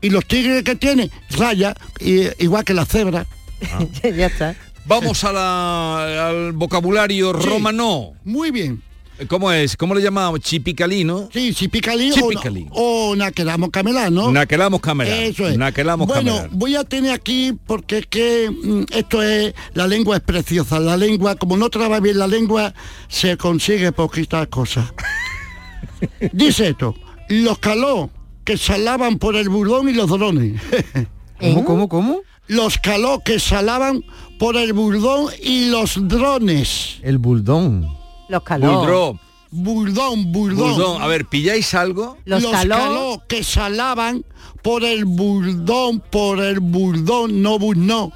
Y 0.01 0.11
los 0.11 0.26
tigres 0.26 0.62
que 0.62 0.76
tiene, 0.76 1.11
raya, 1.31 1.74
y- 2.01 2.26
igual 2.43 2.64
que 2.64 2.74
la 2.74 2.85
cebra. 2.85 3.26
ya 4.03 4.26
está. 4.26 4.55
Vamos 4.89 5.22
a 5.24 5.32
la- 5.32 6.28
al 6.28 6.53
vocabulario 6.53 7.32
Sí. 7.41 7.47
romano. 7.47 8.12
Muy 8.24 8.51
bien. 8.51 8.82
¿Cómo 9.28 9.51
es? 9.51 9.76
¿Cómo 9.76 9.97
le 9.97 10.01
llamamos? 10.01 10.39
Chipicalí, 10.41 11.03
¿no? 11.03 11.28
Sí, 11.32 11.53
chipicalí, 11.53 12.12
Chipicalí. 12.12 12.68
o, 12.70 13.11
o 13.11 13.16
naquelamos 13.16 13.70
camelá, 13.70 14.11
¿no? 14.11 14.30
Naquelamos 14.30 14.80
camelá. 14.80 15.12
Eso 15.24 15.49
es. 15.49 15.59
Naquelamos 15.59 16.07
bueno, 16.07 16.36
camelá. 16.36 16.49
voy 16.53 16.76
a 16.76 16.84
tener 16.84 17.11
aquí, 17.12 17.53
porque 17.66 17.99
es 17.99 18.07
que 18.07 18.49
mm, 18.49 18.84
esto 18.93 19.20
es, 19.24 19.55
la 19.74 19.89
lengua 19.89 20.16
es 20.18 20.22
preciosa, 20.22 20.78
la 20.78 20.97
lengua, 20.97 21.34
como 21.34 21.57
no 21.57 21.68
trabaja 21.68 22.01
bien 22.01 22.16
la 22.16 22.28
lengua, 22.28 22.72
se 23.09 23.36
consigue 23.36 23.91
poquitas 23.91 24.47
cosas. 24.47 24.86
Dice 26.32 26.68
esto, 26.68 26.95
los 27.28 27.59
caló 27.59 28.11
que 28.45 28.57
salaban 28.57 29.18
por 29.18 29.34
el 29.34 29.49
burlón 29.49 29.89
y 29.89 29.95
los 29.95 30.09
drones. 30.09 30.61
¿Cómo, 31.41 31.64
cómo, 31.64 31.89
cómo? 31.89 32.20
Los 32.49 32.78
caló 32.78 33.20
que 33.24 33.38
salaban 33.38 34.05
por 34.38 34.57
el 34.57 34.72
burdón 34.72 35.26
y 35.42 35.70
los 35.70 36.09
drones. 36.09 36.99
El 37.03 37.18
buldón. 37.18 37.86
Los 38.28 38.42
caló. 38.42 38.78
Buldró. 38.78 39.20
Burdón, 39.51 40.32
burdón. 40.32 40.74
Burdón. 40.74 41.03
A 41.03 41.07
ver, 41.07 41.24
¿pilláis 41.26 41.74
algo? 41.74 42.18
Los, 42.24 42.44
caló. 42.46 43.22
que 43.28 43.42
salaban 43.44 44.24
por 44.62 44.84
el 44.84 45.05
burdón, 45.05 46.03
por 46.11 46.40
el 46.40 46.61
burdón, 46.61 47.42
no 47.42 47.59
no 47.59 48.12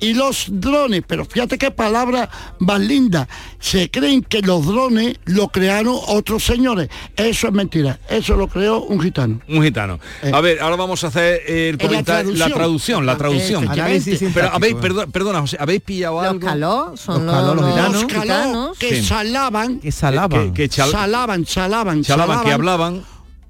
y 0.00 0.14
los 0.14 0.46
drones, 0.48 1.02
pero 1.06 1.24
fíjate 1.24 1.58
qué 1.58 1.70
palabra 1.70 2.28
más 2.58 2.80
linda, 2.80 3.28
se 3.58 3.90
creen 3.90 4.22
que 4.22 4.42
los 4.42 4.64
drones 4.66 5.16
lo 5.24 5.48
crearon 5.48 5.96
otros 6.08 6.44
señores. 6.44 6.88
Eso 7.16 7.46
es 7.48 7.52
mentira, 7.52 7.98
eso 8.08 8.36
lo 8.36 8.48
creó 8.48 8.82
un 8.82 9.00
gitano. 9.00 9.40
Un 9.48 9.62
gitano. 9.62 9.98
Eh. 10.22 10.30
A 10.34 10.40
ver, 10.40 10.60
ahora 10.60 10.76
vamos 10.76 11.02
a 11.04 11.08
hacer 11.08 11.42
el 11.46 11.78
comentario, 11.78 12.32
la 12.34 12.48
traducción, 12.50 13.06
la 13.06 13.16
traducción. 13.16 13.64
Efectivamente. 13.64 14.30
Pero 14.34 14.50
habéis, 14.52 14.74
perdón, 14.76 15.10
perdona, 15.12 15.40
José, 15.40 15.56
¿habéis 15.60 15.80
pillado 15.82 16.16
Los 16.22 16.30
algo? 16.32 16.46
caló 16.46 16.94
son 16.96 17.24
Los 17.24 17.24
los, 17.26 17.34
caló, 17.34 17.54
los 17.54 17.64
los 17.64 17.70
gitanos. 17.74 18.02
Los 18.02 18.12
caló 18.12 18.22
gitanos. 18.22 18.78
que 18.78 18.96
Sí. 18.96 19.04
salaban, 19.04 19.80
Que 19.80 19.92
salaban. 19.92 20.52
Que- 20.52 20.62
que 20.62 20.68
chal- 20.68 20.90
salaban, 20.90 21.46
salaban, 21.46 22.02
Chalaban, 22.02 22.44
que 22.44 22.52
hablaban. 22.52 23.02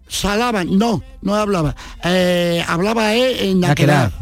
Salaban, 0.08 0.78
no, 0.78 1.02
no 1.22 1.34
hablaba, 1.34 1.74
eh, 2.04 2.64
hablaba 2.66 3.14
él 3.14 3.36
en 3.40 3.60
naquerar, 3.60 4.12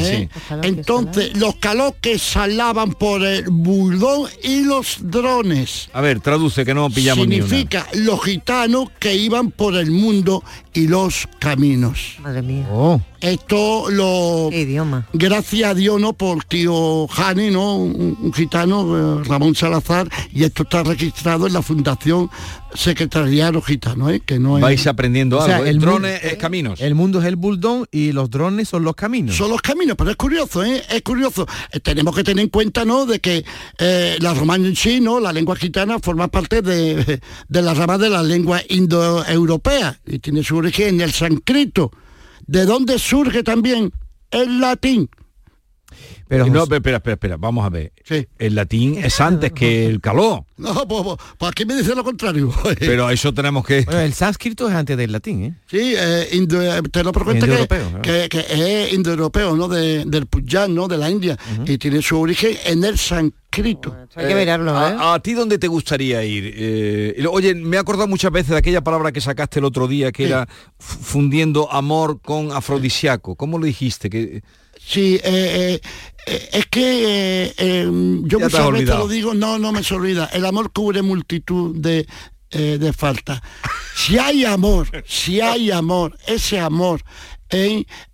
¿eh? 0.00 0.28
sí. 0.30 0.56
Entonces, 0.62 1.36
los 1.36 1.56
caló 1.56 1.94
que 2.00 2.18
salaban 2.18 2.92
por 2.92 3.24
el 3.24 3.44
burdón 3.48 4.28
y 4.42 4.62
los 4.62 4.98
drones. 5.00 5.88
A 5.92 6.00
ver, 6.00 6.20
traduce 6.20 6.64
que 6.64 6.74
no 6.74 6.90
pillamos 6.90 7.26
ni 7.26 7.36
una. 7.36 7.46
Significa 7.46 7.86
los 7.94 8.22
gitanos 8.22 8.90
que 8.98 9.14
iban 9.14 9.50
por 9.50 9.76
el 9.76 9.90
mundo 9.90 10.42
y 10.72 10.88
los 10.88 11.28
caminos. 11.38 12.16
Madre 12.20 12.42
mía. 12.42 12.66
Oh. 12.70 13.00
Esto 13.20 13.90
lo... 13.90 14.48
idioma? 14.52 15.06
Gracias 15.12 15.70
a 15.70 15.74
Dios, 15.74 16.00
¿no? 16.00 16.12
Por 16.12 16.44
tío 16.44 17.06
Jani, 17.08 17.50
¿no? 17.50 17.76
Un, 17.76 18.16
un 18.20 18.32
gitano, 18.32 19.20
eh, 19.20 19.24
Ramón 19.24 19.54
Salazar, 19.54 20.08
y 20.32 20.44
esto 20.44 20.62
está 20.62 20.82
registrado 20.84 21.46
en 21.46 21.52
la 21.52 21.62
Fundación 21.62 22.30
Secretariado 22.74 23.60
Gitano, 23.62 24.08
¿eh? 24.10 24.20
Que 24.24 24.38
no 24.38 24.56
es... 24.58 24.62
Vais 24.62 24.86
aprendiendo 24.86 25.38
O 25.38 25.44
sea, 25.44 25.56
algo. 25.56 25.66
¿eh? 25.66 25.70
el 25.70 25.78
drones 25.80 26.12
mundo- 26.22 26.28
es 26.28 26.36
caminos. 26.38 26.80
El 26.80 26.94
mundo 26.94 27.20
es 27.20 27.26
el 27.26 27.36
bulldón 27.36 27.86
y 27.90 28.12
los 28.12 28.30
drones 28.30 28.68
son 28.68 28.84
los 28.84 28.94
caminos. 28.94 29.34
Son 29.36 29.50
los 29.50 29.62
caminos, 29.62 29.96
pero 29.96 30.10
es 30.10 30.16
curioso, 30.16 30.62
¿eh? 30.64 30.82
Es 30.90 31.02
curioso. 31.02 31.46
Eh, 31.72 31.80
tenemos 31.80 32.14
que 32.14 32.22
tener 32.22 32.44
en 32.44 32.50
cuenta, 32.50 32.84
¿no? 32.84 33.04
De 33.04 33.18
que 33.20 33.44
eh, 33.78 34.16
la 34.20 34.32
romana 34.34 34.68
en 34.68 34.76
sí, 34.76 35.00
¿no? 35.00 35.18
La 35.18 35.32
lengua 35.32 35.56
gitana 35.56 35.98
forma 35.98 36.28
parte 36.28 36.62
de, 36.62 37.20
de 37.48 37.62
la 37.62 37.74
rama 37.74 37.98
de 37.98 38.10
la 38.10 38.22
lengua 38.22 38.60
indoeuropea 38.68 39.98
y 40.06 40.18
tiene 40.20 40.42
su 40.44 40.56
origen 40.56 40.96
en 40.96 41.00
el 41.00 41.12
sánscrito. 41.12 41.90
¿De 42.48 42.64
dónde 42.64 42.98
surge 42.98 43.42
también 43.42 43.92
el 44.30 44.58
latín? 44.58 45.10
Pero 46.28 46.46
no, 46.46 46.60
José- 46.60 46.74
espera, 46.76 46.96
espera, 46.98 47.14
espera, 47.14 47.36
vamos 47.38 47.64
a 47.64 47.70
ver. 47.70 47.92
El 48.38 48.54
latín 48.54 48.96
es 48.98 49.20
antes 49.20 49.52
que 49.52 49.86
el 49.86 50.00
caló. 50.00 50.44
No, 50.58 50.86
pues, 50.88 51.16
pues 51.38 51.50
aquí 51.52 51.64
me 51.64 51.74
dice 51.76 51.94
lo 51.94 52.02
contrario. 52.04 52.52
Pero 52.80 53.08
eso 53.10 53.32
tenemos 53.32 53.64
que... 53.64 53.82
Bueno, 53.82 54.00
el 54.00 54.12
sánscrito 54.12 54.68
es 54.68 54.74
antes 54.74 54.96
del 54.96 55.12
latín, 55.12 55.44
¿eh? 55.44 55.54
Sí, 55.70 55.94
eh, 55.96 56.28
indo- 56.32 56.60
eh, 56.60 56.82
te 56.90 57.04
lo 57.04 57.12
cuenta 57.12 57.46
que, 57.46 57.52
Indoeuropeo, 57.52 57.90
¿no? 57.90 58.02
que, 58.02 58.28
que 58.28 58.44
es 58.50 58.92
indoeuropeo, 58.92 59.56
¿no? 59.56 59.68
De, 59.68 60.04
del 60.04 60.26
Punjab, 60.26 60.68
¿no? 60.68 60.88
De 60.88 60.98
la 60.98 61.08
India. 61.10 61.38
Y 61.64 61.78
tiene 61.78 62.02
su 62.02 62.18
origen 62.20 62.56
en 62.66 62.82
el 62.82 62.98
sánscrito. 62.98 63.96
Hay 64.16 64.26
que 64.26 64.34
mirarlo, 64.34 64.72
¿eh? 64.72 64.96
¿A, 64.98 65.14
a 65.14 65.20
ti 65.20 65.32
dónde 65.34 65.58
te 65.58 65.68
gustaría 65.68 66.24
ir? 66.24 66.52
Eh, 66.56 67.24
oye, 67.30 67.54
me 67.54 67.76
he 67.76 67.78
acordado 67.80 68.08
muchas 68.08 68.32
veces 68.32 68.50
de 68.50 68.56
aquella 68.56 68.82
palabra 68.82 69.12
que 69.12 69.20
sacaste 69.20 69.60
el 69.60 69.64
otro 69.64 69.86
día, 69.86 70.10
que 70.10 70.26
era 70.26 70.48
fundiendo 70.78 71.70
amor 71.72 72.20
con 72.20 72.50
afrodisiaco. 72.52 73.36
¿Cómo 73.36 73.58
lo 73.58 73.66
dijiste? 73.66 74.10
Que, 74.10 74.42
Sí, 74.88 75.16
eh, 75.16 75.20
eh, 75.24 75.80
eh, 76.26 76.48
es 76.52 76.66
que 76.66 77.52
eh, 77.58 77.84
yo 78.24 78.38
te 78.38 78.44
muchas 78.44 78.50
veces 78.72 78.86
lo 78.98 79.08
digo, 79.08 79.34
no, 79.34 79.58
no 79.58 79.70
me 79.72 79.82
se 79.84 79.94
olvida. 79.94 80.30
El 80.32 80.46
amor 80.46 80.72
cubre 80.72 81.02
multitud 81.02 81.76
de, 81.76 82.06
de 82.50 82.92
faltas. 82.94 83.42
Si 83.94 84.16
hay 84.18 84.46
amor, 84.46 84.88
si 85.06 85.40
hay 85.42 85.70
amor, 85.70 86.16
ese 86.26 86.58
amor, 86.58 87.02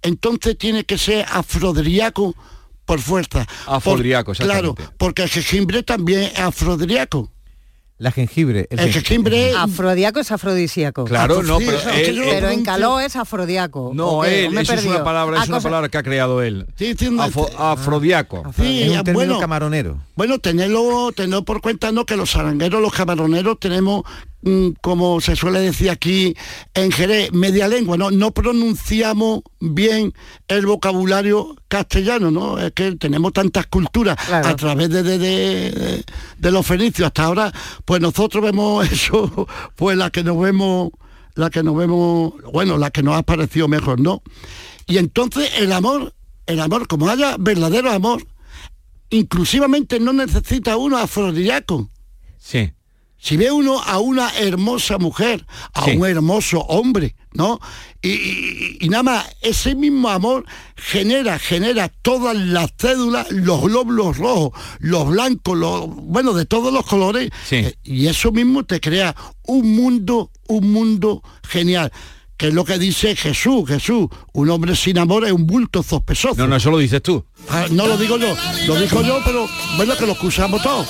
entonces 0.02 0.58
tiene 0.58 0.84
que 0.84 0.98
ser 0.98 1.24
afrodriaco 1.30 2.34
por 2.84 3.00
fuerza. 3.00 3.46
Afrodriaco, 3.66 4.32
Por- 4.34 4.46
Claro, 4.46 4.74
porque 4.98 5.22
el 5.22 5.28
jengibre 5.28 5.82
también 5.82 6.22
es 6.22 6.38
afrodriaco. 6.38 7.30
La 8.04 8.12
jengibre. 8.12 8.66
El 8.68 8.92
jengibre... 8.92 9.52
Afrodíaco 9.56 10.20
es 10.20 10.30
afrodisíaco. 10.30 11.04
Claro, 11.06 11.42
no, 11.42 11.56
pero 11.56 11.78
Sí, 11.80 11.86
él- 12.02 12.20
Pero 12.28 12.50
en 12.50 12.62
caló 12.62 13.00
es 13.00 13.16
afrodíaco. 13.16 13.92
no, 13.94 14.08
¿o 14.18 14.22
qué? 14.22 14.28
¿O 14.28 14.30
él, 14.48 14.50
me 14.50 14.60
he 14.60 14.62
eso 14.62 14.74
es 14.74 14.84
una 14.84 15.02
palabra, 15.02 15.38
Ah, 15.40 15.42
es 15.44 15.48
una 15.48 15.56
cosa- 15.56 15.68
palabra 15.70 15.88
que 15.88 15.96
ha 15.96 16.02
creado 16.02 16.42
él. 16.42 16.66
Sí. 16.76 16.94
Sí, 16.98 17.06
es 18.82 18.90
un 18.90 19.04
término 19.04 19.12
bueno, 19.14 19.38
camaronero. 19.40 20.02
Bueno, 20.16 20.38
tenerlo, 20.38 21.12
tenerlo 21.12 21.46
por 21.46 21.62
cuenta, 21.62 21.92
¿no? 21.92 22.04
Que 22.04 22.16
los 22.16 22.30
zarangueros, 22.32 22.82
los 22.82 22.92
camaroneros 22.92 23.58
tenemos, 23.58 24.02
como 24.80 25.20
se 25.20 25.36
suele 25.36 25.60
decir 25.60 25.88
aquí 25.90 26.36
en 26.74 26.92
Jerez, 26.92 27.32
media 27.32 27.66
lengua, 27.68 27.96
¿no? 27.96 28.10
No 28.10 28.32
pronunciamos 28.32 29.40
bien 29.60 30.12
el 30.48 30.66
vocabulario 30.66 31.56
castellano, 31.68 32.30
¿no? 32.30 32.58
Es 32.58 32.72
que 32.72 32.96
tenemos 32.96 33.32
tantas 33.32 33.66
culturas 33.66 34.16
Claro. 34.26 34.48
a 34.48 34.56
través 34.56 34.90
de, 34.90 35.02
de, 35.02 35.18
de- 35.18 36.04
de 36.38 36.50
los 36.50 36.66
fenicios. 36.66 37.06
Hasta 37.06 37.24
ahora, 37.24 37.52
pues 37.84 38.00
nosotros 38.00 38.44
vemos 38.44 38.86
eso, 38.92 39.46
pues 39.76 39.96
la 39.96 40.10
que 40.10 40.22
nos 40.22 40.38
vemos, 40.38 40.90
la 41.34 41.48
que 41.50 41.62
nos 41.62 41.76
vemos, 41.76 42.34
bueno, 42.52 42.76
la 42.78 42.90
que 42.90 43.02
nos 43.02 43.16
ha 43.16 43.22
parecido 43.22 43.66
mejor, 43.68 44.00
¿no? 44.00 44.22
Y 44.86 44.98
entonces 44.98 45.50
el 45.58 45.72
amor, 45.72 46.14
el 46.46 46.60
amor, 46.60 46.86
como 46.86 47.08
haya 47.08 47.36
verdadero 47.38 47.90
amor, 47.90 48.26
inclusivamente 49.10 50.00
no 50.00 50.12
necesita 50.12 50.76
uno 50.76 50.98
afrodisíaco. 50.98 51.88
Sí. 52.38 52.72
Si 53.24 53.38
ve 53.38 53.50
uno 53.50 53.80
a 53.82 54.00
una 54.00 54.28
hermosa 54.36 54.98
mujer, 54.98 55.46
a 55.72 55.86
Sí. 55.86 55.92
un 55.96 56.06
hermoso 56.06 56.60
hombre, 56.60 57.16
¿no? 57.32 57.58
Y, 58.02 58.10
y- 58.10 58.78
y 58.82 58.88
nada 58.90 59.02
más, 59.02 59.24
ese 59.40 59.74
mismo 59.74 60.10
amor 60.10 60.44
genera, 60.76 61.38
genera 61.38 61.88
todas 61.88 62.36
las 62.36 62.72
cédulas, 62.78 63.30
los 63.30 63.62
glóbulos 63.62 64.18
rojos, 64.18 64.50
los 64.78 65.08
blancos, 65.08 65.56
los, 65.56 65.86
bueno, 65.86 66.34
de 66.34 66.44
todos 66.44 66.70
los 66.70 66.84
colores. 66.84 67.30
Sí. 67.48 67.56
Eh, 67.56 67.74
Y 67.82 68.08
eso 68.08 68.30
mismo 68.30 68.64
te 68.64 68.78
crea 68.78 69.16
un 69.46 69.74
mundo, 69.74 70.30
un 70.48 70.70
mundo 70.70 71.22
genial. 71.48 71.90
Que 72.36 72.48
es 72.48 72.52
lo 72.54 72.66
que 72.66 72.78
dice 72.78 73.16
Jesús, 73.16 73.66
Jesús, 73.66 74.08
un 74.34 74.50
hombre 74.50 74.76
sin 74.76 74.98
amor 74.98 75.24
es 75.24 75.32
un 75.32 75.46
bulto 75.46 75.82
sospechoso. 75.82 76.34
No, 76.36 76.46
no, 76.46 76.56
eso 76.56 76.70
lo 76.70 76.76
dices 76.78 77.00
tú. 77.02 77.24
Ah, 77.48 77.66
no 77.70 77.86
lo 77.86 77.96
digo 77.96 78.18
yo, 78.18 78.36
lo 78.66 78.74
digo 78.78 79.00
yo, 79.02 79.20
pero 79.24 79.46
bueno 79.78 79.96
que 79.96 80.04
lo 80.04 80.12
escuchamos 80.12 80.60
todos. 80.62 80.88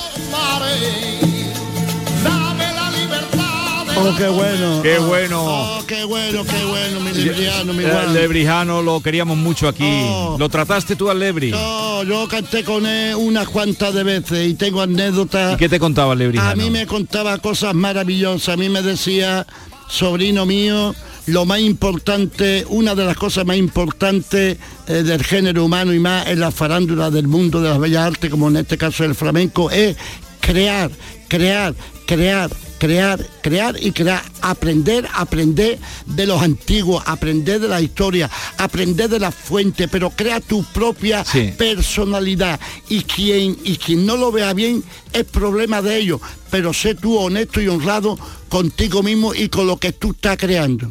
Oh, 3.96 4.14
qué 4.16 4.28
bueno. 4.28 4.82
Qué 4.82 4.98
bueno. 4.98 5.44
Oh, 5.44 5.82
qué 5.86 6.04
bueno, 6.04 6.44
qué 6.44 6.64
bueno, 6.64 7.00
mi 7.00 7.12
libriano, 7.12 7.72
mi 7.72 7.84
El 7.84 7.90
guan. 7.90 8.14
lebrijano 8.14 8.82
lo 8.82 9.00
queríamos 9.00 9.36
mucho 9.36 9.68
aquí. 9.68 9.84
Oh. 9.84 10.36
¿Lo 10.38 10.48
trataste 10.48 10.96
tú 10.96 11.10
al 11.10 11.18
lebri? 11.20 11.50
No, 11.52 12.02
yo 12.02 12.26
canté 12.28 12.64
con 12.64 12.86
él 12.86 13.14
unas 13.14 13.48
cuantas 13.48 13.94
de 13.94 14.02
veces 14.02 14.48
y 14.48 14.54
tengo 14.54 14.82
anécdotas. 14.82 15.54
¿Y 15.54 15.56
qué 15.56 15.68
te 15.68 15.78
contaba 15.78 16.12
el 16.14 16.18
lebrijano? 16.18 16.50
A 16.50 16.56
mí 16.56 16.70
me 16.70 16.86
contaba 16.86 17.38
cosas 17.38 17.74
maravillosas. 17.74 18.54
A 18.54 18.56
mí 18.56 18.68
me 18.68 18.82
decía, 18.82 19.46
sobrino 19.88 20.44
mío, 20.44 20.94
lo 21.26 21.44
más 21.44 21.60
importante, 21.60 22.64
una 22.68 22.94
de 22.94 23.04
las 23.04 23.16
cosas 23.16 23.46
más 23.46 23.56
importantes 23.56 24.58
eh, 24.88 24.92
del 25.02 25.22
género 25.24 25.64
humano 25.64 25.94
y 25.94 25.98
más 25.98 26.26
en 26.26 26.40
la 26.40 26.50
farándula 26.50 27.10
del 27.10 27.28
mundo 27.28 27.62
de 27.62 27.68
las 27.70 27.78
bellas 27.78 28.06
artes, 28.06 28.30
como 28.30 28.48
en 28.48 28.56
este 28.56 28.76
caso 28.76 29.04
el 29.04 29.14
flamenco, 29.14 29.70
es 29.70 29.96
crear, 30.40 30.90
crear, 31.28 31.74
crear, 32.06 32.50
crear, 32.78 33.24
crear 33.42 33.76
y 33.80 33.92
crear, 33.92 34.22
aprender, 34.42 35.08
aprender 35.14 35.78
de 36.06 36.26
los 36.26 36.42
antiguos, 36.42 37.02
aprender 37.06 37.60
de 37.60 37.68
la 37.68 37.80
historia, 37.80 38.30
aprender 38.58 39.08
de 39.08 39.18
la 39.20 39.30
fuente, 39.32 39.88
pero 39.88 40.10
crea 40.10 40.40
tu 40.40 40.62
propia 40.64 41.24
Sí. 41.24 41.52
personalidad 41.56 42.60
y 42.88 43.02
quien 43.02 43.56
y 43.64 43.76
quien 43.76 44.04
no 44.06 44.16
lo 44.16 44.30
vea 44.32 44.52
bien 44.52 44.82
es 45.12 45.24
problema 45.24 45.80
de 45.82 45.98
ellos, 45.98 46.20
pero 46.50 46.72
sé 46.74 46.94
tú 46.94 47.16
honesto 47.16 47.60
y 47.60 47.68
honrado 47.68 48.18
contigo 48.48 49.02
mismo 49.02 49.34
y 49.34 49.48
con 49.48 49.66
lo 49.66 49.76
que 49.78 49.92
tú 49.92 50.10
estás 50.12 50.36
creando. 50.36 50.90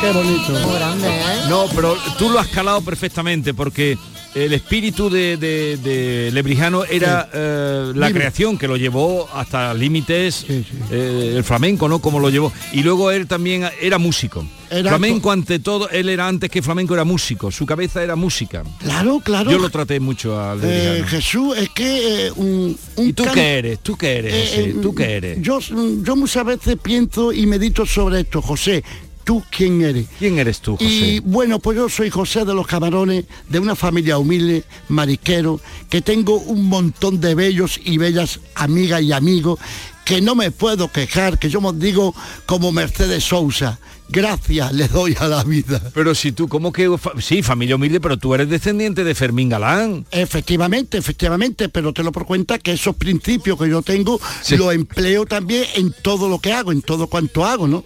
Qué 0.00 0.12
bonito. 0.12 0.52
Grande, 0.72 1.08
¿eh? 1.08 1.40
No, 1.48 1.66
pero 1.74 1.96
tú 2.18 2.28
lo 2.30 2.38
has 2.38 2.48
calado 2.48 2.80
perfectamente 2.82 3.54
porque 3.54 3.98
el 4.36 4.52
espíritu 4.52 5.08
de, 5.10 5.36
de- 5.38 5.76
de 5.78 6.30
Lebrijano 6.32 6.84
era 6.84 7.28
eh, 7.32 7.92
la 7.94 8.10
creación 8.12 8.58
que 8.58 8.68
lo 8.68 8.76
llevó 8.76 9.28
hasta 9.34 9.72
límites 9.74 10.44
eh, 10.48 11.34
el 11.36 11.42
flamenco, 11.42 11.88
¿no? 11.88 12.00
Como 12.00 12.20
lo 12.20 12.28
llevó. 12.30 12.52
Y 12.72 12.82
luego 12.82 13.10
él 13.10 13.26
también 13.26 13.64
era 13.80 13.98
músico. 13.98 14.46
Era 14.68 14.90
flamenco 14.90 15.30
ante 15.30 15.60
todo, 15.60 15.88
él 15.90 16.08
era 16.08 16.26
antes 16.26 16.50
que 16.50 16.60
flamenco 16.60 16.92
era 16.94 17.04
músico, 17.04 17.50
su 17.52 17.64
cabeza 17.64 18.02
era 18.02 18.16
música. 18.16 18.64
Claro, 18.80 19.20
claro. 19.24 19.50
Yo 19.50 19.58
lo 19.58 19.70
traté 19.70 20.00
mucho 20.00 20.40
al 20.40 20.58
Eh. 20.62 21.04
Jesús, 21.06 21.56
es 21.56 21.68
que 21.70 22.26
eh, 22.26 22.32
un, 22.34 22.76
un 22.96 23.08
¿Y 23.08 23.12
tú 23.12 23.24
can- 23.24 23.34
qué 23.34 23.58
eres? 23.58 23.78
¿Tú 23.78 23.96
qué 23.96 24.18
eres? 24.18 24.34
José? 24.50 24.74
¿Tú 24.82 24.94
qué 24.94 25.16
eres? 25.16 25.40
Yo, 25.40 25.60
yo 25.60 26.16
muchas 26.16 26.44
veces 26.44 26.76
pienso 26.82 27.32
y 27.32 27.46
medito 27.46 27.86
sobre 27.86 28.20
esto, 28.20 28.42
José. 28.42 28.82
¿Tú 29.26 29.42
quién 29.50 29.82
eres? 29.82 30.06
¿Quién 30.20 30.38
eres 30.38 30.60
tú, 30.60 30.76
José? 30.76 30.86
Y 30.86 31.18
bueno, 31.18 31.58
pues 31.58 31.76
yo 31.76 31.88
soy 31.88 32.10
José 32.10 32.44
de 32.44 32.54
los 32.54 32.64
Camarones, 32.64 33.24
de 33.48 33.58
una 33.58 33.74
familia 33.74 34.18
humilde, 34.18 34.62
marisquero, 34.88 35.60
que 35.90 36.00
tengo 36.00 36.36
un 36.36 36.68
montón 36.68 37.20
de 37.20 37.34
bellos 37.34 37.80
y 37.84 37.98
bellas 37.98 38.38
amigas 38.54 39.02
y 39.02 39.10
amigos, 39.10 39.58
que 40.04 40.20
no 40.20 40.36
me 40.36 40.52
puedo 40.52 40.92
quejar, 40.92 41.40
que 41.40 41.50
yo 41.50 41.60
me 41.60 41.76
digo 41.76 42.14
como 42.46 42.70
Mercedes 42.70 43.24
Sousa. 43.24 43.80
Gracias 44.08 44.72
le 44.72 44.86
doy 44.86 45.16
a 45.18 45.26
la 45.26 45.42
vida. 45.42 45.82
Pero 45.92 46.14
si 46.14 46.30
tú, 46.30 46.46
¿cómo 46.46 46.72
que...? 46.72 46.88
Sí, 47.18 47.42
familia 47.42 47.74
humilde, 47.74 47.98
pero 47.98 48.16
tú 48.16 48.32
eres 48.32 48.48
descendiente 48.48 49.02
de 49.02 49.16
Fermín 49.16 49.48
Galán. 49.48 50.06
Efectivamente, 50.12 50.98
efectivamente, 50.98 51.68
pero 51.68 51.92
te 51.92 52.04
lo 52.04 52.12
por 52.12 52.26
cuenta 52.26 52.60
que 52.60 52.74
esos 52.74 52.94
principios 52.94 53.58
que 53.58 53.68
yo 53.68 53.82
tengo 53.82 54.20
los 54.50 54.72
empleo 54.72 55.26
también 55.26 55.64
en 55.74 55.92
todo 56.00 56.28
lo 56.28 56.38
que 56.38 56.52
hago, 56.52 56.70
en 56.70 56.82
todo 56.82 57.08
cuanto 57.08 57.44
hago, 57.44 57.66
¿no? 57.66 57.84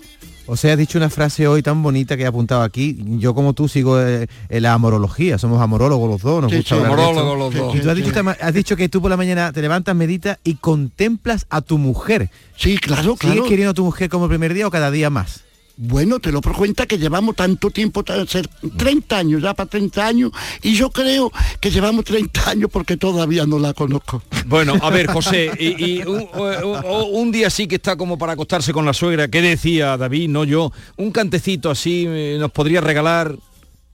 O 0.53 0.57
sea, 0.57 0.73
has 0.73 0.79
dicho 0.79 0.99
una 0.99 1.09
frase 1.11 1.47
hoy 1.47 1.63
tan 1.63 1.81
bonita 1.81 2.17
que 2.17 2.25
he 2.25 2.27
apuntado 2.27 2.63
aquí. 2.63 2.99
Yo 3.19 3.35
como 3.35 3.53
tú 3.53 3.69
sigo 3.69 4.01
eh, 4.01 4.27
la 4.49 4.73
amorología, 4.73 5.39
somos 5.39 5.63
amorólogos 5.63 6.11
los 6.11 6.23
dos, 6.23 6.43
nos 6.43 6.51
Sí, 6.51 6.57
gusta 6.59 6.75
sí, 6.75 6.83
amorólogos 6.83 7.39
los 7.39 7.55
dos. 7.55 7.77
Y 7.77 7.79
tú 7.81 7.89
has 7.89 7.97
Sí, 7.97 8.03
dicho, 8.03 8.21
sí. 8.21 8.73
has 8.73 8.77
que 8.77 8.89
tú 8.89 9.01
por 9.01 9.11
la 9.11 9.17
mañana 9.17 9.53
te 9.53 9.63
levantas, 9.63 9.95
meditas 9.95 10.39
y 10.43 10.55
contemplas 10.57 11.47
a 11.51 11.61
tu 11.61 11.79
mujer. 11.79 12.31
Sí, 12.57 12.79
claro, 12.79 13.17
¿Sigues 13.17 13.19
claro. 13.37 13.45
queriendo 13.45 13.71
a 13.71 13.75
tu 13.75 13.85
mujer 13.85 14.09
como 14.11 14.25
el 14.25 14.29
primer 14.31 14.53
día 14.53 14.67
o 14.67 14.71
cada 14.73 14.91
día 14.91 15.09
más? 15.09 15.45
Bueno, 15.83 16.21
te 16.21 16.31
lo 16.31 16.43
cuenta 16.43 16.85
que 16.85 16.99
llevamos 16.99 17.35
tanto 17.37 17.71
tiempo, 17.71 18.05
tan- 18.05 18.29
ser 18.29 18.47
30 18.77 19.17
años, 19.17 19.43
ya 19.43 19.55
para 19.55 19.71
30 19.71 20.07
años, 20.07 20.31
y 20.63 20.75
yo 20.75 20.91
creo 20.91 21.33
que 21.59 21.71
llevamos 21.71 22.05
30 22.05 22.51
años 22.51 22.69
porque 22.71 22.99
todavía 22.99 23.47
no 23.47 23.59
la 23.59 23.73
conozco. 23.73 24.23
Bueno, 24.45 24.75
a 24.83 24.91
ver, 24.91 25.07
José, 25.11 25.51
y, 25.59 26.01
y 26.01 26.03
un, 26.05 27.33
día 27.33 27.47
así 27.47 27.67
que 27.67 27.77
está 27.77 27.97
como 27.97 28.19
para 28.19 28.35
acostarse 28.35 28.75
con 28.75 28.85
la 28.85 28.93
suegra, 28.93 29.29
¿qué 29.29 29.41
decía 29.41 29.97
David, 29.97 30.29
no 30.29 30.45
yo? 30.45 30.71
Un 30.99 31.13
cantecito 31.13 31.71
así 31.71 32.05
eh, 32.07 32.37
nos 32.39 32.51
podría 32.51 32.83
regalar. 32.83 33.35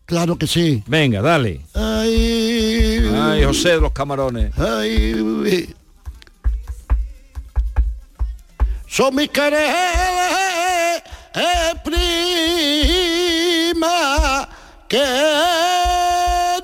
Claro 0.06 0.36
que 0.36 0.48
sí. 0.48 0.82
Venga, 0.88 1.22
dale. 1.22 1.60
Ay, 1.72 3.08
Ay, 3.14 3.44
José 3.44 3.68
de 3.70 3.80
los 3.80 3.92
camarones. 3.92 4.52
Ay. 4.58 5.72
Son 8.88 9.14
mis 9.14 9.28
quereres, 9.28 9.72
e 11.36 11.74
prima 11.84 12.08
que 14.88 15.04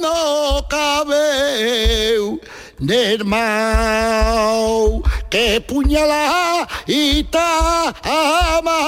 no 0.00 0.62
cabeu 0.62 2.40
de 2.80 3.12
irmão 3.12 5.02
que 5.28 5.60
puñalá 5.60 6.66
e 6.88 7.22
tá 7.24 7.92
amada 8.02 8.80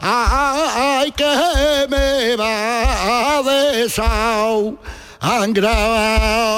ai 0.00 1.12
que 1.12 1.86
me 1.90 2.34
va 2.34 3.42
de 3.42 3.90
sal 3.90 4.78
angrao 5.20 6.48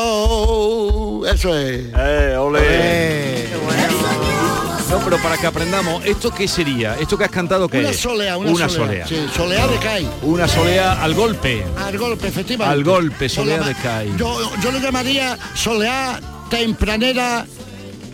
eso 1.26 1.53
es 1.53 1.92
eh, 1.96 2.36
olé. 2.38 3.48
olé. 3.57 4.49
No, 4.91 4.99
pero 5.05 5.18
para 5.18 5.36
que 5.36 5.47
aprendamos, 5.47 6.05
¿esto 6.05 6.32
qué 6.34 6.49
sería? 6.49 6.97
¿Esto 6.99 7.16
que 7.16 7.24
has 7.24 7.30
cantado 7.30 7.68
qué 7.68 7.78
Una 7.78 7.91
es? 7.91 7.97
solea, 7.97 8.36
una, 8.36 8.68
solea. 8.68 9.07
Sí, 9.07 9.24
solea 9.34 9.66
de 9.68 9.78
CAI. 9.78 10.11
Una 10.22 10.49
solea 10.49 11.01
al 11.03 11.14
golpe. 11.14 11.64
Al 11.78 11.97
golpe, 11.97 12.26
efectivamente. 12.26 12.72
Al 12.72 12.82
golpe, 12.84 13.28
solea 13.28 13.61
de 13.61 13.74
CAI. 13.76 14.16
Yo, 14.16 14.51
yo 14.61 14.72
le 14.72 14.80
llamaría 14.80 15.38
solea 15.55 16.20
tempranera 16.51 17.47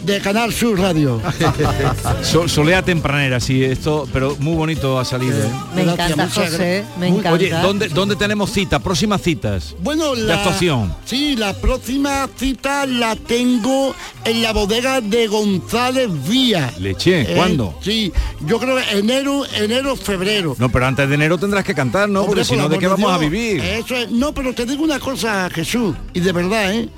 de 0.07 0.21
Canal 0.21 0.53
Sur 0.53 0.79
Radio. 0.79 1.21
So- 2.23 2.49
solea 2.49 2.83
tempranera, 2.83 3.41
sí, 3.41 3.63
esto, 3.65 4.09
pero 4.13 4.37
muy 4.39 4.55
bonito 4.55 4.99
ha 4.99 5.05
salido. 5.05 5.37
¿eh? 5.37 5.51
Me 5.75 5.83
Gracias, 5.85 6.11
encanta, 6.11 6.25
muchas 6.27 6.51
José, 6.53 6.85
me 6.99 7.09
Muy- 7.11 7.19
encanta. 7.19 7.33
Oye, 7.33 7.51
¿dónde, 7.51 7.89
¿dónde 7.89 8.17
tenemos 8.17 8.51
cita? 8.53 8.79
Próximas 8.79 9.21
citas. 9.23 9.75
Bueno, 9.81 10.15
De 10.15 10.23
la 10.23 10.37
actuación. 10.37 10.95
Sí, 11.05 11.37
la 11.37 11.53
próxima 11.55 12.29
cita 12.37 12.87
la 12.87 13.17
tengo 13.17 13.95
en 14.25 14.43
la 14.43 14.53
bodega 14.53 15.01
de 15.01 15.27
González 15.27 16.09
Vía. 16.29 16.73
Leche, 16.79 17.23
Eh, 17.23 17.35
¿cuándo? 17.37 17.77
Sí, 17.83 18.13
yo 18.47 18.59
creo 18.59 18.77
que 18.77 18.99
enero, 18.99 19.43
enero, 19.57 19.97
febrero. 19.97 20.55
No, 20.59 20.71
pero 20.71 20.87
antes 20.87 21.09
de 21.09 21.15
enero 21.17 21.37
tendrás 21.39 21.65
que 21.65 21.75
cantar, 21.75 22.09
¿no? 22.09 22.21
Hombre, 22.21 22.43
Porque 22.43 22.45
si 22.45 22.57
no, 22.57 22.69
¿de 22.69 22.79
qué 22.79 22.87
vamos 22.87 23.11
a 23.13 23.19
vivir? 23.19 23.61
Eso 23.61 23.97
es- 23.97 24.11
no, 24.11 24.33
pero 24.33 24.55
te 24.55 24.65
digo 24.67 24.85
una 24.85 25.01
cosa, 25.01 25.51
Jesús, 25.51 25.95
y 26.15 26.21
de 26.21 26.33
verdad, 26.33 26.73
¿eh? 26.75 26.89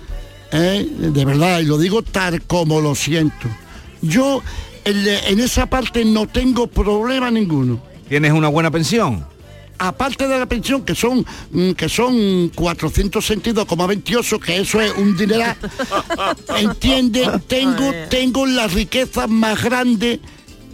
¿Eh? 0.52 0.88
De 0.98 1.24
verdad, 1.24 1.60
y 1.60 1.64
lo 1.64 1.78
digo 1.78 2.02
tal 2.02 2.42
como 2.42 2.80
lo 2.80 2.94
siento. 2.94 3.48
Yo 4.00 4.42
en, 4.84 5.06
en 5.06 5.40
esa 5.40 5.66
parte 5.66 6.04
no 6.04 6.26
tengo 6.26 6.66
problema 6.66 7.30
ninguno. 7.30 7.80
¿Tienes 8.08 8.32
una 8.32 8.48
buena 8.48 8.70
pensión? 8.70 9.26
Aparte 9.80 10.26
de 10.26 10.38
la 10.38 10.46
pensión, 10.46 10.84
que 10.84 10.94
son 10.94 11.24
mm, 11.52 11.72
que 11.72 11.88
son 11.88 12.50
462,28, 12.52 14.40
que 14.40 14.56
eso 14.56 14.80
es 14.80 14.92
un 14.96 15.16
dineral, 15.16 15.56
entiende, 16.56 17.28
tengo, 17.46 17.92
tengo 18.08 18.44
la 18.46 18.66
riqueza 18.66 19.28
más 19.28 19.62
grande 19.62 20.20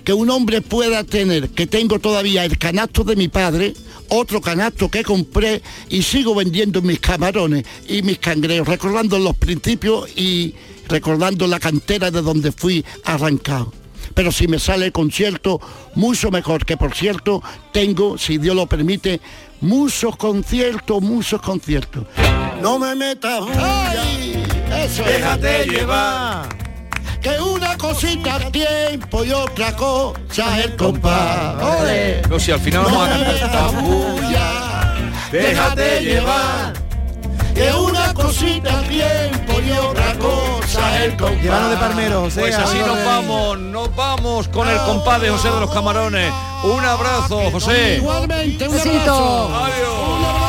que 0.04 0.14
un 0.14 0.30
hombre 0.30 0.62
pueda 0.62 1.04
tener, 1.04 1.50
que 1.50 1.66
tengo 1.66 1.98
todavía 1.98 2.44
el 2.44 2.56
canasto 2.56 3.04
de 3.04 3.16
mi 3.16 3.28
padre, 3.28 3.74
otro 4.08 4.40
canasto 4.40 4.88
que 4.88 5.02
compré 5.02 5.62
y 5.88 6.02
sigo 6.02 6.34
vendiendo 6.34 6.82
mis 6.82 7.00
camarones 7.00 7.64
y 7.88 8.02
mis 8.02 8.18
cangrejos, 8.18 8.68
recordando 8.68 9.18
los 9.18 9.36
principios 9.36 10.08
y 10.16 10.54
recordando 10.88 11.46
la 11.46 11.60
cantera 11.60 12.10
de 12.10 12.22
donde 12.22 12.52
fui 12.52 12.84
arrancado. 13.04 13.72
Pero 14.14 14.30
si 14.30 14.46
me 14.46 14.58
sale 14.58 14.86
el 14.86 14.92
concierto, 14.92 15.60
mucho 15.94 16.30
mejor, 16.30 16.64
que 16.64 16.76
por 16.76 16.94
cierto, 16.94 17.42
tengo, 17.72 18.18
si 18.18 18.38
Dios 18.38 18.54
lo 18.54 18.66
permite, 18.66 19.20
muchos 19.60 20.16
conciertos, 20.16 21.02
muchos 21.02 21.40
conciertos. 21.40 22.04
No 22.60 22.78
me 22.78 22.94
metas 22.94 23.44
¡Ay! 23.56 24.42
Eso 24.70 25.02
es. 25.02 25.18
Déjate 25.18 25.66
llevar. 25.66 26.63
Que 27.24 27.40
una 27.40 27.76
cosita 27.78 28.34
al 28.34 28.52
tiempo 28.52 29.24
y 29.24 29.32
otra 29.32 29.74
cosa 29.74 30.60
el 30.62 30.76
compás. 30.76 31.54
¡Ole! 31.80 32.20
No, 32.28 32.38
si 32.38 32.52
al 32.52 32.60
final 32.60 32.84
vamos 32.84 33.08
a 33.08 33.16
No 33.16 33.24
cantar. 33.24 33.72
metas 33.72 33.82
bulla, 33.82 34.94
déjate 35.32 36.00
llevar. 36.02 36.74
Que 37.54 37.72
una 37.72 38.12
cosita 38.12 38.78
al 38.78 38.88
tiempo 38.88 39.54
y 39.66 39.70
otra 39.72 40.12
cosa 40.18 41.02
el 41.04 41.16
compás. 41.16 41.42
Llévanos 41.42 41.70
de 41.70 41.76
Palmero, 41.78 42.20
José. 42.20 42.40
Pues 42.40 42.56
así 42.58 42.78
nos 42.78 42.96
de- 42.98 43.04
vamos, 43.04 43.58
nos 43.58 43.96
vamos 43.96 44.48
con 44.48 44.68
el 44.68 44.76
compás 44.80 45.20
de 45.22 45.30
José 45.30 45.48
de 45.50 45.60
los 45.60 45.70
Camarones. 45.72 46.30
Un 46.64 46.84
abrazo, 46.84 47.50
José. 47.52 47.96
Igualmente, 47.96 48.68
un 48.68 48.74
Besito. 48.74 49.14
abrazo. 49.14 49.46
Un 49.48 50.24
abrazo. 50.26 50.43